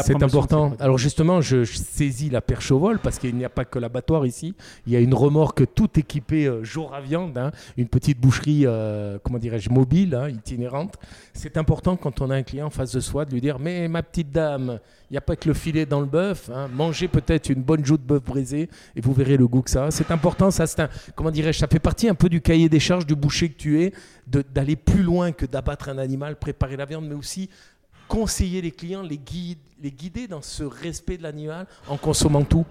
C'est 0.03 0.21
important. 0.21 0.73
Alors 0.79 0.97
justement, 0.97 1.41
je, 1.41 1.63
saisis 1.63 2.29
la 2.29 2.41
perche 2.41 2.71
au 2.71 2.79
vol 2.79 2.99
parce 2.99 3.19
qu'il 3.19 3.35
n'y 3.35 3.45
a 3.45 3.49
pas 3.49 3.65
que 3.65 3.79
l'abattoir 3.79 4.25
ici. 4.25 4.55
Il 4.85 4.93
y 4.93 4.95
a 4.95 4.99
une 4.99 5.13
remorque 5.13 5.73
toute 5.73 5.97
équipée 5.97 6.45
euh, 6.45 6.63
jour 6.63 6.93
à 6.93 7.01
viande, 7.01 7.37
hein. 7.37 7.51
une 7.77 7.87
petite 7.87 8.19
boucherie, 8.19 8.63
euh, 8.65 9.17
comment 9.23 9.39
dirais-je, 9.39 9.69
mobile, 9.69 10.15
hein, 10.15 10.29
itinérante. 10.29 10.95
C'est 11.33 11.57
important 11.57 11.95
quand 11.95 12.21
on 12.21 12.29
a 12.29 12.35
un 12.35 12.43
client 12.43 12.67
en 12.67 12.71
face 12.71 12.91
de 12.91 12.99
soi 12.99 13.25
de 13.25 13.31
lui 13.31 13.41
dire 13.41 13.59
Mais 13.59 13.87
ma 13.87 14.03
petite 14.03 14.31
dame, 14.31 14.79
il 15.09 15.13
n'y 15.13 15.17
a 15.17 15.21
pas 15.21 15.35
que 15.35 15.47
le 15.47 15.53
filet 15.53 15.85
dans 15.85 15.99
le 15.99 16.07
bœuf. 16.07 16.49
Hein. 16.53 16.67
Mangez 16.73 17.07
peut-être 17.07 17.49
une 17.49 17.61
bonne 17.61 17.85
joue 17.85 17.97
de 17.97 18.03
bœuf 18.03 18.23
brisé 18.23 18.69
et 18.95 19.01
vous 19.01 19.13
verrez 19.13 19.37
le 19.37 19.47
goût 19.47 19.61
que 19.61 19.69
ça 19.69 19.85
a. 19.85 19.91
C'est 19.91 20.11
important, 20.11 20.51
ça, 20.51 20.67
c'est 20.67 20.81
un, 20.81 20.89
comment 21.15 21.31
dirais-je, 21.31 21.59
ça 21.59 21.67
fait 21.67 21.79
partie 21.79 22.09
un 22.09 22.15
peu 22.15 22.29
du 22.29 22.41
cahier 22.41 22.69
des 22.69 22.79
charges 22.79 23.05
du 23.05 23.15
boucher 23.15 23.49
que 23.49 23.57
tu 23.57 23.81
es, 23.81 23.93
d'aller 24.27 24.75
plus 24.75 25.03
loin 25.03 25.31
que 25.31 25.45
d'abattre 25.45 25.89
un 25.89 25.97
animal, 25.97 26.35
préparer 26.35 26.75
la 26.75 26.85
viande, 26.85 27.07
mais 27.07 27.15
aussi 27.15 27.49
conseiller 28.07 28.61
les 28.61 28.71
clients, 28.71 29.01
les, 29.01 29.17
guider 29.17 30.27
dans 30.27 30.41
ce 30.41 30.63
respect 30.63 31.17
de 31.17 31.23
l'animal 31.23 31.67
en 31.87 31.97
consommant 31.97 32.43
tout 32.43 32.65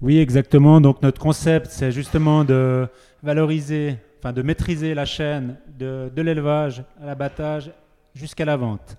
Oui, 0.00 0.18
exactement. 0.18 0.80
Donc 0.80 1.02
notre 1.02 1.20
concept, 1.20 1.68
c'est 1.70 1.92
justement 1.92 2.44
de 2.44 2.88
valoriser, 3.22 3.96
enfin 4.18 4.32
de 4.32 4.42
maîtriser 4.42 4.94
la 4.94 5.04
chaîne 5.04 5.56
de, 5.78 6.10
l'élevage 6.16 6.82
à 7.00 7.06
l'abattage 7.06 7.70
jusqu'à 8.14 8.44
la 8.44 8.56
vente. 8.56 8.96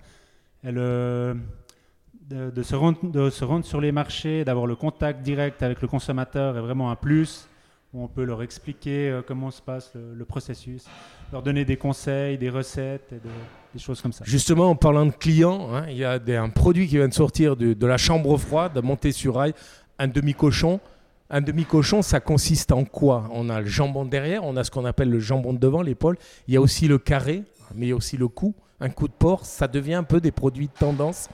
De, 0.64 1.34
se 2.62 2.74
rendre, 2.74 3.64
sur 3.64 3.80
les 3.80 3.92
marchés, 3.92 4.44
d'avoir 4.44 4.66
le 4.66 4.76
contact 4.76 5.22
direct 5.22 5.62
avec 5.62 5.80
le 5.80 5.88
consommateur 5.88 6.58
est 6.58 6.60
vraiment 6.60 6.90
un 6.90 6.96
plus 6.96 7.48
où 7.94 8.02
on 8.04 8.08
peut 8.08 8.24
leur 8.24 8.42
expliquer 8.42 9.08
euh, 9.08 9.22
comment 9.26 9.50
se 9.50 9.62
passe 9.62 9.92
le, 9.94 10.24
processus, 10.24 10.84
leur 11.32 11.42
donner 11.42 11.64
des 11.64 11.78
conseils, 11.78 12.36
des 12.36 12.50
recettes 12.50 13.12
et 13.12 13.20
des 13.78 13.84
choses 13.84 14.02
comme 14.02 14.12
ça. 14.12 14.24
Justement, 14.26 14.70
en 14.70 14.76
parlant 14.76 15.06
de 15.06 15.12
clients, 15.12 15.68
hein, 15.72 15.86
il 15.88 15.96
y 15.96 16.04
a 16.04 16.20
un 16.42 16.48
produit 16.50 16.88
qui 16.88 16.96
vient 16.96 17.08
de 17.08 17.14
sortir 17.14 17.56
de, 17.56 17.86
la 17.86 17.96
chambre 17.96 18.36
froide, 18.36 18.78
monté 18.82 19.12
sur 19.12 19.36
rail, 19.36 19.54
un 19.98 20.08
demi-cochon. 20.08 20.80
Un 21.30 21.42
demi-cochon, 21.42 22.00
ça 22.02 22.20
consiste 22.20 22.72
en 22.72 22.84
quoi? 22.84 23.28
On 23.32 23.50
a 23.50 23.60
le 23.60 23.66
jambon 23.66 24.06
derrière, 24.06 24.44
on 24.44 24.56
a 24.56 24.64
ce 24.64 24.70
qu'on 24.70 24.86
appelle 24.86 25.10
le 25.10 25.20
jambon 25.20 25.52
de 25.52 25.58
devant, 25.58 25.82
l'épaule. 25.82 26.16
Il 26.46 26.54
y 26.54 26.56
a 26.56 26.60
aussi 26.60 26.88
le 26.88 26.98
carré, 26.98 27.44
mais 27.74 27.86
il 27.86 27.88
y 27.90 27.92
a 27.92 27.96
aussi 27.96 28.16
le 28.16 28.28
cou. 28.28 28.54
Un 28.80 28.88
coup 28.88 29.08
de 29.08 29.12
porc, 29.12 29.44
ça 29.44 29.68
devient 29.68 29.94
un 29.94 30.04
peu 30.04 30.20
des 30.20 30.32
produits 30.32 30.68
de 30.68 30.72
tendance. 30.72 31.28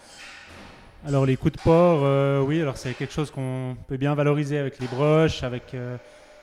Alors 1.06 1.26
les 1.26 1.36
coups 1.36 1.52
de 1.52 1.60
porc, 1.60 2.46
oui, 2.46 2.60
alors 2.60 2.76
c'est 2.76 2.94
quelque 2.94 3.12
chose 3.12 3.30
qu'on 3.30 3.76
peut 3.86 3.96
bien 3.96 4.14
valoriser 4.14 4.58
avec 4.58 4.80
les 4.80 4.86
broches, 4.88 5.44
avec 5.44 5.76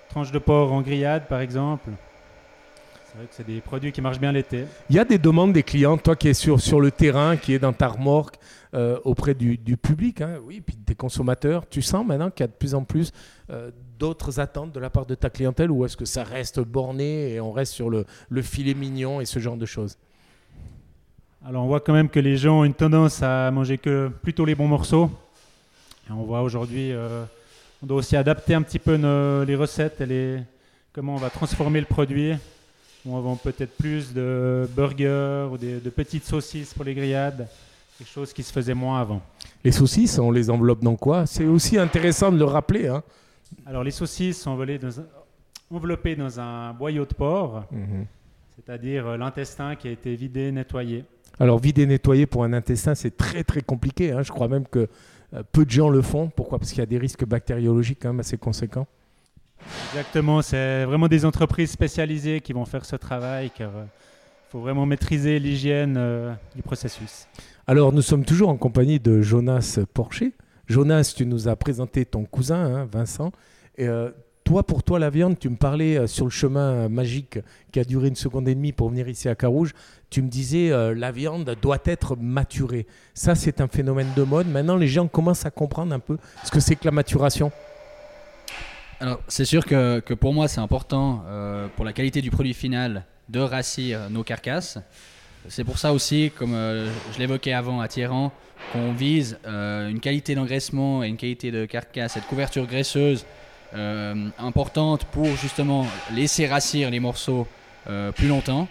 tranches 0.09 0.31
de 0.31 0.39
porc 0.39 0.71
en 0.71 0.81
grillade 0.81 1.27
par 1.27 1.41
exemple. 1.41 1.89
C'est 3.11 3.17
vrai 3.17 3.27
que 3.27 3.33
c'est 3.35 3.45
des 3.45 3.59
produits 3.59 3.91
qui 3.91 3.99
marchent 3.99 4.21
bien 4.21 4.31
l'été. 4.31 4.63
Il 4.89 4.95
y 4.95 4.99
a 4.99 5.03
des 5.03 5.17
demandes 5.17 5.51
des 5.51 5.63
clients, 5.63 5.97
toi 5.97 6.15
qui 6.15 6.29
es 6.29 6.33
sur, 6.33 6.61
sur 6.61 6.79
le 6.79 6.91
terrain, 6.91 7.35
qui 7.35 7.53
est 7.53 7.59
dans 7.59 7.73
ta 7.73 7.89
remorque, 7.89 8.37
euh, 8.73 8.99
auprès 9.03 9.33
du, 9.33 9.57
public, 9.75 10.21
hein, 10.21 10.39
oui, 10.45 10.61
puis 10.61 10.77
des 10.77 10.95
consommateurs. 10.95 11.67
Tu 11.69 11.81
sens 11.81 12.05
maintenant 12.05 12.29
qu'il 12.29 12.45
y 12.45 12.45
a 12.45 12.47
de 12.47 12.53
plus 12.53 12.73
en 12.73 12.85
plus 12.85 13.11
euh, 13.49 13.69
d'autres 13.99 14.39
attentes 14.39 14.71
de 14.71 14.79
la 14.79 14.89
part 14.89 15.05
de 15.05 15.15
ta 15.15 15.29
clientèle 15.29 15.71
ou 15.71 15.83
est-ce 15.83 15.97
que 15.97 16.05
ça 16.05 16.23
reste 16.23 16.61
borné 16.61 17.33
et 17.33 17.41
on 17.41 17.51
reste 17.51 17.73
sur 17.73 17.89
le, 17.89 18.05
filet 18.41 18.75
mignon 18.75 19.19
et 19.19 19.25
ce 19.25 19.39
genre 19.39 19.57
de 19.57 19.65
choses? 19.65 19.97
Alors 21.45 21.65
on 21.65 21.67
voit 21.67 21.81
quand 21.81 21.91
même 21.91 22.07
que 22.07 22.21
les 22.21 22.37
gens 22.37 22.61
ont 22.61 22.63
une 22.63 22.73
tendance 22.73 23.21
à 23.21 23.51
manger 23.51 23.77
que 23.77 24.09
plutôt 24.21 24.45
les 24.45 24.55
bons 24.55 24.69
morceaux. 24.69 25.11
Et 26.07 26.13
on 26.13 26.23
voit 26.23 26.43
aujourd'hui, 26.43 26.93
euh, 26.93 27.25
on 27.83 27.87
doit 27.87 27.97
aussi 27.97 28.15
adapter 28.15 28.53
un 28.53 28.61
petit 28.61 28.79
peu 28.79 28.95
les 29.43 29.55
recettes 29.57 29.99
et 29.99 30.05
les, 30.05 30.39
comment 30.93 31.15
on 31.15 31.19
va 31.19 31.29
transformer 31.29 31.81
le 31.81 31.87
produit 31.87 32.35
on 33.05 33.19
vend 33.19 33.35
peut-être 33.35 33.75
plus 33.77 34.13
de 34.13 34.69
burgers 34.75 35.47
ou 35.51 35.57
de 35.57 35.89
petites 35.89 36.25
saucisses 36.25 36.73
pour 36.73 36.85
les 36.85 36.93
grillades, 36.93 37.47
quelque 37.97 38.09
chose 38.09 38.33
qui 38.33 38.43
se 38.43 38.51
faisait 38.51 38.73
moins 38.73 39.01
avant. 39.01 39.21
Les 39.63 39.71
saucisses, 39.71 40.17
on 40.19 40.31
les 40.31 40.49
enveloppe 40.49 40.83
dans 40.83 40.95
quoi? 40.95 41.25
C'est 41.25 41.45
aussi 41.45 41.77
intéressant 41.77 42.31
de 42.31 42.37
le 42.37 42.45
rappeler. 42.45 42.87
Hein. 42.87 43.03
Alors 43.65 43.83
les 43.83 43.91
saucisses 43.91 44.41
sont 44.41 44.57
enveloppées 45.71 46.15
dans 46.15 46.39
un 46.39 46.73
boyau 46.73 47.05
de 47.05 47.13
porc, 47.13 47.65
mhm. 47.71 48.05
c'est-à-dire 48.55 49.07
euh, 49.07 49.17
l'intestin 49.17 49.75
qui 49.75 49.87
a 49.87 49.91
été 49.91 50.15
vidé, 50.15 50.51
nettoyé. 50.51 51.05
Alors 51.39 51.59
vider, 51.59 51.85
nettoyer 51.85 52.25
pour 52.25 52.43
un 52.43 52.53
intestin, 52.53 52.95
c'est 52.95 53.15
très 53.17 53.43
très 53.43 53.61
compliqué. 53.61 54.11
Hein. 54.11 54.21
Je 54.21 54.31
crois 54.31 54.47
même 54.47 54.67
que 54.67 54.87
euh, 55.33 55.43
peu 55.51 55.65
de 55.65 55.71
gens 55.71 55.89
le 55.89 56.01
font. 56.01 56.29
Pourquoi? 56.29 56.59
Parce 56.59 56.71
qu'il 56.71 56.79
y 56.79 56.83
a 56.83 56.87
des 56.87 56.97
risques 56.97 57.25
bactériologiques 57.25 57.99
quand 58.01 58.09
même 58.09 58.19
assez 58.19 58.37
conséquents. 58.37 58.87
Exactement, 59.93 60.41
c'est 60.41 60.85
vraiment 60.85 61.07
des 61.07 61.25
entreprises 61.25 61.71
spécialisées 61.71 62.41
qui 62.41 62.53
vont 62.53 62.65
faire 62.65 62.85
ce 62.85 62.95
travail 62.95 63.51
car 63.51 63.71
il 63.71 63.79
euh, 63.79 63.85
faut 64.49 64.59
vraiment 64.59 64.85
maîtriser 64.85 65.39
l'hygiène 65.39 65.95
euh, 65.97 66.33
du 66.55 66.61
processus. 66.61 67.27
Alors 67.67 67.91
nous 67.93 68.01
sommes 68.01 68.25
toujours 68.25 68.49
en 68.49 68.57
compagnie 68.57 68.99
de 68.99 69.21
Jonas 69.21 69.79
Porcher. 69.93 70.33
Jonas, 70.67 71.13
tu 71.15 71.25
nous 71.25 71.47
as 71.47 71.55
présenté 71.55 72.05
ton 72.05 72.23
cousin, 72.23 72.63
hein, 72.63 72.87
Vincent. 72.91 73.31
Et, 73.77 73.87
euh, 73.87 74.09
toi, 74.43 74.63
pour 74.63 74.83
toi, 74.83 74.97
la 74.97 75.09
viande, 75.09 75.37
tu 75.37 75.49
me 75.49 75.55
parlais 75.55 76.07
sur 76.07 76.25
le 76.25 76.31
chemin 76.31 76.89
magique 76.89 77.39
qui 77.71 77.79
a 77.79 77.83
duré 77.83 78.07
une 78.07 78.15
seconde 78.15 78.49
et 78.49 78.55
demie 78.55 78.73
pour 78.73 78.89
venir 78.89 79.07
ici 79.07 79.29
à 79.29 79.35
Carouge. 79.35 79.71
Tu 80.09 80.21
me 80.21 80.27
disais, 80.27 80.71
la 80.95 81.11
viande 81.11 81.55
doit 81.61 81.77
être 81.85 82.17
maturée. 82.17 82.87
Ça, 83.13 83.35
c'est 83.35 83.61
un 83.61 83.67
phénomène 83.67 84.09
de 84.15 84.23
mode. 84.23 84.47
Maintenant, 84.47 84.77
les 84.77 84.87
gens 84.87 85.07
commencent 85.07 85.45
à 85.45 85.51
comprendre 85.51 85.93
un 85.93 85.99
peu 85.99 86.17
ce 86.43 86.49
que 86.49 86.59
c'est 86.59 86.75
que 86.75 86.85
la 86.85 86.91
maturation. 86.91 87.51
Alors, 89.01 89.19
c'est 89.27 89.45
sûr 89.45 89.65
que, 89.65 90.13
pour 90.13 90.31
moi, 90.31 90.47
c'est 90.47 90.59
important 90.59 91.23
euh, 91.25 91.67
pour 91.75 91.85
la 91.85 91.91
qualité 91.91 92.21
du 92.21 92.29
produit 92.29 92.53
final 92.53 93.03
de 93.29 93.39
rassir 93.39 94.11
nos 94.11 94.23
carcasses. 94.23 94.77
C'est 95.47 95.63
pour 95.63 95.79
ça 95.79 95.91
aussi, 95.91 96.31
comme 96.37 96.53
euh, 96.53 96.87
je 97.11 97.17
l'évoquais 97.17 97.53
avant 97.53 97.81
à 97.81 97.87
Thierran, 97.87 98.31
qu'on 98.71 98.93
vise 98.93 99.39
euh, 99.47 99.89
une 99.89 99.99
qualité 99.99 100.35
d'engraissement 100.35 101.03
et 101.03 101.07
une 101.07 101.17
qualité 101.17 101.49
de 101.49 101.65
carcasse, 101.65 102.13
cette 102.13 102.27
couverture 102.27 102.67
graisseuse 102.67 103.25
importante 104.37 105.05
pour 105.05 105.25
justement 105.37 105.87
laisser 106.13 106.45
rassir 106.45 106.89
les 106.89 106.99
morceaux 106.99 107.47
plus 108.15 108.27
longtemps 108.27 108.67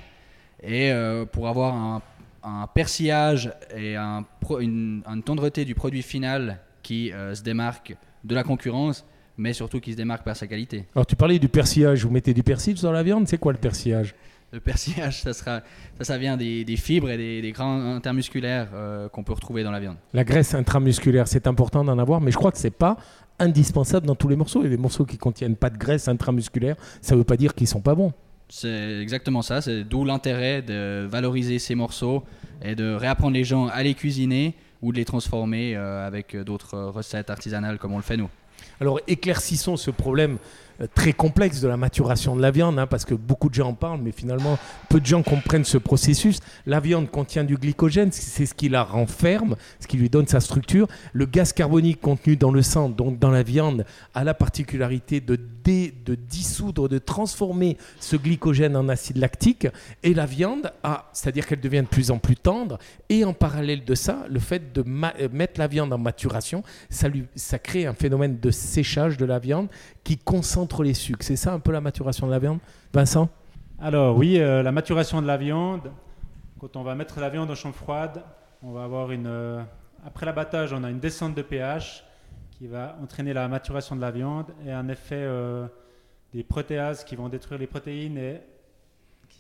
et 0.63 0.93
pour 1.33 1.49
avoir 1.49 2.03
un, 2.45 2.67
persillage 2.75 3.51
et 3.75 3.97
un, 3.97 4.27
une, 4.61 5.03
une, 5.11 5.23
tendreté 5.23 5.65
du 5.65 5.75
produit 5.75 6.03
final 6.03 6.59
qui 6.83 7.13
se 7.13 7.43
démarque 7.43 7.97
de 8.25 8.35
la 8.35 8.43
concurrence 8.43 9.07
mais 9.41 9.55
surtout 9.55 9.81
qui 9.81 9.93
se 9.93 9.97
démarque 9.97 10.23
par 10.23 10.37
sa 10.37 10.47
qualité. 10.47 10.85
Alors 10.95 11.07
tu 11.07 11.17
parlais 11.17 11.39
du 11.39 11.49
persillage, 11.49 12.05
vous 12.05 12.11
mettez 12.11 12.35
du 12.35 12.43
persil 12.43 12.77
sur 12.77 12.93
la 12.93 13.03
viande, 13.03 13.27
c'est 13.27 13.39
quoi 13.39 13.53
le 13.53 13.59
persillage? 13.59 14.15
Le 14.53 14.61
persillage, 14.61 15.23
ça, 15.23 15.33
sera, 15.33 15.63
ça, 15.99 16.05
ça 16.05 16.19
vient 16.19 16.37
des, 16.37 16.65
fibres 16.77 17.09
et 17.09 17.17
des, 17.17 17.41
des 17.41 17.53
grains 17.53 17.97
intermusculaires 17.97 18.69
euh, 18.75 19.09
qu'on 19.09 19.23
peut 19.23 19.33
retrouver 19.33 19.63
dans 19.63 19.71
la 19.71 19.81
viande. 19.81 19.97
La 20.13 20.25
graisse 20.25 20.55
intramusculaire, 20.55 21.29
c'est 21.29 21.47
important 21.47 21.85
d'en 21.85 21.99
avoir, 21.99 22.21
mais 22.21 22.33
je 22.33 22.37
crois 22.37 22.51
que 22.51 22.59
c'est 22.59 22.71
pas 22.71 22.97
indispensable 23.39 24.07
dans 24.07 24.17
tous 24.17 24.29
les 24.29 24.37
morceaux. 24.37 24.63
A 24.63 24.69
des 24.69 24.77
morceaux 24.77 25.05
qui 25.05 25.19
contiennent 25.19 25.57
pas 25.57 25.71
de 25.71 25.79
graisse 25.79 26.09
intramusculaire, 26.09 26.77
ça 27.01 27.15
ne 27.15 27.21
veut 27.21 27.25
pas 27.25 27.37
dire 27.37 27.55
qu'ils 27.55 27.69
sont 27.69 27.81
pas 27.81 27.95
bons. 27.95 28.13
C'est 28.49 29.01
exactement 29.01 29.43
ça, 29.43 29.63
c'est 29.63 29.85
d'où 29.85 30.05
l'intérêt 30.05 30.61
de 30.61 31.07
valoriser 31.09 31.61
ces 31.61 31.77
morceaux 31.77 32.25
et 32.63 32.75
de 32.75 32.93
réapprendre 32.93 33.35
les 33.35 33.45
gens 33.45 33.69
à 33.69 33.85
les 33.85 33.95
cuisiner 33.95 34.57
ou 34.83 34.91
de 34.91 34.97
les 34.97 35.05
transformer 35.05 35.77
euh, 35.77 36.05
avec 36.05 36.37
d'autres 36.37 36.77
recettes 36.77 37.31
artisanales 37.31 37.79
comme 37.79 37.93
on 37.93 37.99
le 37.99 38.03
fait 38.03 38.17
nous. 38.17 38.29
Alors 38.81 39.01
éclaircissons 39.07 39.77
ce 39.77 39.91
problème 39.91 40.39
euh, 40.81 40.87
très 40.95 41.13
complexe 41.13 41.61
de 41.61 41.69
la 41.69 41.77
maturation 41.77 42.35
de 42.35 42.43
la 42.43 42.51
viande, 42.51 42.79
hein, 42.79 42.87
parce 42.87 43.05
que 43.05 43.15
beaucoup 43.15 43.49
de 43.49 43.55
gens 43.55 43.69
en 43.69 43.75
parlent, 43.75 44.01
mais 44.03 44.13
finalement, 44.13 44.59
peu 44.89 45.01
de 45.01 45.07
gens 45.07 45.23
comprennent 45.23 45.65
ce 45.65 45.79
processus. 45.79 46.41
La 46.67 46.81
viande 46.81 47.11
contient 47.11 47.45
du 47.45 47.57
glycogène, 47.57 48.11
c'est 48.13 48.47
ce 48.47 48.55
qui 48.55 48.69
la 48.69 48.83
renferme, 48.83 49.57
ce 49.79 49.87
qui 49.87 49.99
lui 49.99 50.09
donne 50.09 50.27
sa 50.27 50.41
structure. 50.41 50.89
Le 51.13 51.27
gaz 51.27 51.53
carbonique 51.53 52.01
contenu 52.01 52.37
dans 52.37 52.51
le 52.51 52.63
sang, 52.63 52.89
donc 52.89 53.19
dans 53.19 53.31
la 53.31 53.43
viande, 53.43 53.85
a 54.15 54.25
la 54.25 54.33
particularité 54.33 55.21
de, 55.21 55.39
de 55.65 56.15
dissoudre, 56.15 56.89
de 56.89 56.99
transformer 56.99 57.77
ce 58.01 58.17
glycogène 58.17 58.77
en 58.77 58.89
acide 58.89 59.19
lactique. 59.19 59.69
Et 60.03 60.15
la 60.15 60.27
viande 60.27 60.73
c'est-à-dire 61.13 61.47
qu'elle 61.47 61.61
devient 61.61 61.83
de 61.83 61.87
plus 61.87 62.11
en 62.11 62.19
plus 62.19 62.37
tendre. 62.37 62.79
Et 63.09 63.25
en 63.25 63.33
parallèle 63.33 63.85
de 63.85 63.95
ça, 63.95 64.25
le 64.29 64.41
fait 64.41 64.73
de 64.73 64.83
euh, 64.83 65.29
mettre 65.33 65.59
la 65.59 65.67
viande 65.67 65.93
en 65.93 65.99
maturation, 65.99 66.63
ça, 66.89 67.09
lui, 67.09 67.27
ça 67.35 67.59
crée 67.59 67.87
un 67.87 67.95
phénomène 67.95 68.39
de 68.39 68.51
séchage 68.51 69.17
de 69.17 69.25
la 69.25 69.39
viande 69.39 69.69
qui 70.05 70.17
concentre 70.17 70.83
les 70.83 70.95
sucres. 70.95 71.25
C'est 71.25 71.37
ça 71.37 71.53
un 71.53 71.61
peu 71.61 71.73
la 71.73 71.81
maturation 71.81 72.27
de 72.27 72.33
la 72.33 72.39
viande 72.39 72.59
Vincent? 72.93 73.29
Alors 73.81 74.17
oui, 74.17 74.39
euh, 74.39 74.63
la 74.63 74.73
maturation 74.73 75.23
de 75.23 75.27
la 75.27 75.37
viande, 75.37 75.91
quand 76.59 76.77
on 76.77 76.83
va 76.83 76.95
mettre 76.95 77.21
la 77.21 77.29
viande 77.29 77.51
en 77.51 77.55
chambre 77.55 77.75
froide, 77.75 78.23
on 78.63 78.73
va 78.73 78.85
avoir 78.85 79.11
une... 79.13 79.27
Euh, 79.27 79.63
après 80.05 80.27
l'abattage, 80.27 80.73
on 80.73 80.83
a 80.83 80.91
une 80.91 81.01
descente 81.01 81.35
de 81.35 81.43
pH 81.43 82.05
qui 82.61 82.67
va 82.67 82.99
entraîner 83.03 83.33
la 83.33 83.49
maturation 83.49 83.97
de 83.97 84.03
la 84.03 84.11
viande 84.11 84.53
et 84.67 84.71
un 84.71 84.87
effet 84.89 85.15
euh, 85.17 85.67
des 86.35 86.45
protéases 86.45 87.05
qui 87.05 87.17
vont 87.17 87.31
détruire 87.31 87.59
les 87.59 87.67
protéines 87.67 88.19
et 88.19 88.43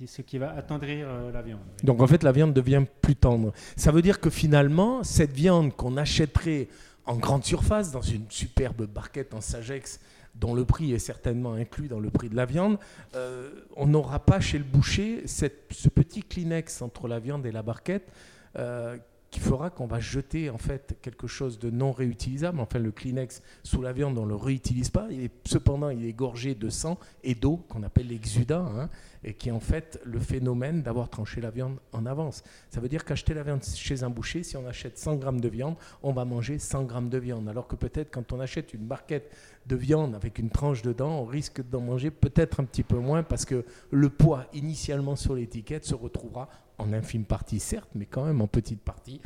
ce 0.06 0.22
qui 0.22 0.38
va 0.38 0.54
attendrir 0.56 1.06
la 1.30 1.42
viande. 1.42 1.61
Donc 1.83 2.00
en 2.00 2.06
fait, 2.06 2.22
la 2.22 2.33
viande 2.33 2.54
devient 2.54 2.85
plus 3.02 3.16
tendre. 3.16 3.52
Ça 3.76 3.92
veut 3.92 4.00
dire 4.00 4.20
que 4.20 4.30
finalement, 4.30 5.04
cette 5.04 5.33
viande 5.33 5.76
qu'on 5.76 5.98
achèterait 5.98 6.68
en 7.04 7.16
grande 7.16 7.44
surface, 7.44 7.92
dans 7.92 8.00
une 8.00 8.24
superbe 8.30 8.87
barquette 8.87 9.35
en 9.35 9.42
Sagex, 9.42 10.00
dont 10.35 10.54
le 10.54 10.64
prix 10.64 10.94
est 10.94 10.98
certainement 10.98 11.52
inclus 11.52 11.88
dans 11.88 12.00
le 12.00 12.09
prix 12.09 12.30
de 12.30 12.37
la 12.37 12.46
viande, 12.46 12.78
euh, 13.14 13.50
on 13.76 13.87
n'aura 13.87 14.20
pas 14.20 14.40
chez 14.40 14.56
le 14.56 14.64
boucher 14.64 15.26
cette, 15.26 15.66
ce 15.72 15.90
petit 15.90 16.22
Kleenex 16.22 16.80
entre 16.80 17.06
la 17.06 17.18
viande 17.18 17.44
et 17.44 17.52
la 17.52 17.62
barquette 17.62 18.11
euh, 18.56 18.96
qui 19.30 19.38
fera 19.38 19.70
qu'on 19.70 19.86
va 19.86 20.00
jeter 20.00 20.50
en 20.50 20.58
fait 20.58 20.98
quelque 21.02 21.28
chose 21.28 21.58
de 21.58 21.70
non 21.70 21.92
réutilisable. 21.92 22.58
Enfin, 22.58 22.80
le 22.80 22.90
Kleenex 22.90 23.42
sous 23.62 23.80
la 23.80 23.92
viande, 23.92 24.18
on 24.18 24.24
ne 24.24 24.30
le 24.30 24.34
réutilise 24.34 24.90
pas. 24.90 25.08
Est, 25.10 25.30
cependant, 25.46 25.90
il 25.90 26.04
est 26.04 26.12
gorgé 26.12 26.54
de 26.56 26.68
sang 26.68 26.98
et 27.22 27.34
d'eau, 27.34 27.58
qu'on 27.68 27.84
appelle 27.84 28.08
l'exudat, 28.08 28.60
hein, 28.60 28.90
et 29.22 29.34
qui 29.34 29.50
est 29.50 29.52
en 29.52 29.60
fait 29.60 30.00
le 30.04 30.18
phénomène 30.18 30.82
d'avoir 30.82 31.08
tranché 31.08 31.40
la 31.40 31.50
viande 31.50 31.78
en 31.92 32.06
avance. 32.06 32.42
Ça 32.70 32.80
veut 32.80 32.88
dire 32.88 33.04
qu'acheter 33.04 33.34
la 33.34 33.44
viande 33.44 33.62
chez 33.62 34.02
un 34.02 34.10
boucher, 34.10 34.42
si 34.42 34.56
on 34.56 34.66
achète 34.66 34.98
100 34.98 35.16
grammes 35.16 35.40
de 35.40 35.48
viande, 35.48 35.76
on 36.02 36.12
va 36.12 36.24
manger 36.24 36.58
100 36.58 36.84
grammes 36.84 37.08
de 37.08 37.18
viande. 37.18 37.48
Alors 37.48 37.68
que 37.68 37.76
peut-être 37.76 38.10
quand 38.10 38.32
on 38.32 38.40
achète 38.40 38.74
une 38.74 38.86
barquette 38.86 39.30
de 39.66 39.76
viande 39.76 40.16
avec 40.16 40.38
une 40.38 40.50
tranche 40.50 40.82
dedans, 40.82 41.20
on 41.20 41.24
risque 41.24 41.62
d'en 41.68 41.80
manger 41.80 42.10
peut-être 42.10 42.58
un 42.58 42.64
petit 42.64 42.82
peu 42.82 42.98
moins 42.98 43.22
parce 43.22 43.44
que 43.44 43.64
le 43.90 44.08
poids 44.08 44.46
initialement 44.54 45.14
sur 45.14 45.34
l'étiquette 45.34 45.84
se 45.84 45.94
retrouvera 45.94 46.48
en 46.80 46.92
infime 46.92 47.24
partie 47.24 47.60
certes, 47.60 47.90
mais 47.94 48.06
quand 48.06 48.24
même 48.24 48.40
en 48.40 48.46
petite 48.46 48.80
partie, 48.80 49.20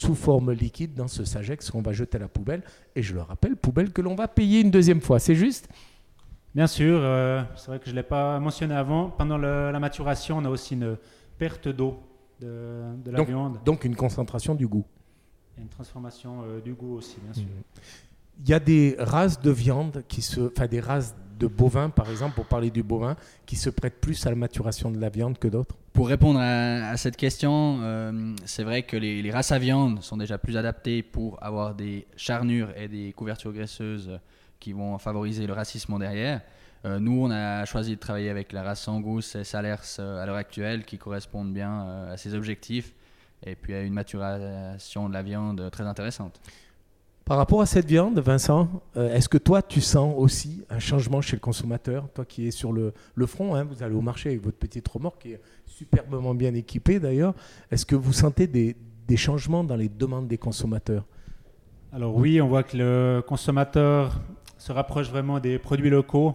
sous 0.00 0.14
forme 0.14 0.52
liquide 0.52 0.94
dans 0.94 1.08
ce 1.08 1.24
Sagex 1.24 1.70
qu'on 1.70 1.82
va 1.82 1.92
jeter 1.92 2.16
à 2.16 2.20
la 2.20 2.28
poubelle. 2.28 2.62
Et 2.96 3.02
je 3.02 3.14
le 3.14 3.22
rappelle, 3.22 3.56
poubelle 3.56 3.92
que 3.92 4.02
l'on 4.02 4.14
va 4.14 4.28
payer 4.28 4.60
une 4.60 4.70
deuxième 4.70 5.00
fois. 5.00 5.18
C'est 5.18 5.34
juste 5.34 5.68
Bien 6.54 6.68
sûr, 6.68 7.00
euh, 7.02 7.42
c'est 7.56 7.66
vrai 7.66 7.80
que 7.80 7.86
je 7.86 7.90
ne 7.90 7.96
l'ai 7.96 8.04
pas 8.04 8.38
mentionné 8.38 8.76
avant. 8.76 9.10
Pendant 9.10 9.38
la 9.38 9.78
maturation, 9.80 10.38
on 10.38 10.44
a 10.44 10.48
aussi 10.48 10.74
une 10.74 10.96
perte 11.36 11.68
d'eau 11.68 11.98
de, 12.40 13.10
la 13.10 13.24
viande. 13.24 13.58
Donc 13.64 13.84
une 13.84 13.96
concentration 13.96 14.54
du 14.54 14.68
goût. 14.68 14.84
Et 15.58 15.62
une 15.62 15.68
transformation 15.68 16.42
euh, 16.44 16.60
du 16.60 16.74
goût 16.74 16.94
aussi, 16.94 17.16
bien 17.22 17.32
sûr. 17.32 17.44
Mmh. 17.44 18.40
Il 18.40 18.48
y 18.48 18.54
a 18.54 18.60
des 18.60 18.96
races 18.98 19.40
de 19.40 19.50
viande 19.50 20.04
qui 20.08 20.22
se, 20.22 20.40
enfin 20.40 20.66
des 20.66 20.80
races 20.80 21.14
de 21.38 21.46
bovins, 21.46 21.90
par 21.90 22.10
exemple, 22.10 22.34
pour 22.34 22.46
parler 22.46 22.70
du 22.70 22.82
bovin, 22.82 23.16
qui 23.46 23.56
se 23.56 23.70
prêtent 23.70 24.00
plus 24.00 24.26
à 24.26 24.30
la 24.30 24.36
maturation 24.36 24.90
de 24.90 24.98
la 24.98 25.08
viande 25.08 25.38
que 25.38 25.48
d'autres 25.48 25.76
Pour 25.92 26.08
répondre 26.08 26.40
à, 26.40 26.96
cette 26.96 27.16
question, 27.16 27.78
euh, 27.82 28.34
c'est 28.44 28.64
vrai 28.64 28.82
que 28.82 28.96
les, 28.96 29.30
races 29.30 29.52
à 29.52 29.58
viande 29.58 30.02
sont 30.02 30.16
déjà 30.16 30.38
plus 30.38 30.56
adaptées 30.56 31.02
pour 31.02 31.42
avoir 31.42 31.74
des 31.74 32.06
charnures 32.16 32.70
et 32.76 32.88
des 32.88 33.12
couvertures 33.12 33.52
graisseuses 33.52 34.18
qui 34.60 34.72
vont 34.72 34.98
favoriser 34.98 35.46
le 35.46 35.52
racisme 35.52 35.98
derrière. 35.98 36.40
Euh, 36.84 36.98
nous, 36.98 37.24
on 37.24 37.30
a 37.30 37.64
choisi 37.64 37.94
de 37.94 38.00
travailler 38.00 38.30
avec 38.30 38.52
la 38.52 38.62
race 38.62 38.86
Angus 38.88 39.34
et 39.34 39.44
Salers 39.44 39.96
euh, 39.98 40.22
à 40.22 40.26
l'heure 40.26 40.36
actuelle 40.36 40.84
qui 40.84 40.98
correspondent 40.98 41.52
bien 41.52 42.06
à 42.10 42.16
ces 42.16 42.34
objectifs 42.34 42.92
et 43.46 43.56
puis 43.56 43.74
à 43.74 43.82
une 43.82 43.92
maturation 43.92 45.08
de 45.08 45.14
la 45.14 45.22
viande 45.22 45.70
très 45.70 45.84
intéressante. 45.84 46.40
Par 47.24 47.38
rapport 47.38 47.62
à 47.62 47.66
cette 47.66 47.86
viande, 47.86 48.18
Vincent, 48.18 48.68
euh, 48.98 49.14
est-ce 49.14 49.30
que 49.30 49.38
toi, 49.38 49.62
tu 49.62 49.80
sens 49.80 50.14
aussi 50.18 50.62
un 50.68 50.78
changement 50.78 51.22
chez 51.22 51.36
le 51.36 51.40
consommateur? 51.40 52.06
Toi 52.10 52.26
qui 52.26 52.46
es 52.46 52.50
sur 52.50 52.70
le, 52.70 52.92
front, 53.26 53.54
hein, 53.54 53.64
vous 53.64 53.82
allez 53.82 53.94
au 53.94 54.02
marché 54.02 54.28
avec 54.28 54.42
votre 54.42 54.58
petite 54.58 54.86
remorque 54.86 55.22
qui 55.22 55.32
est 55.32 55.40
superbement 55.64 56.34
bien 56.34 56.52
équipée 56.52 57.00
d'ailleurs. 57.00 57.32
Est-ce 57.70 57.86
que 57.86 57.96
vous 57.96 58.12
sentez 58.12 58.46
des, 58.46 58.76
changements 59.16 59.64
dans 59.64 59.76
les 59.76 59.88
demandes 59.88 60.28
des 60.28 60.36
consommateurs? 60.36 61.06
Alors 61.94 62.14
oui, 62.14 62.42
on 62.42 62.48
voit 62.48 62.62
que 62.62 62.76
le 62.76 63.22
consommateur 63.26 64.20
se 64.58 64.72
rapproche 64.72 65.08
vraiment 65.08 65.40
des 65.40 65.58
produits 65.58 65.90
locaux. 65.90 66.34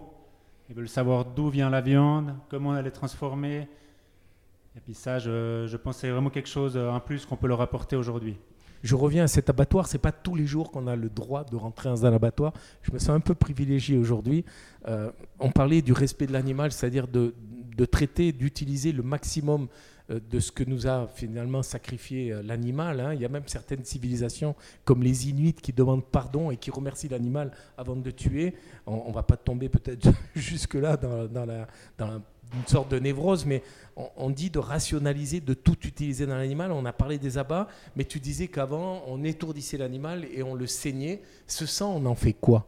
Ils 0.70 0.74
veulent 0.74 0.88
savoir 0.88 1.24
d'où 1.24 1.50
vient 1.50 1.70
la 1.70 1.82
viande, 1.82 2.34
comment 2.48 2.76
elle 2.76 2.88
est 2.88 2.90
transformée. 2.90 3.68
Et 4.76 4.80
puis 4.80 4.94
ça, 4.94 5.20
je, 5.20 5.66
je 5.68 5.76
pense 5.76 5.96
que 5.96 6.00
c'est 6.00 6.10
vraiment 6.10 6.30
quelque 6.30 6.48
chose 6.48 6.76
en 6.76 6.98
plus 6.98 7.26
qu'on 7.26 7.36
peut 7.36 7.48
leur 7.48 7.60
apporter 7.60 7.94
aujourd'hui 7.94 8.36
je 8.82 8.94
reviens 8.94 9.24
à 9.24 9.28
cet 9.28 9.50
abattoir. 9.50 9.86
C'est 9.86 9.98
pas 9.98 10.12
tous 10.12 10.34
les 10.34 10.46
jours 10.46 10.70
qu'on 10.70 10.86
a 10.86 10.96
le 10.96 11.08
droit 11.08 11.44
de 11.44 11.56
rentrer 11.56 11.88
dans 11.88 12.06
un 12.06 12.12
abattoir. 12.12 12.52
Je 12.82 12.92
me 12.92 12.98
sens 12.98 13.10
un 13.10 13.20
peu 13.20 13.34
privilégié 13.34 13.98
aujourd'hui. 13.98 14.44
Euh, 14.88 15.10
on 15.38 15.50
parlait 15.50 15.82
du 15.82 15.92
respect 15.92 16.26
de 16.26 16.32
l'animal, 16.32 16.72
c'est-à-dire 16.72 17.06
de, 17.08 17.34
traiter, 17.90 18.32
d'utiliser 18.32 18.92
le 18.92 19.02
maximum 19.02 19.68
euh, 20.10 20.20
de 20.30 20.38
ce 20.38 20.52
que 20.52 20.64
nous 20.64 20.86
a 20.86 21.08
finalement 21.08 21.62
sacrifié 21.62 22.32
euh, 22.32 22.42
l'animal. 22.42 23.00
Hein. 23.00 23.14
Il 23.14 23.20
y 23.20 23.24
a 23.24 23.28
même 23.28 23.46
certaines 23.46 23.84
civilisations 23.84 24.54
comme 24.84 25.02
les 25.02 25.28
Inuits 25.28 25.54
qui 25.54 25.72
demandent 25.72 26.04
pardon 26.04 26.50
et 26.50 26.56
qui 26.56 26.70
remercient 26.70 27.08
l'animal 27.08 27.52
avant 27.78 27.96
de 27.96 28.10
tuer. 28.10 28.54
On 28.86 29.08
ne 29.08 29.14
va 29.14 29.22
pas 29.22 29.36
tomber 29.36 29.68
peut-être 29.68 30.08
jusque-là 30.34 30.96
dans, 30.96 31.46
la, 31.46 31.66
une 32.54 32.66
sorte 32.66 32.90
de 32.90 32.98
névrose, 32.98 33.46
mais 33.46 33.62
on, 34.16 34.30
dit 34.30 34.50
de 34.50 34.58
rationaliser, 34.58 35.40
de 35.40 35.54
tout 35.54 35.76
utiliser 35.86 36.26
dans 36.26 36.36
l'animal. 36.36 36.72
On 36.72 36.84
a 36.84 36.92
parlé 36.92 37.18
des 37.18 37.38
abats, 37.38 37.68
mais 37.96 38.04
tu 38.04 38.20
disais 38.20 38.48
qu'avant, 38.48 39.02
on 39.06 39.22
étourdissait 39.24 39.76
l'animal 39.76 40.26
et 40.32 40.42
on 40.42 40.54
le 40.54 40.66
saignait. 40.66 41.22
Ce 41.46 41.66
sang, 41.66 41.94
on 41.96 42.06
en 42.06 42.14
fait 42.14 42.32
quoi? 42.32 42.66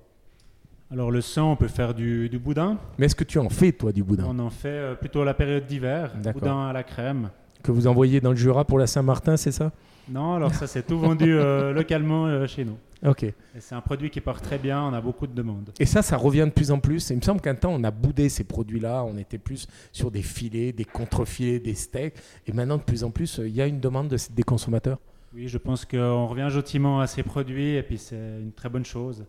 Alors 0.91 1.11
le 1.11 1.23
sang, 1.23 1.53
on 1.53 1.57
peut 1.57 1.69
faire 1.69 1.95
du, 1.95 2.29
boudin. 2.39 2.79
Mais 2.99 3.07
est-ce 3.07 3.15
que 3.15 3.25
tu 3.25 3.39
en 3.39 3.49
fais, 3.49 3.73
toi, 3.73 3.93
du 3.93 4.03
boudin? 4.03 4.27
On 4.29 4.39
en 4.39 4.51
fait 4.51 4.69
euh, 4.69 4.95
plutôt 4.95 5.23
à 5.23 5.25
la 5.25 5.35
période 5.35 5.67
d'hiver, 5.67 6.13
boudin 6.35 6.69
à 6.69 6.73
la 6.73 6.83
crème. 6.83 7.31
Que 7.63 7.71
vous 7.71 7.87
envoyez 7.87 8.21
dans 8.21 8.31
le 8.31 8.37
Jura 8.37 8.65
pour 8.65 8.79
la 8.79 8.87
Saint-Martin, 8.87 9.37
c'est 9.37 9.53
ça? 9.53 9.73
Non, 10.09 10.35
alors 10.35 10.53
ça, 10.53 10.67
c'est 10.67 10.85
tout 10.85 10.99
vendu 10.99 11.33
euh, 11.33 11.73
localement 11.75 12.27
euh, 12.27 12.47
chez 12.47 12.65
nous. 12.65 12.77
Ok. 13.07 13.27
C'est 13.59 13.75
un 13.75 13.81
produit 13.81 14.11
qui 14.11 14.21
part 14.21 14.41
très 14.41 14.59
bien, 14.59 14.83
on 14.83 14.93
a 14.93 15.01
beaucoup 15.01 15.27
de 15.27 15.35
demandes. 15.35 15.71
Et 15.79 15.87
ça, 15.87 16.03
ça 16.03 16.17
revient 16.17 16.45
de 16.47 16.51
plus 16.51 16.71
en 16.71 16.79
plus. 16.79 17.11
Il 17.11 17.17
me 17.17 17.23
semble 17.23 17.41
qu'un 17.41 17.55
temps, 17.55 17.73
on 17.73 17.83
a 17.85 17.91
boudé 17.91 18.29
ces 18.29 18.45
produits-là, 18.45 19.05
on 19.05 19.17
était 19.17 19.39
plus 19.39 19.67
sur 19.93 20.11
des 20.11 20.23
filets, 20.23 20.73
des 20.73 20.85
contre-filets, 20.85 21.59
des 21.59 21.75
steaks. 21.75 22.15
Et 22.47 22.53
maintenant, 22.53 22.79
de 22.79 22.83
plus 22.83 23.05
en 23.05 23.11
plus, 23.11 23.41
il 23.45 23.55
y 23.55 23.61
a 23.61 23.67
une 23.67 23.81
demande 23.81 24.09
des 24.09 24.43
consommateurs. 24.43 24.99
Oui, 25.35 25.49
je 25.49 25.59
pense 25.59 25.85
qu'on 25.85 26.27
revient 26.27 26.49
gentiment 26.51 27.01
à 27.01 27.07
ces 27.07 27.23
produits 27.23 27.77
et 27.77 27.83
puis 27.83 27.99
c'est 27.99 28.17
une 28.17 28.53
très 28.53 28.69
bonne 28.69 28.85
chose. 28.85 29.25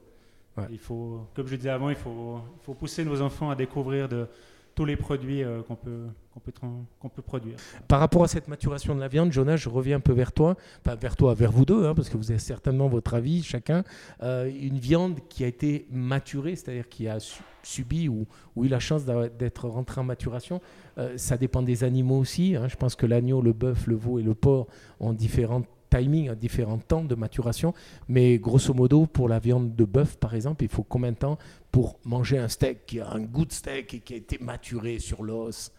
Il 0.70 0.78
faut, 0.78 1.28
comme 1.36 1.48
je 1.48 1.56
disais 1.56 1.70
avant, 1.70 1.90
il 1.90 1.96
faut, 1.96 2.40
il 2.62 2.64
faut 2.64 2.74
pousser 2.76 3.04
nos 3.04 3.22
enfants 3.22 3.50
à 3.50 3.56
découvrir 3.56 4.08
de, 4.08 4.28
tous 4.76 4.86
les 4.86 4.96
produits 4.96 5.44
euh, 5.44 5.62
qu'on 5.62 5.76
peut, 5.76 7.22
produire. 7.22 7.56
Par 7.88 8.00
rapport 8.00 8.24
à 8.24 8.28
cette 8.28 8.48
maturation 8.48 8.96
de 8.96 9.00
la 9.00 9.08
viande, 9.08 9.32
Jonas, 9.32 9.58
je 9.58 9.70
reviens 9.70 9.98
un 9.98 10.02
peu 10.02 10.14
vers 10.14 10.32
toi, 10.32 10.56
pas 10.84 10.96
vers 10.96 11.16
toi, 11.16 11.34
vers 11.34 11.52
vous 11.52 11.66
deux, 11.66 11.86
hein, 11.86 11.94
parce 11.94 12.10
que 12.10 12.18
vous 12.18 12.32
avez 12.32 12.40
certainement 12.40 12.88
votre 12.88 13.14
avis 13.14 13.44
chacun. 13.44 13.84
Euh, 14.24 14.52
une 14.62 14.80
viande 14.80 15.20
qui 15.30 15.44
a 15.44 15.48
été 15.48 15.88
maturée, 15.92 16.56
c'est-à-dire 16.56 16.90
qui 16.90 17.08
a 17.08 17.18
subi 17.62 18.10
ou, 18.10 18.26
eu 18.62 18.68
la 18.68 18.80
chance 18.80 19.06
d'être 19.06 19.68
rentrée 19.68 20.02
en 20.02 20.06
maturation, 20.06 20.62
euh, 20.98 21.18
ça 21.18 21.38
dépend 21.38 21.62
des 21.62 21.84
animaux 21.84 22.20
aussi. 22.20 22.56
Hein. 22.56 22.68
Je 22.68 22.76
pense 22.76 22.96
que 22.96 23.06
l'agneau, 23.06 23.42
le 23.42 23.54
bœuf, 23.54 23.88
le 23.88 23.96
veau 23.96 24.20
et 24.20 24.24
le 24.24 24.34
porc 24.34 24.68
ont 25.00 25.14
différentes 25.14 25.68
timing 25.94 26.30
à 26.30 26.36
différents 26.36 26.78
temps 26.78 27.04
de 27.04 27.16
maturation. 27.16 27.74
Mais 28.08 28.38
grosso 28.38 28.74
modo, 28.74 29.06
pour 29.06 29.30
la 29.30 29.40
viande 29.40 29.76
de 29.76 29.86
bœuf, 29.86 30.18
par 30.18 30.34
exemple, 30.34 30.64
il 30.64 30.70
faut 30.70 30.84
combien 30.84 31.12
de 31.12 31.18
temps 31.18 31.38
pour 31.74 32.00
manger 32.06 32.38
un 32.38 32.48
steak 32.48 32.86
qui 32.86 33.00
a 33.00 33.10
un 33.10 33.20
goût 33.20 33.46
de 33.46 33.52
steak 33.52 33.96
et 33.96 34.00
qui 34.00 34.14
a 34.14 34.18
été 34.18 34.38
maturé 34.38 35.00
sur 35.00 35.24
l'os 35.24 35.72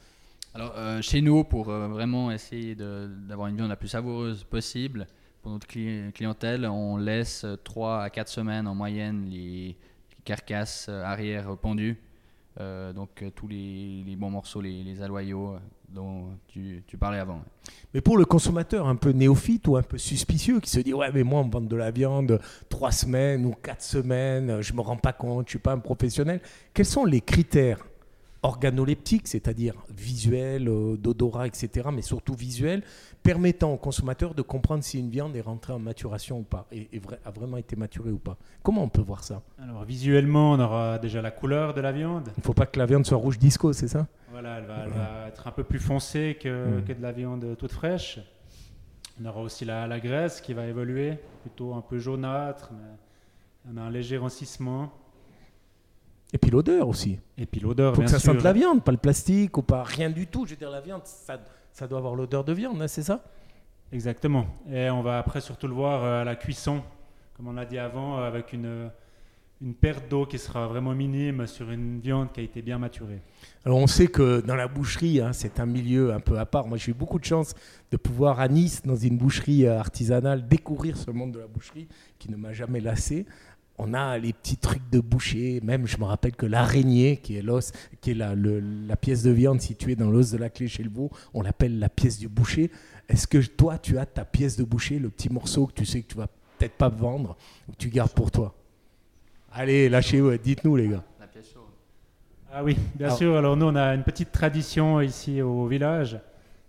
Alors, 0.53 0.75
euh, 0.77 1.01
chez 1.01 1.23
nous, 1.23 1.45
pour 1.45 1.71
euh, 1.71 1.87
vraiment 1.87 2.33
essayer 2.33 2.75
d'avoir 2.75 3.47
une 3.47 3.57
viande 3.57 3.69
la 3.69 3.77
plus 3.77 3.89
savoureuse 3.89 4.43
possible, 4.43 5.07
pour 5.41 5.53
notre 5.53 5.69
clientèle, 5.69 6.67
on 6.67 6.97
laisse 6.97 7.47
3 7.63 8.03
à 8.03 8.11
4 8.11 8.29
semaines 8.29 8.67
en 8.67 8.75
moyenne 8.75 9.31
les, 9.31 9.77
carcasses 10.25 10.89
arrière 10.89 11.57
pendues. 11.59 12.01
Euh, 12.61 12.93
donc 12.93 13.25
tous 13.35 13.49
les, 13.49 14.15
bons 14.17 14.31
morceaux, 14.31 14.61
les, 14.61 14.85
les 14.85 15.03
aloyaux, 15.03 15.57
dont 15.89 16.29
tu, 16.49 16.83
parlais 16.99 17.19
avant. 17.19 17.43
Mais 17.93 18.01
pour 18.01 18.17
le 18.17 18.25
consommateur 18.25 18.87
un 18.87 18.97
peu 18.97 19.11
néophyte 19.11 19.67
ou 19.69 19.77
un 19.77 19.83
peu 19.83 19.99
suspicieux 19.99 20.61
qui 20.61 20.71
se 20.71 20.81
dit 20.81 20.93
ouais 20.93 21.11
mais 21.13 21.23
moi 21.23 21.41
on 21.41 21.45
me 21.45 21.51
vend 21.51 21.61
de 21.61 21.77
la 21.77 21.91
viande 21.91 22.41
trois 22.69 22.91
semaines 22.91 23.47
ou 23.47 23.53
quatre 23.53 23.83
semaines, 23.83 24.61
je 24.61 24.73
me 24.73 24.81
rends 24.81 24.97
pas 24.97 25.13
compte, 25.13 25.47
je 25.47 25.51
suis 25.51 25.59
pas 25.59 25.73
un 25.73 25.79
professionnel. 25.79 26.41
Quels 26.73 26.87
sont 26.87 27.05
les 27.05 27.21
critères 27.21 27.79
organoleptiques, 28.45 29.27
c'est-à-dire 29.27 29.75
visuels, 29.89 30.69
euh, 30.69 30.97
d'odorat, 30.97 31.47
etc., 31.47 31.89
mais 31.93 32.03
surtout 32.03 32.35
visuels, 32.35 32.83
permettant 33.23 33.73
au 33.73 33.79
consommateur 33.79 34.35
de 34.35 34.43
comprendre 34.43 34.85
si 34.85 34.99
une 34.99 35.09
viande 35.09 35.35
est 35.35 35.41
rentrée 35.41 35.73
en 35.73 35.79
maturation 35.79 36.41
ou 36.41 36.43
pas, 36.43 36.67
et, 36.71 36.89
a 37.25 37.31
vraiment 37.31 37.57
été 37.57 37.75
maturée 37.75 38.11
ou 38.11 38.19
pas. 38.19 38.37
Comment 38.63 38.83
on 38.83 38.91
peut 38.91 39.01
voir 39.01 39.25
ça? 39.25 39.43
Alors 39.59 39.85
visuellement, 39.85 40.53
on 40.53 40.61
aura 40.61 40.99
déjà 40.99 41.23
la 41.23 41.31
couleur 41.31 41.73
de 41.73 41.81
la 41.81 41.91
viande. 41.91 42.29
Il 42.37 42.41
ne 42.41 42.45
faut 42.45 42.53
pas 42.53 42.67
que 42.67 42.79
la 42.79 42.85
viande 42.85 43.07
soit 43.07 43.17
rouge 43.17 43.39
disco, 43.39 43.73
c'est 43.73 43.89
ça? 43.89 44.07
Voilà, 44.31 44.59
elle 44.59 44.67
va, 44.67 45.29
être 45.29 45.47
un 45.47 45.53
peu 45.53 45.65
plus 45.65 45.79
foncée 45.79 46.37
que, 46.39 46.81
que, 46.87 46.93
de 46.93 47.01
la 47.01 47.13
viande 47.13 47.57
toute 47.57 47.73
fraîche. 47.73 48.21
On 49.21 49.25
aura 49.25 49.41
aussi 49.41 49.65
la, 49.65 49.87
la, 49.87 50.01
graisse 50.01 50.43
qui 50.43 50.53
va 50.53 50.67
évoluer, 50.67 51.15
plutôt 51.41 51.73
un 51.73 51.81
peu 51.81 51.99
jaunâtre, 51.99 52.73
mais 52.73 53.73
on 53.73 53.79
a 53.79 53.83
un 53.83 53.91
léger 53.91 54.19
rancissement. 54.19 54.93
Et 56.35 56.39
puis 56.39 56.51
l'odeur 56.51 56.89
aussi. 56.89 57.21
Et 57.39 57.47
puis 57.47 57.61
l'odeur, 57.61 57.95
Faut 57.95 58.03
que 58.03 58.11
ça 58.11 58.19
sente 58.19 58.43
la 58.43 58.53
viande, 58.53 58.83
pas 58.83 58.91
le 58.91 58.99
plastique 58.99 59.57
ou 59.57 59.63
pas 59.63 59.85
rien 59.85 60.11
du 60.11 60.27
tout. 60.27 60.45
Je 60.47 60.51
veux 60.51 60.57
dire, 60.57 60.69
la 60.69 60.81
viande, 60.81 61.03
ça, 61.05 61.39
ça 61.71 61.87
doit 61.87 61.99
avoir 61.99 62.17
l'odeur 62.17 62.43
de 62.43 62.53
viande, 62.53 62.83
hein, 62.83 62.89
c'est 62.89 63.05
ça? 63.05 63.23
Exactement. 63.93 64.47
Et 64.69 64.91
on 64.91 65.01
va 65.01 65.19
après 65.21 65.41
surtout 65.41 65.69
le 65.69 65.75
voir 65.75 66.03
euh, 66.03 66.23
à 66.23 66.25
la 66.25 66.35
cuisson, 66.35 66.83
comme 67.37 67.47
on 67.47 67.53
l'a 67.53 67.65
dit 67.65 67.79
avant, 67.79 68.19
euh, 68.19 68.27
avec 68.27 68.53
une, 68.53 68.91
une 69.63 69.75
perte 69.75 70.11
d'eau 70.11 70.27
qui 70.27 70.39
sera 70.39 70.67
vraiment 70.67 70.93
minime 70.93 71.47
sur 71.47 71.71
une 71.71 72.01
viande 72.01 72.33
qui 72.33 72.41
a 72.41 72.43
été 72.43 72.63
bien 72.63 72.79
maturée. 72.79 73.21
Alors 73.65 73.79
on 73.79 73.87
sait 73.87 74.09
que 74.09 74.41
dans 74.41 74.57
la 74.57 74.67
boucherie, 74.67 75.21
hein, 75.21 75.33
c'est 75.33 75.61
un 75.61 75.67
milieu 75.67 76.13
un 76.13 76.19
peu 76.19 76.41
à 76.41 76.47
part. 76.47 76.67
Moi 76.67 76.79
j'ai 76.79 76.91
eu 76.91 76.95
beaucoup 76.95 77.21
de 77.21 77.25
chance 77.25 77.55
de 77.93 77.97
pouvoir 77.97 78.41
à 78.41 78.49
Nice, 78.49 78.83
dans 78.85 78.97
une 78.97 79.17
boucherie 79.17 79.67
euh, 79.67 79.79
artisanale, 79.79 80.49
découvrir 80.49 80.97
ce 80.97 81.13
monde 81.13 81.31
de 81.31 81.39
la 81.39 81.47
boucherie 81.47 81.87
qui 82.19 82.29
ne 82.29 82.37
m'a 82.37 82.53
jamais 82.53 82.81
lassé 82.81 83.25
on 83.79 83.95
a 83.95 84.19
les 84.19 84.33
petits 84.33 84.57
trucs 84.57 84.89
de 84.91 85.01
boucher. 85.01 85.61
Même, 85.63 85.87
je 85.87 85.99
me 85.99 86.05
rappelle 86.05 86.37
que 86.37 86.47
l'araignée, 86.47 87.17
qui 87.17 87.37
est 87.37 87.43
l'os, 87.43 87.73
qui 88.01 88.13
est 88.13 88.15
la, 88.15 88.35
la, 88.35 88.97
pièce 88.97 89.23
de 89.23 89.31
viande 89.31 89.61
située 89.61 89.97
dans 89.97 90.11
l'os 90.11 90.31
de 90.31 90.39
la 90.39 90.51
clé 90.51 90.69
chez 90.69 90.83
le 90.83 90.91
veau, 90.91 91.11
on 91.33 91.43
l'appelle 91.43 91.79
la 91.79 91.89
pièce 91.89 92.19
du 92.19 92.29
boucher. 92.29 92.71
Est-ce 93.09 93.27
que 93.27 93.39
toi, 93.39 93.79
tu 93.79 93.99
as 93.99 94.07
ta 94.07 94.25
pièce 94.25 94.57
de 94.57 94.65
boucher, 94.65 94.99
le 94.99 95.11
petit 95.11 95.29
morceau 95.31 95.67
que 95.67 95.73
tu 95.73 95.85
sais 95.85 96.03
que 96.03 96.09
tu 96.09 96.17
vas 96.17 96.29
peut-être 96.59 96.75
pas 96.75 96.89
vendre, 96.89 97.37
ou 97.69 97.73
que 97.73 97.77
tu 97.77 97.89
gardes 97.89 98.13
pour 98.13 98.31
toi? 98.31 98.55
Allez, 99.53 99.89
lâchez, 99.89 100.21
vous 100.21 100.37
dites-nous 100.37 100.77
les 100.77 100.89
gars. 100.89 101.05
La 101.21 101.27
pièce 101.27 101.53
chaude. 101.53 101.63
Ah 102.53 102.63
oui, 102.63 102.77
bien 102.95 103.11
sûr. 103.11 103.37
Alors 103.37 103.57
nous, 103.57 103.67
on 103.67 103.77
a 103.77 103.95
une 103.95 104.05
petite 104.05 104.31
tradition 104.31 105.01
ici 105.01 105.43
au 105.43 105.67
village. 105.67 106.19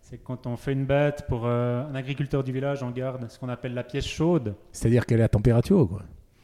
C'est 0.02 0.18
quand 0.18 0.46
on 0.46 0.56
fait 0.56 0.74
une 0.74 0.86
bête 0.86 1.26
pour 1.28 1.46
euh, 1.46 1.84
un 1.84 1.96
agriculteur 1.96 2.44
du 2.44 2.52
village, 2.52 2.84
on 2.84 2.92
garde 2.92 3.28
ce 3.30 3.40
qu'on 3.40 3.50
appelle 3.50 3.74
la 3.74 3.84
pièce 3.84 4.06
chaude. 4.06 4.54
C'est-à-dire 4.72 5.06
qu'elle 5.06 5.20
est 5.20 5.24
à 5.24 5.30
température, 5.30 5.88
quoi 5.88 6.04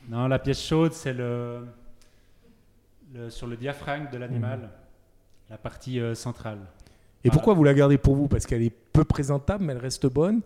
non, 0.10 0.28
la 0.28 0.39
pièce 0.39 0.62
chaude, 0.62 0.93
c'est 0.93 1.14
le, 1.14 1.66
sur 3.30 3.47
le 3.47 3.56
diaphragme 3.56 4.10
de 4.12 4.18
l'animal, 4.18 4.60
mhm. 4.60 4.70
la 5.49 5.58
partie 5.58 5.99
euh, 5.99 6.16
centrale. 6.16 6.60
Et 7.24 7.30
pourquoi 7.30 7.54
vous 7.54 7.64
la 7.64 7.74
gardez 7.74 7.97
pour 7.97 8.16
vous? 8.16 8.28
Parce 8.28 8.45
qu'elle 8.45 8.64
est 8.64 8.76
peu 8.93 9.04
présentable, 9.04 9.64
mais 9.64 9.74
elle 9.74 9.80
reste 9.80 10.08
bonne? 10.08 10.41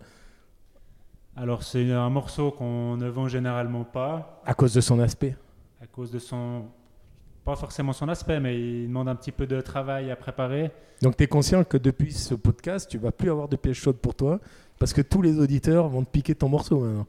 Alors, 1.34 1.62
c'est 1.62 1.90
un 1.90 2.10
morceau 2.10 2.50
qu'on 2.50 2.96
ne 2.96 3.08
vend 3.08 3.28
généralement 3.28 3.84
pas. 3.84 4.42
À 4.44 4.54
cause 4.54 4.74
de 4.74 4.80
son 4.80 5.00
aspect? 5.00 5.36
À 5.82 5.86
cause 5.86 6.10
de 6.10 6.18
son. 6.18 6.64
Pas 7.44 7.56
forcément 7.56 7.92
son 7.92 8.08
aspect, 8.08 8.40
mais 8.40 8.58
il 8.58 8.88
demande 8.88 9.08
un 9.08 9.14
petit 9.14 9.32
peu 9.32 9.46
de 9.46 9.60
travail 9.60 10.10
à 10.10 10.16
préparer. 10.16 10.70
Donc, 11.00 11.16
tu 11.16 11.24
es 11.24 11.26
conscient 11.26 11.62
que 11.62 11.76
depuis 11.76 12.12
ce 12.12 12.34
podcast, 12.34 12.90
tu 12.90 12.98
vas 12.98 13.12
plus 13.12 13.30
avoir 13.30 13.48
de 13.48 13.56
pièce 13.56 13.76
chaude 13.76 13.98
pour 13.98 14.14
toi, 14.14 14.40
parce 14.78 14.92
que 14.92 15.00
tous 15.00 15.22
les 15.22 15.38
auditeurs 15.38 15.88
vont 15.88 16.02
te 16.02 16.10
piquer 16.10 16.34
ton 16.34 16.48
morceau 16.48 16.80
maintenant. 16.80 17.06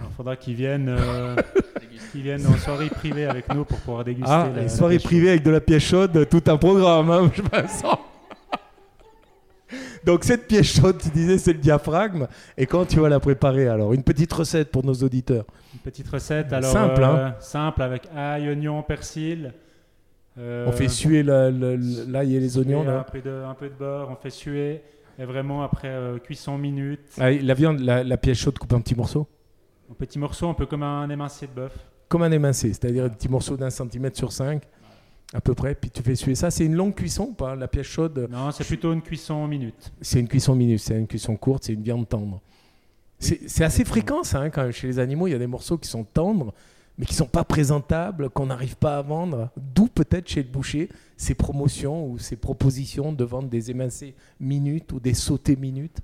Il 0.00 0.14
faudra 0.14 0.36
qu'ils 0.36 0.54
viennent, 0.54 0.88
euh, 0.88 1.36
viennent 2.14 2.46
en 2.46 2.56
soirée 2.56 2.88
privée 2.88 3.26
avec 3.26 3.52
nous 3.54 3.64
pour 3.64 3.78
pouvoir 3.78 4.04
déguster. 4.04 4.30
Ah, 4.30 4.48
la, 4.54 4.68
soirée 4.68 4.98
privée 4.98 5.30
avec 5.30 5.42
de 5.42 5.50
la 5.50 5.60
pièce 5.60 5.84
chaude, 5.84 6.28
tout 6.28 6.42
un 6.46 6.56
programme, 6.56 7.10
hein, 7.10 7.30
je 7.36 7.42
Donc 10.04 10.24
cette 10.24 10.46
pièce 10.46 10.80
chaude, 10.80 10.98
tu 10.98 11.10
disais, 11.10 11.38
c'est 11.38 11.52
le 11.52 11.58
diaphragme. 11.58 12.26
Et 12.56 12.66
quand 12.66 12.86
tu 12.86 13.00
vas 13.00 13.08
la 13.08 13.20
préparer 13.20 13.68
alors 13.68 13.92
Une 13.92 14.02
petite 14.02 14.32
recette 14.32 14.70
pour 14.70 14.84
nos 14.84 14.94
auditeurs. 14.94 15.44
Une 15.74 15.80
petite 15.80 16.08
recette, 16.08 16.52
alors 16.52 16.72
simple, 16.72 17.04
hein. 17.04 17.16
euh, 17.16 17.30
simple 17.40 17.82
avec 17.82 18.02
ail, 18.14 18.48
oignon, 18.48 18.82
persil. 18.82 19.52
Euh, 20.38 20.66
on 20.68 20.72
fait 20.72 20.88
suer 20.88 21.22
l'ail 21.24 22.36
et 22.36 22.40
les 22.40 22.58
oignons 22.58 22.84
là. 22.84 23.00
Un 23.00 23.10
peu, 23.10 23.20
de, 23.20 23.42
un 23.44 23.54
peu 23.54 23.68
de 23.68 23.74
beurre, 23.74 24.08
on 24.10 24.16
fait 24.16 24.30
suer. 24.30 24.82
Et 25.18 25.24
vraiment 25.24 25.64
après 25.64 25.92
cuisson 26.22 26.56
minute. 26.58 27.00
Ah, 27.18 27.32
la 27.32 27.54
viande, 27.54 27.80
la, 27.80 28.04
la 28.04 28.16
pièce 28.16 28.38
chaude 28.38 28.56
coupe 28.56 28.72
un 28.72 28.80
petit 28.80 28.94
morceau 28.94 29.26
En 29.90 29.94
petits 29.94 30.18
morceaux, 30.18 30.48
un 30.48 30.54
peu 30.54 30.66
comme 30.66 30.82
un 30.82 31.08
émincé 31.08 31.46
de 31.46 31.52
bœuf. 31.52 31.72
Comme 32.08 32.22
un 32.22 32.30
émincé, 32.30 32.68
c'est-à-dire 32.72 33.04
un 33.04 33.08
petit 33.08 33.28
morceau 33.28 33.56
d'un 33.56 33.70
centimètre 33.70 34.16
sur 34.16 34.32
cinq, 34.32 34.62
à 35.32 35.40
peu 35.40 35.54
près, 35.54 35.74
puis 35.74 35.90
tu 35.90 36.02
fais 36.02 36.14
suer 36.14 36.34
ça. 36.34 36.50
C'est 36.50 36.64
une 36.64 36.74
longue 36.74 36.94
cuisson 36.94 37.24
ou 37.24 37.32
pas 37.32 37.54
La 37.54 37.68
pièce 37.68 37.86
chaude? 37.86 38.28
Non, 38.30 38.50
c'est 38.50 38.64
plutôt 38.64 38.92
une 38.92 39.02
cuisson 39.02 39.46
minute. 39.46 39.92
C'est 40.00 40.20
une 40.20 40.28
cuisson 40.28 40.54
minute, 40.54 40.80
c'est 40.80 40.98
une 40.98 41.06
cuisson 41.06 41.36
courte, 41.36 41.64
c'est 41.64 41.72
une 41.72 41.82
viande 41.82 42.08
tendre. 42.08 42.40
C'est 43.18 43.64
assez 43.64 43.84
fréquent 43.84 44.22
ça, 44.22 44.40
hein, 44.40 44.50
quand 44.50 44.62
même. 44.62 44.72
Chez 44.72 44.86
les 44.86 44.98
animaux, 44.98 45.26
il 45.26 45.32
y 45.32 45.34
a 45.34 45.38
des 45.38 45.46
morceaux 45.46 45.76
qui 45.76 45.88
sont 45.88 46.04
tendres, 46.04 46.54
mais 46.96 47.04
qui 47.04 47.14
sont 47.14 47.26
pas 47.26 47.44
présentables, 47.44 48.30
qu'on 48.30 48.46
n'arrive 48.46 48.76
pas 48.76 48.98
à 48.98 49.02
vendre. 49.02 49.50
D'où 49.56 49.88
peut-être 49.88 50.28
chez 50.28 50.42
le 50.42 50.48
boucher 50.48 50.88
ces 51.16 51.34
promotions 51.34 52.06
ou 52.06 52.18
ces 52.18 52.36
propositions 52.36 53.12
de 53.12 53.24
vendre 53.24 53.48
des 53.48 53.70
émincés 53.70 54.14
minutes 54.38 54.92
ou 54.92 55.00
des 55.00 55.14
sautés 55.14 55.56
minutes. 55.56 55.98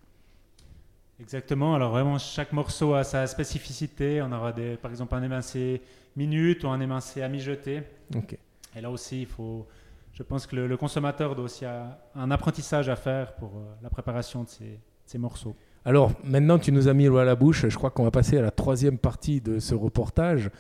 Exactement. 1.20 1.74
Alors 1.74 1.92
vraiment, 1.92 2.18
chaque 2.18 2.52
morceau 2.52 2.94
a 2.94 3.04
sa 3.04 3.26
spécificité. 3.26 4.20
On 4.22 4.32
aura 4.32 4.52
des, 4.52 4.76
par 4.76 4.90
exemple 4.90 5.14
un 5.14 5.22
émincé 5.22 5.80
minute 6.16 6.64
ou 6.64 6.68
un 6.68 6.80
émincé 6.80 7.22
à 7.22 7.28
mijoter. 7.28 7.82
Ok. 8.16 8.36
Et 8.76 8.80
là 8.80 8.90
aussi, 8.90 9.22
il 9.22 9.26
faut, 9.26 9.66
je 10.12 10.22
pense 10.22 10.46
que 10.46 10.56
le, 10.56 10.76
consommateur 10.76 11.34
doit 11.34 11.44
aussi 11.44 11.64
avoir 11.64 11.96
un 12.16 12.30
apprentissage 12.30 12.88
à 12.88 12.96
faire 12.96 13.34
pour 13.34 13.50
euh, 13.50 13.74
la 13.82 13.90
préparation 13.90 14.42
de 14.42 14.48
ces, 14.48 14.78
ces, 15.06 15.18
morceaux. 15.18 15.54
Alors 15.84 16.12
maintenant, 16.24 16.58
tu 16.58 16.72
nous 16.72 16.88
as 16.88 16.94
mis 16.94 17.06
l'eau 17.06 17.18
à 17.18 17.24
la 17.24 17.36
bouche. 17.36 17.68
Je 17.68 17.76
crois 17.76 17.90
qu'on 17.90 18.04
va 18.04 18.10
passer 18.10 18.38
à 18.38 18.42
la 18.42 18.50
troisième 18.50 18.98
partie 18.98 19.40
de 19.40 19.60
ce 19.60 19.74
reportage, 19.74 20.50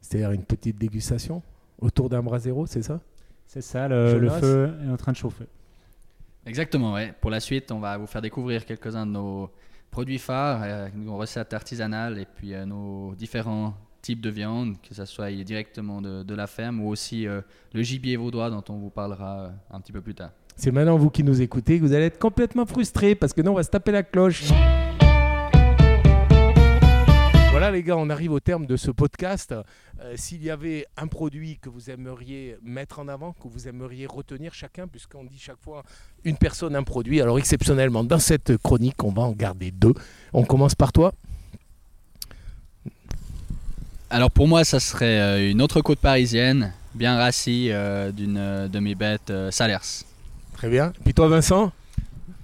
c'est-à-dire 0.00 0.30
une 0.30 0.44
petite 0.44 0.78
dégustation 0.78 1.42
autour 1.80 2.08
d'un 2.08 2.22
brasero, 2.22 2.66
c'est 2.66 2.82
ça? 2.82 3.00
C'est 3.46 3.62
ça. 3.62 3.88
Le, 3.88 4.18
le 4.18 4.30
feu 4.30 4.72
est 4.86 4.90
en 4.90 4.96
train 4.96 5.12
de 5.12 5.16
chauffer. 5.16 5.46
Exactement. 6.46 6.92
Ouais. 6.92 7.12
Pour 7.20 7.30
la 7.30 7.40
suite, 7.40 7.72
on 7.72 7.80
va 7.80 7.96
vous 7.96 8.06
faire 8.06 8.22
découvrir 8.22 8.64
quelques-uns 8.64 9.06
de 9.06 9.12
nos 9.12 9.50
produits 9.94 10.18
phares, 10.18 10.62
euh, 10.64 10.88
nos 10.96 11.16
recettes 11.16 11.54
artisanales 11.54 12.18
et 12.18 12.26
puis 12.26 12.52
euh, 12.52 12.66
nos 12.66 13.14
différents 13.14 13.74
type 14.02 14.20
de 14.20 14.28
viande, 14.28 14.74
que 14.82 14.92
ce 14.92 15.04
soit 15.04 15.30
directement 15.30 16.02
de, 16.02 16.34
la 16.34 16.48
ferme 16.48 16.80
ou 16.80 16.88
aussi 16.88 17.28
euh, 17.28 17.40
le 17.72 17.80
gibier 17.82 18.16
vaudois 18.16 18.50
dont 18.50 18.64
on 18.70 18.74
vous 18.74 18.90
parlera 18.90 19.52
un 19.70 19.80
petit 19.80 19.92
peu 19.92 20.00
plus 20.00 20.16
tard. 20.16 20.30
C'est 20.56 20.72
maintenant 20.72 20.98
vous 20.98 21.10
qui 21.10 21.22
nous 21.22 21.40
écoutez 21.40 21.78
vous 21.78 21.92
allez 21.92 22.06
être 22.06 22.18
complètement 22.18 22.66
frustrés 22.66 23.14
parce 23.14 23.32
que 23.32 23.40
nous 23.40 23.52
on 23.52 23.54
va 23.54 23.62
se 23.62 23.70
taper 23.70 23.92
la 23.92 24.02
cloche. 24.02 24.42
Voilà 27.64 27.78
les 27.78 27.82
gars, 27.82 27.96
on 27.96 28.10
arrive 28.10 28.32
au 28.32 28.40
terme 28.40 28.66
de 28.66 28.76
ce 28.76 28.90
podcast. 28.90 29.54
Euh, 30.02 30.12
s'il 30.16 30.44
y 30.44 30.50
avait 30.50 30.84
un 30.98 31.06
produit 31.06 31.56
que 31.56 31.70
vous 31.70 31.88
aimeriez 31.88 32.58
mettre 32.62 32.98
en 32.98 33.08
avant, 33.08 33.32
que 33.32 33.48
vous 33.48 33.66
aimeriez 33.66 34.04
retenir 34.04 34.52
chacun, 34.52 34.86
puisqu'on 34.86 35.24
dit 35.24 35.38
chaque 35.38 35.62
fois 35.62 35.82
une 36.24 36.36
personne, 36.36 36.76
un 36.76 36.82
produit, 36.82 37.22
alors 37.22 37.38
exceptionnellement 37.38 38.04
dans 38.04 38.18
cette 38.18 38.58
chronique, 38.58 39.02
on 39.02 39.12
va 39.12 39.22
en 39.22 39.32
garder 39.32 39.70
deux. 39.70 39.94
On 40.34 40.44
commence 40.44 40.74
par 40.74 40.92
toi 40.92 41.14
alors 44.10 44.30
pour 44.30 44.46
moi, 44.46 44.62
ça 44.64 44.78
serait 44.78 45.18
euh, 45.18 45.50
une 45.50 45.62
autre 45.62 45.80
côte 45.80 46.00
parisienne, 46.00 46.74
bien 46.94 47.16
rassie, 47.16 47.68
euh, 47.70 48.12
d'une 48.12 48.68
de 48.68 48.78
mes 48.78 48.94
bêtes 48.94 49.32
Salers. 49.50 50.04
Très 50.52 50.68
bien. 50.68 50.92
Puis 51.02 51.14
toi, 51.14 51.28
Vincent? 51.28 51.72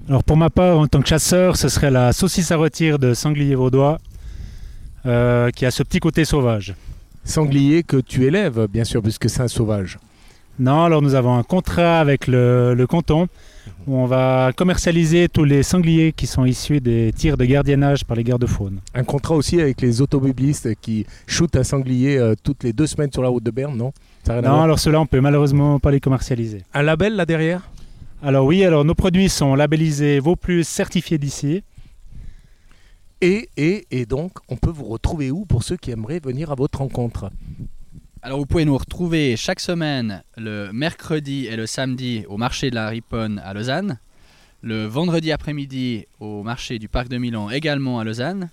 Alors 0.09 0.25
pour 0.25 0.39
ma 0.39 0.49
part, 0.49 0.79
en 0.79 0.87
tant 0.87 1.03
que 1.03 1.09
chasseur, 1.09 1.57
ce 1.57 1.69
serait 1.69 1.91
la 1.91 2.15
saucisse 2.15 2.51
à 2.53 2.57
rôtir 2.57 2.99
de 2.99 3.13
sanglier 3.13 3.55
vaudois, 3.55 3.99
qui 5.05 5.67
a 5.67 5.71
ce 5.71 5.83
petit 5.83 6.01
côté 6.01 6.25
sauvage. 6.25 6.75
Sanglier 7.25 7.83
que 7.83 7.99
tu 7.99 8.25
élèves, 8.25 8.67
bien 8.73 8.85
sûr, 8.85 9.03
puisque 9.03 9.29
c'est 9.29 9.43
un 9.43 9.49
sauvage. 9.49 9.99
Non, 10.59 10.85
alors 10.85 11.01
nous 11.01 11.15
avons 11.15 11.37
un 11.37 11.43
contrat 11.43 12.01
avec 12.01 12.27
le, 12.27 12.75
le 12.75 12.87
canton 12.87 13.29
où 13.87 13.97
on 13.97 14.07
va 14.07 14.53
commercialiser 14.55 15.29
tous 15.29 15.45
les 15.45 15.63
sangliers 15.63 16.13
qui 16.13 16.27
sont 16.27 16.45
issus 16.45 16.81
des 16.81 17.13
tirs 17.17 17.39
de 17.39 17.45
gardiennage 17.47 18.05
par 18.05 18.17
les 18.17 18.25
gardes-faune. 18.25 18.81
Un 18.95 19.05
contrat 19.05 19.37
aussi 19.37 19.61
avec 19.61 19.81
les 19.81 20.03
automobilistes 20.03 20.75
qui 20.81 21.07
shootent 21.27 21.57
un 21.57 21.65
sanglier 21.65 22.19
euh, 22.19 22.35
toutes 22.43 22.63
les 22.63 22.75
deux 22.75 22.87
semaines 22.87 23.11
sur 23.13 23.23
la 23.23 23.29
route 23.31 23.43
de 23.43 23.51
Berne, 23.51 23.77
non? 23.77 23.93
Non, 24.29 24.61
alors 24.63 24.79
ceux-là, 24.79 25.01
on 25.01 25.07
peut 25.07 25.21
malheureusement 25.21 25.79
pas 25.79 25.91
les 25.91 26.01
commercialiser. 26.01 26.63
Un 26.75 26.83
label 26.83 27.17
là 27.17 27.25
derrière? 27.25 27.71
Alors 28.23 28.45
oui, 28.45 28.63
alors 28.65 28.85
nos 28.85 28.95
produits 28.95 29.31
sont 29.31 29.55
labellisés 29.55 30.21
Vauplus 30.21 30.65
certifiés 30.65 31.17
d'ici. 31.17 31.63
Et, 33.23 33.49
et, 33.57 33.87
et 33.91 34.07
donc, 34.07 34.33
on 34.49 34.57
peut 34.57 34.71
vous 34.71 34.87
retrouver 34.87 35.31
où 35.31 35.45
pour 35.45 35.63
ceux 35.63 35.77
qui 35.77 35.91
aimeraient 35.91 36.21
venir 36.21 36.51
à 36.51 36.55
votre 36.55 36.79
rencontre 36.79 37.31
alors 38.23 38.39
vous 38.39 38.45
pouvez 38.45 38.67
nous 38.67 38.77
retrouver 38.77 39.35
chaque 39.39 39.61
semaine 39.61 40.23
le 40.37 40.73
mercredi 40.73 41.47
et 41.47 41.57
le 41.57 41.67
samedi 41.67 42.27
au 42.29 42.37
marché 42.37 42.69
de 42.69 42.75
la 42.75 42.87
Riponne 42.87 43.41
à 43.43 43.55
Lausanne, 43.55 43.99
le 44.61 44.85
vendredi 44.85 45.33
après-midi 45.33 46.05
au 46.19 46.43
marché 46.43 46.79
du 46.79 46.87
Parc 46.87 47.09
de 47.09 47.17
Milan 47.17 47.49
également 47.49 47.99
à 47.99 48.05
Lausanne, 48.05 48.51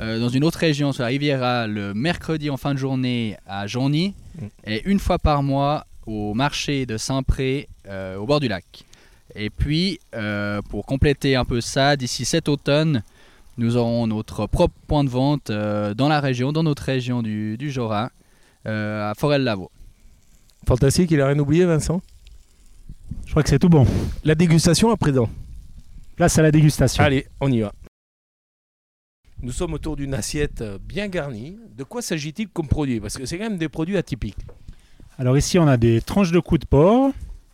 euh, 0.00 0.18
dans 0.18 0.30
une 0.30 0.44
autre 0.44 0.58
région 0.58 0.92
sur 0.92 1.02
la 1.02 1.08
Riviera 1.08 1.66
le 1.66 1.92
mercredi 1.92 2.48
en 2.48 2.56
fin 2.56 2.72
de 2.72 2.78
journée 2.78 3.36
à 3.46 3.66
Journy 3.66 4.14
mm. 4.40 4.46
et 4.66 4.82
une 4.88 4.98
fois 4.98 5.18
par 5.18 5.42
mois 5.42 5.86
au 6.06 6.32
marché 6.32 6.86
de 6.86 6.96
Saint-Pré 6.96 7.68
euh, 7.88 8.16
au 8.16 8.24
bord 8.24 8.40
du 8.40 8.48
lac. 8.48 8.64
Et 9.34 9.50
puis 9.50 10.00
euh, 10.14 10.62
pour 10.70 10.86
compléter 10.86 11.36
un 11.36 11.44
peu 11.44 11.60
ça, 11.60 11.96
d'ici 11.96 12.24
cet 12.24 12.48
automne, 12.48 13.02
nous 13.58 13.76
aurons 13.76 14.06
notre 14.06 14.46
propre 14.46 14.74
point 14.86 15.04
de 15.04 15.10
vente 15.10 15.50
dans 15.50 16.08
la 16.08 16.20
région, 16.20 16.52
dans 16.52 16.62
notre 16.62 16.84
région 16.84 17.22
du, 17.22 17.56
du 17.56 17.70
Jura. 17.70 18.10
Euh, 18.66 19.10
à 19.10 19.14
Forel-Lavaux. 19.14 19.72
Fantastique, 20.68 21.10
il 21.10 21.20
a 21.20 21.26
rien 21.26 21.38
oublié 21.40 21.64
Vincent? 21.64 22.00
Je 23.26 23.30
crois 23.32 23.42
que 23.42 23.48
c'est 23.48 23.58
tout 23.58 23.68
bon. 23.68 23.84
La 24.22 24.36
dégustation 24.36 24.92
à 24.92 24.96
présent. 24.96 25.28
Place 26.14 26.38
à 26.38 26.42
la 26.42 26.52
dégustation. 26.52 27.02
Allez, 27.02 27.26
on 27.40 27.50
y 27.50 27.60
va. 27.60 27.72
Nous 29.40 29.50
sommes 29.50 29.72
autour 29.72 29.96
d'une 29.96 30.14
assiette 30.14 30.62
bien 30.86 31.08
garnie. 31.08 31.58
De 31.76 31.82
quoi 31.82 32.02
s'agit-il 32.02 32.48
comme 32.50 32.68
produit? 32.68 33.00
Parce 33.00 33.18
que 33.18 33.26
c'est 33.26 33.36
quand 33.36 33.50
même 33.50 33.58
des 33.58 33.68
produits 33.68 33.96
atypiques. 33.96 34.38
Alors 35.18 35.36
ici, 35.36 35.58
on 35.58 35.66
a 35.66 35.76
des 35.76 36.00
tranches 36.00 36.30
de 36.30 36.38
cou 36.38 36.56
de 36.56 36.64
porc. 36.64 37.10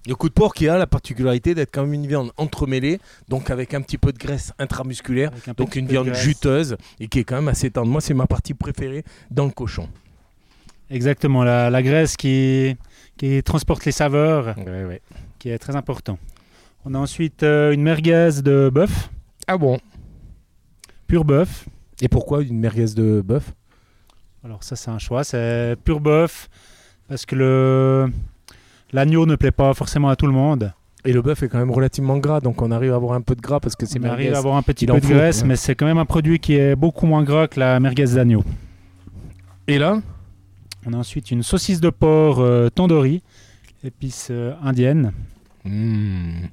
Le 0.07 0.15
cou 0.15 0.29
de 0.29 0.35
porc 0.35 0.55
qui 0.55 0.69
a 0.69 0.79
la 0.79 0.87
particularité 0.87 1.55
d'être 1.55 1.71
comme 1.71 1.93
une 1.93 2.07
viande 2.07 2.33
entremêlée, 2.37 3.01
donc 3.29 3.51
avec 3.51 3.75
un 3.75 3.83
petit 3.83 3.99
peu 3.99 4.13
de 4.13 4.19
graisse 4.19 4.53
intramusculaire, 4.59 5.31
donc 5.57 5.77
une 5.77 5.87
viande 5.87 6.15
juteuse 6.15 6.77
et 7.01 7.09
qui 7.09 7.19
est 7.19 7.25
quand 7.25 7.37
même 7.37 7.49
assez 7.49 7.71
tendre. 7.71 7.91
Moi, 7.91 8.01
c'est 8.01 8.15
ma 8.15 8.27
partie 8.27 8.55
préférée 8.55 9.05
dans 9.31 9.45
le 9.45 9.51
cochon. 9.51 9.89
Exactement, 10.91 11.45
la, 11.45 11.83
graisse 11.83 12.17
qui, 12.17 12.77
qui 13.19 13.43
transporte 13.43 13.85
les 13.85 13.93
saveurs, 13.93 14.55
qui 15.39 15.51
est 15.51 15.59
très 15.59 15.77
important. 15.77 16.19
On 16.85 16.95
a 16.95 16.99
ensuite 16.99 17.43
euh, 17.43 17.73
une 17.73 17.83
merguez 17.83 18.41
de 18.43 18.71
bœuf. 18.73 19.11
Ah 19.47 19.59
bon? 19.59 19.79
Pur 21.07 21.25
bœuf. 21.25 21.67
Et 22.01 22.09
pourquoi 22.09 22.43
une 22.43 22.59
merguez 22.59 22.95
de 22.95 23.21
bœuf? 23.21 23.53
Alors 24.45 24.63
ça 24.63 24.77
c'est 24.77 24.91
un 24.91 24.99
choix, 24.99 25.25
c'est 25.25 25.77
pur 25.85 26.01
bœuf 26.01 26.49
parce 27.09 27.27
que 27.27 27.35
le 27.35 28.13
l'agneau 28.93 29.27
ne 29.27 29.37
plaît 29.37 29.51
pas 29.51 29.75
forcément 29.75 30.09
à 30.09 30.17
tout 30.17 30.27
le 30.27 30.33
monde. 30.33 30.73
Et 31.05 31.13
le 31.13 31.23
bœuf 31.23 31.43
est 31.43 31.49
quand 31.49 31.59
même 31.59 31.71
relativement 31.71 32.19
gras, 32.19 32.41
donc 32.41 32.61
on 32.61 32.71
arrive 32.71 32.93
à 32.93 32.97
avoir 32.97 33.13
un 33.13 33.21
peu 33.21 33.35
de 33.35 33.41
gras 33.41 33.61
parce 33.61 33.77
que 33.77 33.87
c'est 33.87 33.99
merguez. 33.99 34.15
On 34.15 34.27
arrive 34.27 34.35
à 34.35 34.39
avoir 34.39 34.57
un 34.57 34.63
petit 34.63 34.87
peu 34.87 35.01
de 35.01 35.07
graisse, 35.07 35.45
mais 35.45 35.57
c'est 35.57 35.75
quand 35.75 35.87
même 35.87 35.99
un 35.99 36.05
produit 36.05 36.39
qui 36.41 36.55
est 36.55 36.75
beaucoup 36.75 37.07
moins 37.07 37.23
gras 37.23 37.47
que 37.47 37.61
la 37.61 37.79
merguez 37.81 38.07
d'agneau. 38.07 38.45
Et 39.69 39.79
là 39.79 40.01
on 40.87 40.93
a 40.95 40.97
ensuite 40.97 41.31
une 41.31 41.43
saucisse 41.43 41.81
de 41.81 41.91
porc 41.91 42.41
euh, 42.41 42.71
tandoori, 42.71 43.23
épice 43.85 44.29
euh, 44.31 44.55
indienne. 44.63 45.13
Mmh. 45.65 46.47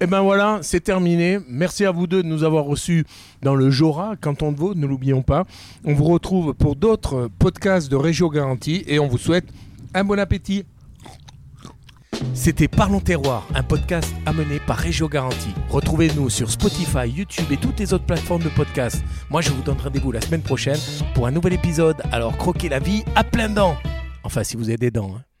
Et 0.00 0.06
ben 0.06 0.20
voilà, 0.20 0.58
c'est 0.62 0.80
terminé. 0.80 1.38
Merci 1.48 1.84
à 1.84 1.90
vous 1.90 2.06
deux 2.06 2.22
de 2.22 2.28
nous 2.28 2.44
avoir 2.44 2.64
reçus 2.64 3.04
dans 3.40 3.54
le 3.54 3.70
Jora, 3.70 4.16
canton 4.20 4.52
de 4.52 4.56
Vaud, 4.56 4.74
ne 4.74 4.86
l'oublions 4.86 5.22
pas. 5.22 5.44
On 5.84 5.94
vous 5.94 6.04
retrouve 6.04 6.54
pour 6.54 6.76
d'autres 6.76 7.28
podcasts 7.38 7.90
de 7.90 7.96
Régio 7.96 8.28
Garantie 8.28 8.84
et 8.86 8.98
on 8.98 9.06
vous 9.06 9.18
souhaite 9.18 9.46
un 9.94 10.04
bon 10.04 10.18
appétit. 10.18 10.64
C'était 12.34 12.68
Parlons 12.68 13.00
Terroir, 13.00 13.46
un 13.54 13.62
podcast 13.62 14.12
amené 14.26 14.58
par 14.66 14.76
Régio 14.76 15.08
Garantie. 15.08 15.54
Retrouvez-nous 15.68 16.30
sur 16.30 16.50
Spotify, 16.50 17.08
YouTube 17.08 17.50
et 17.50 17.56
toutes 17.56 17.78
les 17.78 17.92
autres 17.92 18.06
plateformes 18.06 18.42
de 18.42 18.48
podcast. 18.48 19.02
Moi, 19.30 19.40
je 19.40 19.50
vous 19.50 19.62
donne 19.62 19.78
rendez-vous 19.78 20.12
la 20.12 20.20
semaine 20.20 20.42
prochaine 20.42 20.78
pour 21.14 21.26
un 21.26 21.30
nouvel 21.30 21.52
épisode. 21.52 22.02
Alors, 22.10 22.36
croquez 22.36 22.68
la 22.68 22.78
vie 22.78 23.04
à 23.14 23.24
plein 23.24 23.48
dents. 23.48 23.76
Enfin, 24.24 24.44
si 24.44 24.56
vous 24.56 24.68
avez 24.68 24.78
des 24.78 24.90
dents. 24.90 25.14
Hein. 25.16 25.31